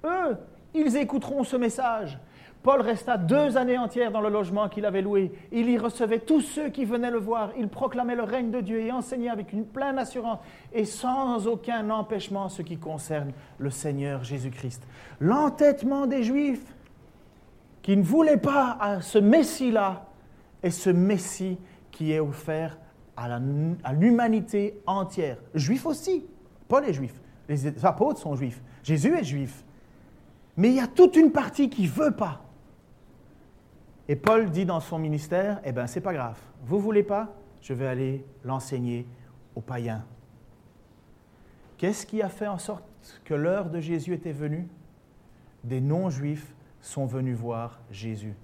Eux, 0.04 0.38
ils 0.74 0.98
écouteront 0.98 1.46
ce 1.46 1.56
message, 1.56 2.20
Paul 2.66 2.82
resta 2.82 3.20
deux 3.20 3.58
années 3.58 3.78
entières 3.78 4.12
dans 4.12 4.22
le 4.22 4.30
logement 4.30 4.70
qu'il 4.70 4.86
avait 4.86 5.04
loué. 5.04 5.32
Il 5.52 5.70
y 5.70 5.78
recevait 5.78 6.18
tous 6.18 6.42
ceux 6.42 6.70
qui 6.70 6.84
venaient 6.84 7.12
le 7.12 7.20
voir. 7.20 7.52
Il 7.60 7.68
proclamait 7.68 8.16
le 8.16 8.24
règne 8.24 8.50
de 8.50 8.60
Dieu 8.60 8.80
et 8.80 8.92
enseignait 8.92 9.30
avec 9.30 9.54
une 9.54 9.68
pleine 9.68 10.00
assurance 10.00 10.40
et 10.74 10.84
sans 10.84 11.46
aucun 11.46 11.88
empêchement 11.92 12.50
ce 12.50 12.64
qui 12.64 12.78
concerne 12.78 13.34
le 13.60 13.70
Seigneur 13.70 14.24
Jésus-Christ. 14.24 14.82
L'entêtement 15.20 16.08
des 16.08 16.24
Juifs 16.24 16.74
qui 17.84 17.96
ne 17.96 18.02
voulaient 18.02 18.36
pas 18.36 18.76
à 18.82 19.00
ce 19.00 19.20
Messie-là 19.20 20.08
est 20.64 20.72
ce 20.72 20.90
Messie 20.90 21.60
qui 21.92 22.14
est 22.14 22.20
offert 22.20 22.80
à 23.16 23.94
l'humanité 23.94 24.82
entière. 24.88 25.38
Juifs 25.54 25.86
aussi. 25.86 26.26
Paul 26.68 26.84
est 26.86 26.94
juif. 26.94 27.14
Les 27.48 27.86
apôtres 27.86 28.22
sont 28.22 28.36
juifs. 28.36 28.60
Jésus 28.82 29.14
est 29.16 29.24
juif. 29.24 29.64
Mais 30.58 30.70
il 30.70 30.76
y 30.78 30.80
a 30.80 30.88
toute 30.88 31.16
une 31.16 31.32
partie 31.32 31.70
qui 31.70 31.84
ne 31.84 31.90
veut 31.90 32.16
pas. 32.16 32.42
Et 34.08 34.16
Paul 34.16 34.52
dit 34.52 34.66
dans 34.66 34.80
son 34.80 35.00
ministère, 35.00 35.60
eh 35.64 35.72
bien, 35.72 35.88
c'est 35.88 36.02
pas 36.02 36.14
grave. 36.14 36.40
Vous 36.64 36.80
voulez 36.80 37.04
pas 37.04 37.36
Je 37.62 37.74
vais 37.74 37.88
aller 37.88 38.26
l'enseigner 38.44 39.08
aux 39.56 39.62
païens. 39.62 40.06
Qu'est-ce 41.78 42.06
qui 42.06 42.22
a 42.22 42.30
fait 42.30 42.48
en 42.48 42.58
sorte 42.58 42.86
que 43.26 43.34
l'heure 43.34 43.70
de 43.70 43.80
Jésus 43.80 44.14
était 44.14 44.32
venue? 44.32 44.68
Des 45.64 45.82
non-juifs 45.82 46.54
sont 46.82 47.06
venus 47.06 47.36
voir 47.36 47.80
Jésus. 47.90 48.36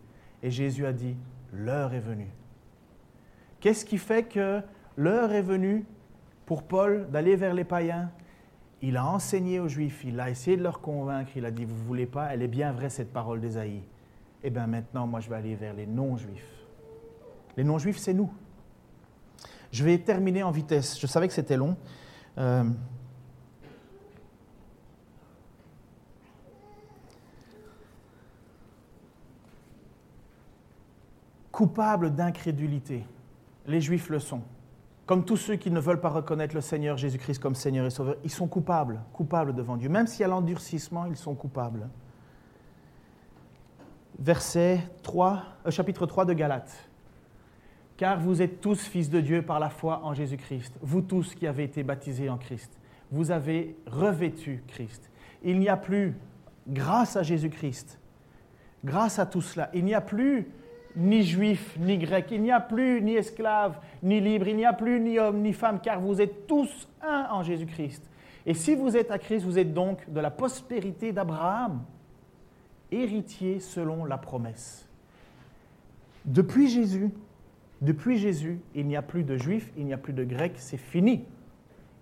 Et 0.41 0.49
Jésus 0.49 0.85
a 0.85 0.93
dit, 0.93 1.15
l'heure 1.53 1.93
est 1.93 1.99
venue. 1.99 2.31
Qu'est-ce 3.59 3.85
qui 3.85 3.99
fait 3.99 4.23
que 4.23 4.61
l'heure 4.97 5.31
est 5.31 5.43
venue 5.43 5.85
pour 6.47 6.63
Paul 6.63 7.07
d'aller 7.11 7.35
vers 7.35 7.53
les 7.53 7.63
païens? 7.63 8.11
Il 8.81 8.97
a 8.97 9.05
enseigné 9.05 9.59
aux 9.59 9.67
Juifs, 9.67 10.03
il 10.03 10.19
a 10.19 10.31
essayé 10.31 10.57
de 10.57 10.63
leur 10.63 10.81
convaincre, 10.81 11.31
il 11.35 11.45
a 11.45 11.51
dit, 11.51 11.65
vous 11.65 11.75
voulez 11.75 12.07
pas, 12.07 12.33
elle 12.33 12.41
est 12.41 12.47
bien 12.47 12.71
vraie 12.71 12.89
cette 12.89 13.13
parole 13.13 13.39
d'Ésaïe. 13.39 13.83
Eh 14.43 14.49
bien 14.49 14.67
maintenant, 14.67 15.05
moi 15.07 15.19
je 15.19 15.29
vais 15.29 15.35
aller 15.35 15.55
vers 15.55 15.73
les 15.73 15.85
non-Juifs. 15.85 16.65
Les 17.57 17.63
non-Juifs, 17.63 17.97
c'est 17.97 18.13
nous. 18.13 18.31
Je 19.71 19.83
vais 19.83 19.97
terminer 19.99 20.43
en 20.43 20.51
vitesse. 20.51 20.99
Je 20.99 21.07
savais 21.07 21.27
que 21.27 21.33
c'était 21.33 21.57
long. 21.57 21.77
Euh, 22.37 22.63
coupables 31.51 32.15
d'incrédulité. 32.15 33.05
Les 33.67 33.81
Juifs 33.81 34.09
le 34.09 34.19
sont. 34.19 34.41
Comme 35.05 35.25
tous 35.25 35.37
ceux 35.37 35.55
qui 35.55 35.71
ne 35.71 35.79
veulent 35.79 35.99
pas 35.99 36.09
reconnaître 36.09 36.55
le 36.55 36.61
Seigneur 36.61 36.97
Jésus-Christ 36.97 37.39
comme 37.39 37.55
Seigneur 37.55 37.85
et 37.85 37.89
Sauveur, 37.89 38.15
ils 38.23 38.31
sont 38.31 38.47
coupables, 38.47 39.01
coupables 39.13 39.53
devant 39.53 39.77
Dieu. 39.77 39.89
Même 39.89 40.07
s'il 40.07 40.21
y 40.21 40.23
a 40.23 40.27
l'endurcissement, 40.27 41.05
ils 41.05 41.17
sont 41.17 41.35
coupables. 41.35 41.89
Verset 44.21 44.81
3, 45.01 45.43
euh, 45.65 45.71
chapitre 45.71 46.05
3 46.05 46.25
de 46.25 46.33
Galates. 46.33 46.87
Car 47.97 48.19
vous 48.19 48.43
êtes 48.43 48.61
tous 48.61 48.79
fils 48.79 49.09
de 49.09 49.19
Dieu 49.19 49.41
par 49.41 49.59
la 49.59 49.71
foi 49.71 50.01
en 50.03 50.13
Jésus-Christ, 50.13 50.75
vous 50.79 51.01
tous 51.01 51.33
qui 51.33 51.47
avez 51.47 51.63
été 51.63 51.81
baptisés 51.81 52.29
en 52.29 52.37
Christ. 52.37 52.71
Vous 53.09 53.31
avez 53.31 53.75
revêtu 53.87 54.63
Christ. 54.67 55.09
Il 55.41 55.57
n'y 55.57 55.69
a 55.69 55.75
plus, 55.75 56.15
grâce 56.67 57.15
à 57.15 57.23
Jésus-Christ, 57.23 57.99
grâce 58.85 59.17
à 59.17 59.25
tout 59.25 59.41
cela, 59.41 59.71
il 59.73 59.85
n'y 59.85 59.95
a 59.95 60.01
plus 60.01 60.47
ni 60.95 61.23
juif, 61.23 61.75
ni 61.79 61.97
grec, 61.97 62.27
il 62.29 62.43
n'y 62.43 62.51
a 62.51 62.59
plus 62.59 63.01
ni 63.01 63.15
esclave, 63.15 63.79
ni 64.03 64.21
libre, 64.21 64.47
il 64.47 64.57
n'y 64.57 64.65
a 64.65 64.73
plus 64.73 64.99
ni 64.99 65.17
homme, 65.17 65.41
ni 65.41 65.51
femme, 65.51 65.79
car 65.81 65.99
vous 65.99 66.21
êtes 66.21 66.45
tous 66.45 66.87
un 67.01 67.27
en 67.31 67.41
Jésus-Christ. 67.41 68.07
Et 68.45 68.53
si 68.53 68.75
vous 68.75 68.95
êtes 68.95 69.09
à 69.09 69.17
Christ, 69.17 69.43
vous 69.45 69.57
êtes 69.57 69.73
donc 69.73 70.07
de 70.07 70.19
la 70.19 70.29
prospérité 70.29 71.11
d'Abraham, 71.11 71.81
héritier 72.91 73.59
selon 73.59 74.05
la 74.05 74.17
promesse. 74.17 74.87
Depuis 76.25 76.69
Jésus, 76.69 77.11
depuis 77.81 78.17
Jésus, 78.17 78.59
il 78.75 78.87
n'y 78.87 78.95
a 78.95 79.01
plus 79.01 79.23
de 79.23 79.37
juifs, 79.37 79.71
il 79.77 79.85
n'y 79.85 79.93
a 79.93 79.97
plus 79.97 80.13
de 80.13 80.23
grecs, 80.23 80.57
c'est 80.57 80.77
fini. 80.77 81.25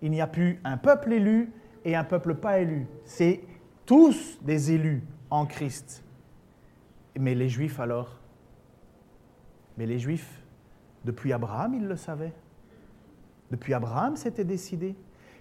Il 0.02 0.12
n'y 0.12 0.22
a 0.22 0.28
plus 0.28 0.60
un 0.64 0.78
peuple 0.78 1.14
élu 1.14 1.52
et 1.86 1.96
un 1.96 2.04
peuple 2.04 2.36
pas 2.36 2.60
élu. 2.60 2.88
C'est 3.06 3.42
tous 3.86 4.40
des 4.42 4.72
élus 4.72 5.04
en 5.30 5.46
Christ. 5.46 6.04
Mais 7.18 7.36
les 7.36 7.50
juifs 7.50 7.80
alors? 7.80 8.20
Mais 9.80 9.86
les 9.86 9.98
Juifs, 9.98 10.44
depuis 11.06 11.32
Abraham, 11.32 11.74
ils 11.74 11.88
le 11.88 11.96
savaient. 11.96 12.34
Depuis 13.50 13.74
Abraham, 13.74 14.18
c'était 14.18 14.44
décidé. 14.44 14.94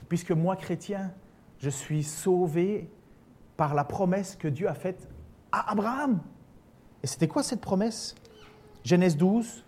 Puisque 0.09 0.31
moi, 0.31 0.55
chrétien, 0.55 1.13
je 1.59 1.69
suis 1.69 2.05
sauvé 2.05 2.89
par 3.57 3.75
la 3.75 3.83
promesse 3.83 4.37
que 4.37 4.47
Dieu 4.47 4.69
a 4.69 4.75
faite 4.75 5.09
à 5.53 5.71
Abraham. 5.73 6.21
Et 7.03 7.07
c'était 7.07 7.29
quoi 7.29 7.43
cette 7.43 7.61
promesse? 7.61 8.15
Genèse 8.85 9.17
12, 9.17 9.65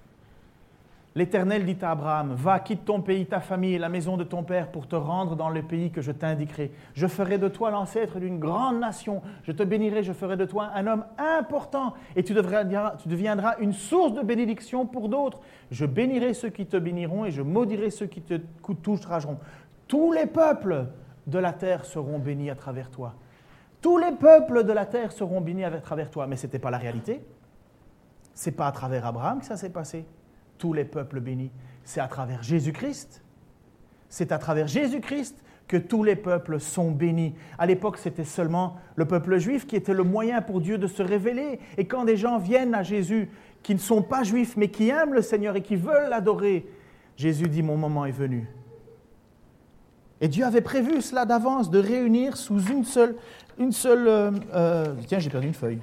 L'Éternel 1.16 1.64
dit 1.64 1.76
à 1.83 1.91
Abraham, 1.91 2.35
va, 2.35 2.61
quitte 2.61 2.85
ton 2.85 3.01
pays, 3.01 3.26
ta 3.26 3.41
famille 3.41 3.74
et 3.74 3.78
la 3.78 3.89
maison 3.89 4.16
de 4.16 4.22
ton 4.22 4.45
père 4.45 4.70
pour 4.70 4.87
te 4.87 4.95
rendre 4.95 5.35
dans 5.35 5.49
le 5.49 5.61
pays 5.62 5.91
que 5.91 6.01
je 6.01 6.12
t'indiquerai. 6.12 6.70
Je 6.95 7.09
ferai 7.09 7.37
de 7.37 7.49
toi 7.49 7.72
l'ancêtre 7.72 8.20
d'une 8.20 8.39
grande 8.39 8.78
nation. 8.78 9.20
Je 9.43 9.51
te 9.51 9.64
bénirai, 9.64 10.05
je 10.05 10.12
ferai 10.12 10.37
de 10.37 10.45
toi 10.45 10.70
un 10.72 10.87
homme 10.87 11.05
important 11.18 11.95
et 12.14 12.22
tu, 12.22 12.33
tu 12.33 13.09
deviendras 13.09 13.57
une 13.59 13.72
source 13.72 14.14
de 14.14 14.22
bénédiction 14.22 14.87
pour 14.87 15.09
d'autres. 15.09 15.41
Je 15.72 15.85
bénirai 15.85 16.33
ceux 16.33 16.51
qui 16.51 16.66
te 16.66 16.76
béniront 16.76 17.24
et 17.24 17.33
je 17.33 17.43
maudirai 17.43 17.91
ceux 17.91 18.07
qui 18.07 18.20
te 18.20 18.35
toucheront. 18.81 19.39
Tous 19.89 20.12
les 20.12 20.26
peuples 20.26 20.87
de 21.26 21.39
la 21.41 21.53
terre 21.53 21.87
seront 21.87 22.20
bénis 22.20 22.51
à 22.51 22.55
travers 22.55 22.89
toi. 22.89 23.14
Tous 23.81 23.99
les 23.99 24.12
peuples 24.12 24.64
de 24.64 24.72
la 24.72 24.87
terre 24.87 25.12
seront 25.12 25.41
bénis 25.41 25.64
à 25.64 25.70
travers 25.81 26.11
toi. 26.11 26.26
Mais 26.26 26.37
ce 26.37 26.47
n'était 26.47 26.59
pas 26.59 26.70
la 26.70 26.78
réalité. 26.78 27.22
Ce 28.35 28.49
n'est 28.49 28.57
pas 28.57 28.66
à 28.66 28.72
travers 28.72 29.07
Abraham 29.07 29.41
que 29.41 29.47
ça 29.47 29.57
s'est 29.57 29.70
passé 29.70 30.05
tous 30.61 30.72
les 30.72 30.85
peuples 30.85 31.20
bénis. 31.20 31.51
C'est 31.85 32.01
à 32.01 32.07
travers 32.07 32.43
Jésus-Christ. 32.43 33.22
C'est 34.09 34.31
à 34.31 34.39
travers 34.39 34.68
Jésus-Christ 34.68 35.43
que 35.66 35.76
tous 35.76 36.05
les 36.05 36.16
peuples 36.16 36.61
sont 36.61 36.91
bénis. 36.91 37.35
À 37.59 37.66
l'époque, 37.66 37.97
c'était 37.97 38.24
seulement 38.24 38.76
le 38.97 39.07
peuple 39.07 39.39
juif 39.39 39.66
qui 39.66 39.76
était 39.76 39.95
le 39.95 40.03
moyen 40.03 40.43
pour 40.43 40.61
Dieu 40.61 40.78
de 40.78 40.87
se 40.87 41.03
révéler. 41.03 41.61
Et 41.78 41.87
quand 41.87 42.05
des 42.05 42.16
gens 42.16 42.39
viennent 42.39 42.74
à 42.74 42.83
Jésus, 42.83 43.31
qui 43.62 43.74
ne 43.74 43.78
sont 43.78 44.03
pas 44.03 44.22
juifs, 44.22 44.57
mais 44.57 44.68
qui 44.68 44.89
aiment 44.89 45.14
le 45.14 45.22
Seigneur 45.22 45.57
et 45.57 45.62
qui 45.62 45.76
veulent 45.76 46.09
l'adorer, 46.11 46.66
Jésus 47.16 47.49
dit, 47.49 47.62
mon 47.62 47.76
moment 47.76 48.05
est 48.05 48.11
venu. 48.11 48.49
Et 50.20 50.28
Dieu 50.28 50.45
avait 50.45 50.61
prévu 50.61 51.01
cela 51.01 51.24
d'avance, 51.24 51.70
de 51.70 51.78
réunir 51.78 52.37
sous 52.37 52.61
une 52.66 52.85
seule... 52.85 53.16
Une 53.61 53.72
seule 53.72 54.08
euh, 54.08 54.30
euh, 54.54 54.94
tiens, 55.06 55.20
j'ai 55.20 55.30
perdu 55.30 55.46
une 55.46 55.54
feuille. 55.54 55.78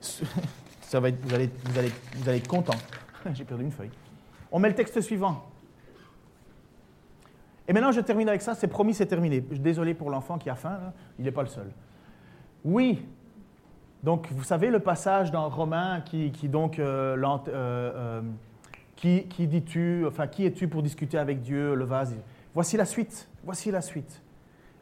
Ça 0.00 0.98
va 0.98 1.10
être, 1.10 1.20
vous, 1.22 1.34
allez, 1.34 1.50
vous, 1.64 1.78
allez, 1.78 1.92
vous 2.16 2.28
allez 2.28 2.38
être 2.38 2.48
content. 2.48 2.76
j'ai 3.34 3.44
perdu 3.44 3.62
une 3.62 3.70
feuille. 3.70 3.90
On 4.50 4.58
met 4.58 4.68
le 4.68 4.74
texte 4.74 5.00
suivant. 5.00 5.44
Et 7.68 7.72
maintenant, 7.72 7.92
je 7.92 8.00
termine 8.00 8.28
avec 8.28 8.42
ça. 8.42 8.54
C'est 8.54 8.66
promis, 8.66 8.94
c'est 8.94 9.06
terminé. 9.06 9.40
Désolé 9.40 9.94
pour 9.94 10.10
l'enfant 10.10 10.38
qui 10.38 10.50
a 10.50 10.56
faim, 10.56 10.92
il 11.18 11.24
n'est 11.24 11.30
pas 11.30 11.42
le 11.42 11.48
seul. 11.48 11.70
Oui. 12.64 13.06
Donc, 14.02 14.28
vous 14.32 14.42
savez 14.42 14.70
le 14.70 14.80
passage 14.80 15.30
dans 15.30 15.48
Romains 15.48 16.00
qui, 16.00 16.30
donc 16.48 16.78
euh, 16.78 17.16
euh, 17.16 17.38
euh, 17.48 18.22
qui, 18.96 19.24
qui 19.28 19.46
dis-tu, 19.46 20.04
enfin, 20.06 20.26
qui 20.26 20.46
es-tu 20.46 20.68
pour 20.68 20.82
discuter 20.82 21.18
avec 21.18 21.42
Dieu, 21.42 21.74
le 21.74 21.84
vase? 21.84 22.16
Voici 22.54 22.76
la 22.76 22.86
suite. 22.86 23.28
Voici 23.44 23.70
la 23.70 23.82
suite. 23.82 24.22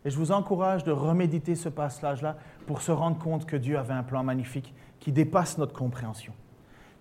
Et 0.05 0.11
je 0.11 0.17
vous 0.17 0.33
encourage 0.33 0.85
de 0.85 0.93
reméditer 0.93 1.55
ce 1.55 1.69
passage-là 1.69 2.37
pour 2.67 2.83
se 2.83 2.93
rendre 2.93 3.19
compte 3.19 3.47
que 3.47 3.57
Dieu 3.57 3.79
avait 3.79 3.95
un 3.95 4.03
plan 4.03 4.23
magnifique 4.23 4.75
qui 5.01 5.13
dépasse 5.13 5.59
notre 5.59 5.73
compréhension, 5.73 6.33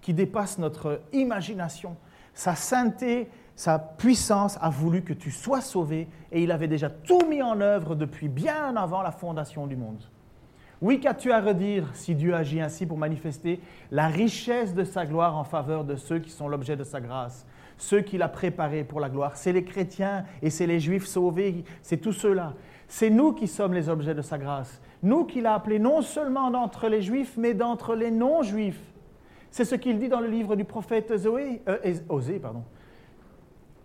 qui 0.02 0.14
dépasse 0.14 0.58
notre 0.58 1.02
imagination, 1.14 1.96
sa 2.34 2.56
sainteté, 2.56 3.30
sa 3.56 3.80
puissance 3.80 4.60
a 4.62 4.70
voulu 4.70 5.02
que 5.02 5.14
tu 5.14 5.32
sois 5.32 5.62
sauvé 5.62 6.08
et 6.32 6.44
il 6.44 6.52
avait 6.52 6.68
déjà 6.68 6.92
tout 6.92 7.26
mis 7.28 7.42
en 7.42 7.60
œuvre 7.60 7.96
depuis 7.96 8.30
bien 8.30 8.76
avant 8.76 9.02
la 9.02 9.12
fondation 9.12 9.66
du 9.66 9.76
monde. 9.76 10.04
Oui, 10.80 11.00
qu'as-tu 11.00 11.32
à 11.32 11.42
redire 11.42 11.90
si 11.96 12.14
Dieu 12.14 12.36
agit 12.36 12.62
ainsi 12.62 12.86
pour 12.86 13.00
manifester 13.00 13.60
la 13.90 14.08
richesse 14.08 14.76
de 14.76 14.84
sa 14.84 15.08
gloire 15.08 15.36
en 15.36 15.44
faveur 15.44 15.84
de 15.84 15.96
ceux 15.96 16.20
qui 16.20 16.30
sont 16.30 16.48
l'objet 16.48 16.76
de 16.76 16.84
sa 16.84 17.02
grâce, 17.02 17.48
ceux 17.80 18.02
qu'il 18.02 18.22
a 18.22 18.30
préparés 18.30 18.84
pour 18.84 19.00
la 19.00 19.10
gloire? 19.10 19.36
C'est 19.36 19.54
les 19.54 19.64
chrétiens 19.64 20.24
et 20.44 20.52
c'est 20.52 20.68
les 20.68 20.80
juifs 20.80 21.08
sauvés, 21.08 21.64
c'est 21.82 21.98
tous 21.98 22.14
ceux-là. 22.14 22.54
C'est 22.88 23.10
nous 23.10 23.34
qui 23.34 23.48
sommes 23.48 23.74
les 23.74 23.90
objets 23.90 24.16
de 24.16 24.22
sa 24.22 24.38
grâce. 24.38 24.82
Nous 25.04 25.26
qu'il 25.26 25.46
a 25.46 25.54
appelés 25.54 25.80
non 25.80 26.02
seulement 26.02 26.50
d'entre 26.50 26.88
les 26.88 27.02
juifs, 27.02 27.36
mais 27.38 27.54
d'entre 27.54 27.96
les 27.96 28.12
non-juifs. 28.12 28.82
C'est 29.52 29.66
ce 29.66 29.76
qu'il 29.76 30.00
dit 30.00 30.10
dans 30.10 30.22
le 30.22 30.28
livre 30.28 30.56
du 30.56 30.64
prophète 30.64 31.16
Zoé, 31.18 31.62
euh, 31.68 31.94
Osée. 32.10 32.40
Pardon. 32.40 32.64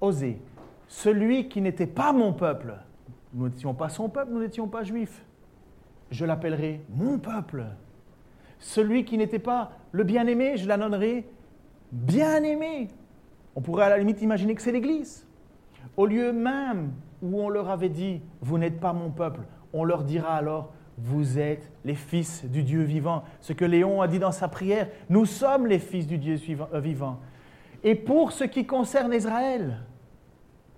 Osée. 0.01 0.41
Celui 0.87 1.49
qui 1.49 1.61
n'était 1.61 1.87
pas 1.87 2.13
mon 2.13 2.33
peuple, 2.33 2.75
nous 3.35 3.49
n'étions 3.49 3.75
pas 3.75 3.89
son 3.89 4.09
peuple, 4.09 4.33
nous 4.33 4.41
n'étions 4.41 4.69
pas 4.69 4.85
juifs. 4.85 5.25
Je 6.11 6.25
l'appellerai 6.25 6.83
mon 6.91 7.19
peuple. 7.19 7.65
Celui 8.59 9.05
qui 9.05 9.17
n'était 9.19 9.39
pas 9.39 9.73
le 9.91 10.05
bien-aimé, 10.05 10.57
je 10.57 10.69
l'annonnerai 10.69 11.27
bien-aimé. 11.91 12.89
On 13.57 13.61
pourrait 13.61 13.85
à 13.85 13.89
la 13.89 13.99
limite 13.99 14.23
imaginer 14.23 14.55
que 14.55 14.63
c'est 14.63 14.73
l'Église. 14.73 15.27
Au 15.97 16.07
lieu 16.07 16.33
même 16.33 16.93
où 17.23 17.41
on 17.41 17.49
leur 17.49 17.71
avait 17.71 17.89
dit, 17.89 18.21
vous 18.41 18.59
n'êtes 18.59 18.81
pas 18.81 18.93
mon 18.93 19.11
peuple, 19.11 19.41
on 19.73 19.85
leur 19.85 20.05
dira 20.05 20.35
alors, 20.35 20.73
vous 20.99 21.39
êtes 21.39 21.71
les 21.85 21.95
fils 21.95 22.45
du 22.45 22.63
Dieu 22.63 22.83
vivant. 22.83 23.25
Ce 23.41 23.53
que 23.53 23.65
Léon 23.65 24.03
a 24.03 24.09
dit 24.09 24.19
dans 24.19 24.33
sa 24.33 24.49
prière, 24.49 24.89
nous 25.09 25.25
sommes 25.25 25.67
les 25.67 25.79
fils 25.79 26.07
du 26.07 26.19
Dieu 26.19 26.37
euh, 26.51 26.81
vivant. 26.81 27.19
Et 27.83 27.95
pour 27.95 28.33
ce 28.33 28.45
qui 28.45 28.67
concerne 28.67 29.13
Israël, 29.15 29.79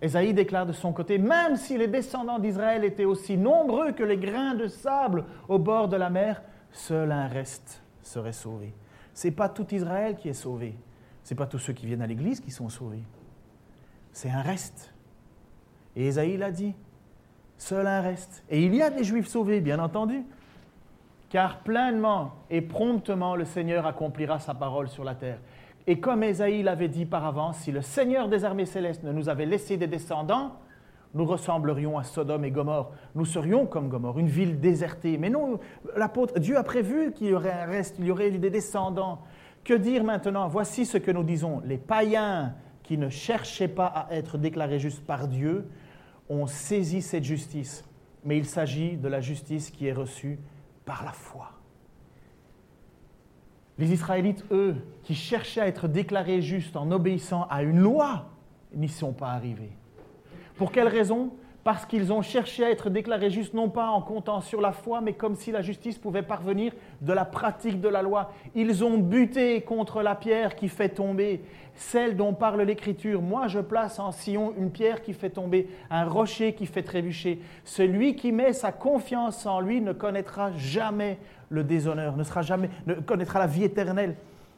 Esaïe 0.00 0.34
déclare 0.34 0.66
de 0.66 0.72
son 0.72 0.92
côté, 0.92 1.18
même 1.18 1.56
si 1.56 1.76
les 1.76 1.88
descendants 1.88 2.38
d'Israël 2.38 2.84
étaient 2.84 3.04
aussi 3.04 3.36
nombreux 3.36 3.92
que 3.92 4.02
les 4.02 4.16
grains 4.16 4.54
de 4.54 4.68
sable 4.68 5.24
au 5.48 5.58
bord 5.58 5.88
de 5.88 5.96
la 5.96 6.10
mer, 6.10 6.42
seul 6.70 7.10
un 7.10 7.26
reste 7.26 7.82
serait 8.02 8.32
sauvé. 8.32 8.74
Ce 9.12 9.26
n'est 9.26 9.34
pas 9.34 9.48
tout 9.48 9.74
Israël 9.74 10.16
qui 10.16 10.28
est 10.28 10.34
sauvé. 10.34 10.76
Ce 11.22 11.32
n'est 11.32 11.38
pas 11.38 11.46
tous 11.46 11.58
ceux 11.58 11.72
qui 11.72 11.86
viennent 11.86 12.02
à 12.02 12.06
l'église 12.06 12.40
qui 12.40 12.50
sont 12.50 12.68
sauvés. 12.68 13.02
C'est 14.12 14.30
un 14.30 14.42
reste. 14.42 14.93
Et 15.96 16.06
Esaïe 16.06 16.36
l'a 16.36 16.50
dit, 16.50 16.74
Seul 17.58 17.86
un 17.86 18.00
reste. 18.00 18.44
Et 18.50 18.62
il 18.62 18.74
y 18.74 18.82
a 18.82 18.90
des 18.90 19.04
Juifs 19.04 19.28
sauvés, 19.28 19.60
bien 19.60 19.78
entendu. 19.78 20.22
Car 21.30 21.60
pleinement 21.60 22.32
et 22.50 22.60
promptement 22.60 23.36
le 23.36 23.44
Seigneur 23.44 23.86
accomplira 23.86 24.38
sa 24.38 24.54
parole 24.54 24.88
sur 24.88 25.04
la 25.04 25.14
terre. 25.14 25.38
Et 25.86 26.00
comme 26.00 26.22
Ésaïe 26.22 26.62
l'avait 26.62 26.88
dit 26.88 27.06
par 27.06 27.24
avance, 27.24 27.58
si 27.58 27.72
le 27.72 27.82
Seigneur 27.82 28.28
des 28.28 28.44
armées 28.44 28.66
célestes 28.66 29.02
ne 29.02 29.12
nous 29.12 29.28
avait 29.28 29.46
laissé 29.46 29.76
des 29.76 29.86
descendants, 29.86 30.52
nous 31.12 31.24
ressemblerions 31.24 31.98
à 31.98 32.02
Sodome 32.02 32.44
et 32.44 32.50
Gomorre. 32.50 32.90
Nous 33.14 33.24
serions 33.24 33.66
comme 33.66 33.88
Gomorre, 33.88 34.18
une 34.18 34.28
ville 34.28 34.60
désertée. 34.60 35.16
Mais 35.18 35.30
non, 35.30 35.60
l'apôtre, 35.96 36.38
Dieu 36.40 36.56
a 36.56 36.64
prévu 36.64 37.12
qu'il 37.12 37.28
y 37.28 37.34
aurait 37.34 37.52
un 37.52 37.66
reste, 37.66 37.96
il 37.98 38.06
y 38.06 38.10
aurait 38.10 38.30
des 38.30 38.50
descendants. 38.50 39.20
Que 39.62 39.74
dire 39.74 40.04
maintenant? 40.04 40.48
Voici 40.48 40.86
ce 40.86 40.98
que 40.98 41.10
nous 41.10 41.22
disons. 41.22 41.62
Les 41.64 41.78
païens 41.78 42.54
qui 42.82 42.98
ne 42.98 43.08
cherchaient 43.08 43.68
pas 43.68 43.86
à 43.86 44.12
être 44.12 44.38
déclarés 44.38 44.78
justes 44.78 45.04
par 45.06 45.28
Dieu 45.28 45.68
ont 46.28 46.46
saisi 46.46 47.02
cette 47.02 47.24
justice. 47.24 47.84
Mais 48.24 48.38
il 48.38 48.46
s'agit 48.46 48.96
de 48.96 49.08
la 49.08 49.20
justice 49.20 49.70
qui 49.70 49.86
est 49.86 49.92
reçue 49.92 50.38
par 50.84 51.04
la 51.04 51.12
foi. 51.12 51.52
Les 53.78 53.92
Israélites, 53.92 54.44
eux, 54.50 54.76
qui 55.02 55.14
cherchaient 55.14 55.60
à 55.60 55.66
être 55.66 55.88
déclarés 55.88 56.40
justes 56.40 56.76
en 56.76 56.90
obéissant 56.90 57.46
à 57.50 57.62
une 57.62 57.80
loi, 57.80 58.26
n'y 58.74 58.88
sont 58.88 59.12
pas 59.12 59.30
arrivés. 59.30 59.72
Pour 60.56 60.70
quelle 60.70 60.88
raison? 60.88 61.32
Parce 61.64 61.86
qu'ils 61.86 62.12
ont 62.12 62.20
cherché 62.20 62.62
à 62.62 62.70
être 62.70 62.90
déclarés 62.90 63.30
justes, 63.30 63.54
non 63.54 63.70
pas 63.70 63.88
en 63.88 64.02
comptant 64.02 64.42
sur 64.42 64.60
la 64.60 64.72
foi, 64.72 65.00
mais 65.00 65.14
comme 65.14 65.34
si 65.34 65.50
la 65.50 65.62
justice 65.62 65.96
pouvait 65.96 66.22
parvenir 66.22 66.74
de 67.00 67.12
la 67.14 67.24
pratique 67.24 67.80
de 67.80 67.88
la 67.88 68.02
loi. 68.02 68.32
Ils 68.54 68.84
ont 68.84 68.98
buté 68.98 69.62
contre 69.62 70.02
la 70.02 70.14
pierre 70.14 70.56
qui 70.56 70.68
fait 70.68 70.90
tomber, 70.90 71.42
celle 71.74 72.18
dont 72.18 72.34
parle 72.34 72.60
l'Écriture. 72.60 73.22
Moi, 73.22 73.48
je 73.48 73.60
place 73.60 73.98
en 73.98 74.12
Sion 74.12 74.52
une 74.58 74.70
pierre 74.70 75.00
qui 75.00 75.14
fait 75.14 75.30
tomber, 75.30 75.70
un 75.88 76.04
rocher 76.04 76.52
qui 76.52 76.66
fait 76.66 76.82
trébucher. 76.82 77.40
Celui 77.64 78.14
qui 78.14 78.30
met 78.30 78.52
sa 78.52 78.70
confiance 78.70 79.46
en 79.46 79.60
lui 79.60 79.80
ne 79.80 79.94
connaîtra 79.94 80.52
jamais 80.52 81.18
le 81.48 81.64
déshonneur, 81.64 82.14
ne, 82.14 82.24
sera 82.24 82.42
jamais, 82.42 82.68
ne 82.86 82.94
connaîtra 82.94 83.38
la 83.38 83.46
vie 83.46 83.64
éternelle. 83.64 84.16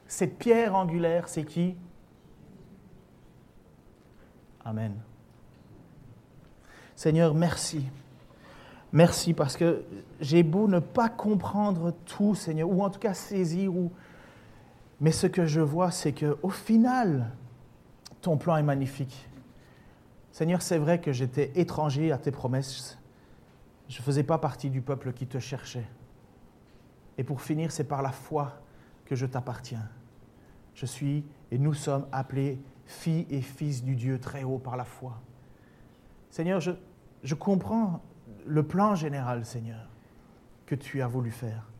Cette 0.08 0.38
pierre 0.38 0.74
angulaire, 0.74 1.28
c'est 1.28 1.44
qui? 1.44 1.76
Amen. 4.64 4.92
Seigneur, 6.96 7.34
merci. 7.34 7.84
Merci 8.92 9.34
parce 9.34 9.56
que 9.56 9.84
j'ai 10.20 10.42
beau 10.42 10.66
ne 10.66 10.78
pas 10.78 11.10
comprendre 11.10 11.92
tout, 12.06 12.34
Seigneur, 12.34 12.70
ou 12.70 12.82
en 12.82 12.88
tout 12.88 12.98
cas 12.98 13.12
saisir, 13.12 13.74
ou... 13.74 13.92
mais 15.00 15.12
ce 15.12 15.26
que 15.26 15.44
je 15.44 15.60
vois, 15.60 15.90
c'est 15.90 16.12
qu'au 16.12 16.48
final, 16.48 17.30
ton 18.22 18.38
plan 18.38 18.56
est 18.56 18.62
magnifique. 18.62 19.28
Seigneur, 20.32 20.62
c'est 20.62 20.78
vrai 20.78 21.00
que 21.00 21.12
j'étais 21.12 21.52
étranger 21.54 22.12
à 22.12 22.18
tes 22.18 22.30
promesses. 22.30 22.98
Je 23.88 23.98
ne 24.00 24.02
faisais 24.02 24.22
pas 24.22 24.38
partie 24.38 24.70
du 24.70 24.80
peuple 24.80 25.12
qui 25.12 25.26
te 25.26 25.38
cherchait. 25.38 25.86
Et 27.18 27.24
pour 27.24 27.42
finir, 27.42 27.72
c'est 27.72 27.84
par 27.84 28.02
la 28.02 28.12
foi 28.12 28.60
que 29.04 29.14
je 29.14 29.26
t'appartiens. 29.26 29.88
Je 30.74 30.86
suis 30.86 31.24
et 31.50 31.58
nous 31.58 31.74
sommes 31.74 32.06
appelés 32.10 32.58
filles 32.86 33.26
et 33.30 33.40
fils 33.40 33.84
du 33.84 33.96
Dieu 33.96 34.18
très 34.18 34.44
haut 34.44 34.58
par 34.58 34.76
la 34.76 34.84
foi. 34.84 35.20
Seigneur, 36.36 36.60
je, 36.60 37.34
comprends 37.34 38.02
le 38.44 38.62
plan 38.62 38.94
général, 38.94 39.46
Seigneur, 39.46 39.88
que 40.66 40.74
tu 40.74 41.00
as 41.00 41.06
voulu 41.06 41.30
faire. 41.30 41.70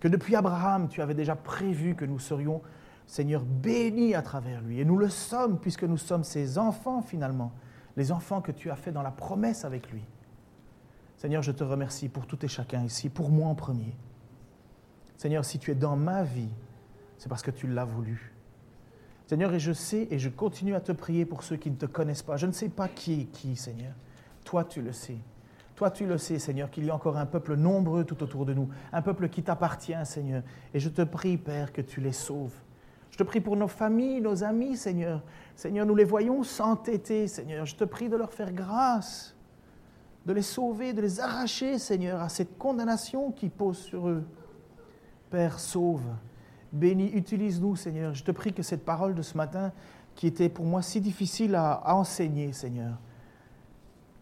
Que 0.00 0.08
depuis 0.08 0.34
Abraham, 0.34 0.88
tu 0.88 1.00
avais 1.02 1.14
déjà 1.14 1.36
prévu 1.36 1.94
que 1.94 2.04
nous 2.04 2.18
serions, 2.18 2.62
Seigneur, 3.06 3.44
bénis 3.44 4.16
à 4.16 4.22
travers 4.22 4.60
lui. 4.60 4.80
Et 4.80 4.84
nous 4.84 4.96
le 4.96 5.08
sommes, 5.08 5.60
puisque 5.60 5.84
nous 5.84 5.98
sommes 5.98 6.24
ses 6.24 6.58
enfants 6.58 7.00
finalement, 7.00 7.52
les 7.96 8.10
enfants 8.10 8.40
que 8.40 8.50
tu 8.50 8.72
as 8.72 8.74
fait 8.74 8.90
dans 8.90 9.02
la 9.02 9.12
promesse 9.12 9.64
avec 9.64 9.88
lui. 9.92 10.02
Seigneur, 11.16 11.44
je 11.44 11.52
te 11.52 11.62
remercie 11.62 12.08
pour 12.08 12.26
tout 12.26 12.44
et 12.44 12.48
chacun 12.48 12.82
ici, 12.82 13.08
pour 13.08 13.30
moi 13.30 13.46
en 13.46 13.54
premier. 13.54 13.94
Seigneur, 15.16 15.44
si 15.44 15.60
tu 15.60 15.70
es 15.70 15.76
dans 15.76 15.94
ma 15.94 16.24
vie, 16.24 16.50
c'est 17.18 17.28
parce 17.28 17.42
que 17.42 17.52
tu 17.52 17.68
l'as 17.68 17.84
voulu. 17.84 18.31
Seigneur, 19.26 19.52
et 19.54 19.60
je 19.60 19.72
sais 19.72 20.08
et 20.10 20.18
je 20.18 20.28
continue 20.28 20.74
à 20.74 20.80
te 20.80 20.92
prier 20.92 21.24
pour 21.24 21.42
ceux 21.42 21.56
qui 21.56 21.70
ne 21.70 21.76
te 21.76 21.86
connaissent 21.86 22.22
pas. 22.22 22.36
Je 22.36 22.46
ne 22.46 22.52
sais 22.52 22.68
pas 22.68 22.88
qui 22.88 23.22
est 23.22 23.24
qui, 23.24 23.56
Seigneur. 23.56 23.92
Toi, 24.44 24.64
tu 24.64 24.82
le 24.82 24.92
sais. 24.92 25.18
Toi, 25.74 25.90
tu 25.90 26.06
le 26.06 26.18
sais, 26.18 26.38
Seigneur, 26.38 26.70
qu'il 26.70 26.84
y 26.84 26.90
a 26.90 26.94
encore 26.94 27.16
un 27.16 27.26
peuple 27.26 27.56
nombreux 27.56 28.04
tout 28.04 28.22
autour 28.22 28.44
de 28.44 28.52
nous, 28.52 28.68
un 28.92 29.02
peuple 29.02 29.28
qui 29.28 29.42
t'appartient, 29.42 29.94
Seigneur. 30.04 30.42
Et 30.74 30.80
je 30.80 30.88
te 30.88 31.02
prie, 31.02 31.38
Père, 31.38 31.72
que 31.72 31.80
tu 31.80 32.00
les 32.00 32.12
sauves. 32.12 32.54
Je 33.10 33.16
te 33.16 33.22
prie 33.22 33.40
pour 33.40 33.56
nos 33.56 33.68
familles, 33.68 34.20
nos 34.20 34.44
amis, 34.44 34.76
Seigneur. 34.76 35.22
Seigneur, 35.56 35.86
nous 35.86 35.94
les 35.94 36.04
voyons 36.04 36.42
s'entêter, 36.42 37.26
Seigneur. 37.26 37.66
Je 37.66 37.74
te 37.74 37.84
prie 37.84 38.08
de 38.08 38.16
leur 38.16 38.32
faire 38.32 38.52
grâce, 38.52 39.34
de 40.26 40.32
les 40.32 40.42
sauver, 40.42 40.92
de 40.92 41.00
les 41.00 41.20
arracher, 41.20 41.78
Seigneur, 41.78 42.20
à 42.20 42.28
cette 42.28 42.56
condamnation 42.58 43.30
qui 43.32 43.48
pose 43.48 43.78
sur 43.78 44.08
eux. 44.08 44.24
Père, 45.30 45.58
sauve. 45.58 46.04
Bénis, 46.72 47.10
utilise-nous, 47.12 47.76
Seigneur. 47.76 48.14
Je 48.14 48.24
te 48.24 48.30
prie 48.30 48.54
que 48.54 48.62
cette 48.62 48.84
parole 48.84 49.14
de 49.14 49.22
ce 49.22 49.36
matin, 49.36 49.72
qui 50.14 50.26
était 50.26 50.48
pour 50.48 50.64
moi 50.64 50.82
si 50.82 51.00
difficile 51.00 51.54
à, 51.54 51.94
enseigner, 51.94 52.52
Seigneur, 52.52 52.98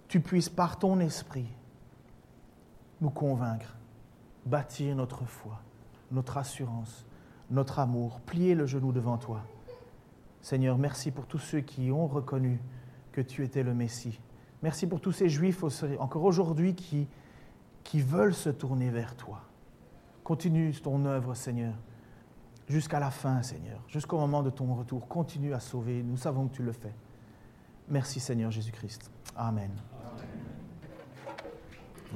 tu 0.09 0.20
puisses 0.20 0.48
par 0.48 0.78
ton 0.78 0.98
esprit 0.98 1.46
nous 3.01 3.11
convaincre, 3.11 3.76
bâtir 4.44 4.96
notre 4.96 5.24
foi, 5.24 5.61
notre 6.11 6.36
assurance, 6.36 7.07
notre 7.51 7.78
amour, 7.78 8.20
plier 8.20 8.55
le 8.55 8.66
genou 8.66 8.92
devant 8.92 9.16
toi. 9.16 9.42
Seigneur, 10.42 10.76
merci 10.76 11.11
pour 11.11 11.26
tous 11.26 11.38
ceux 11.38 11.61
qui 11.61 11.90
ont 11.92 12.07
reconnu 12.09 12.61
que 13.12 13.20
tu 13.20 13.44
étais 13.44 13.62
le 13.62 13.74
Messie. 13.74 14.20
Merci 14.62 14.86
pour 14.86 15.01
tous 15.01 15.12
ces 15.12 15.28
Juifs 15.28 15.62
encore 15.98 16.24
aujourd'hui 16.24 16.74
qui, 16.74 17.07
qui 17.84 18.03
veulent 18.03 18.34
se 18.34 18.51
tourner 18.51 18.90
vers 18.90 19.16
toi. 19.16 19.40
Continue 20.24 20.72
ton 20.72 21.05
œuvre, 21.07 21.34
Seigneur 21.34 21.74
jusqu'à 22.71 23.01
la 23.01 23.11
fin, 23.11 23.43
Seigneur, 23.43 23.83
jusqu'au 23.89 24.18
moment 24.18 24.43
de 24.43 24.51
ton 24.51 24.73
retour. 24.75 25.09
Continue 25.09 25.53
à 25.53 25.61
sauver. 25.61 26.03
Nous 26.03 26.16
savons 26.16 26.49
que 26.49 26.55
tu 26.55 26.62
le 26.62 26.73
fais. 26.73 26.95
Merci, 27.89 28.21
Seigneur 28.21 28.51
Jésus-Christ. 28.51 29.11
Amen. 29.37 29.71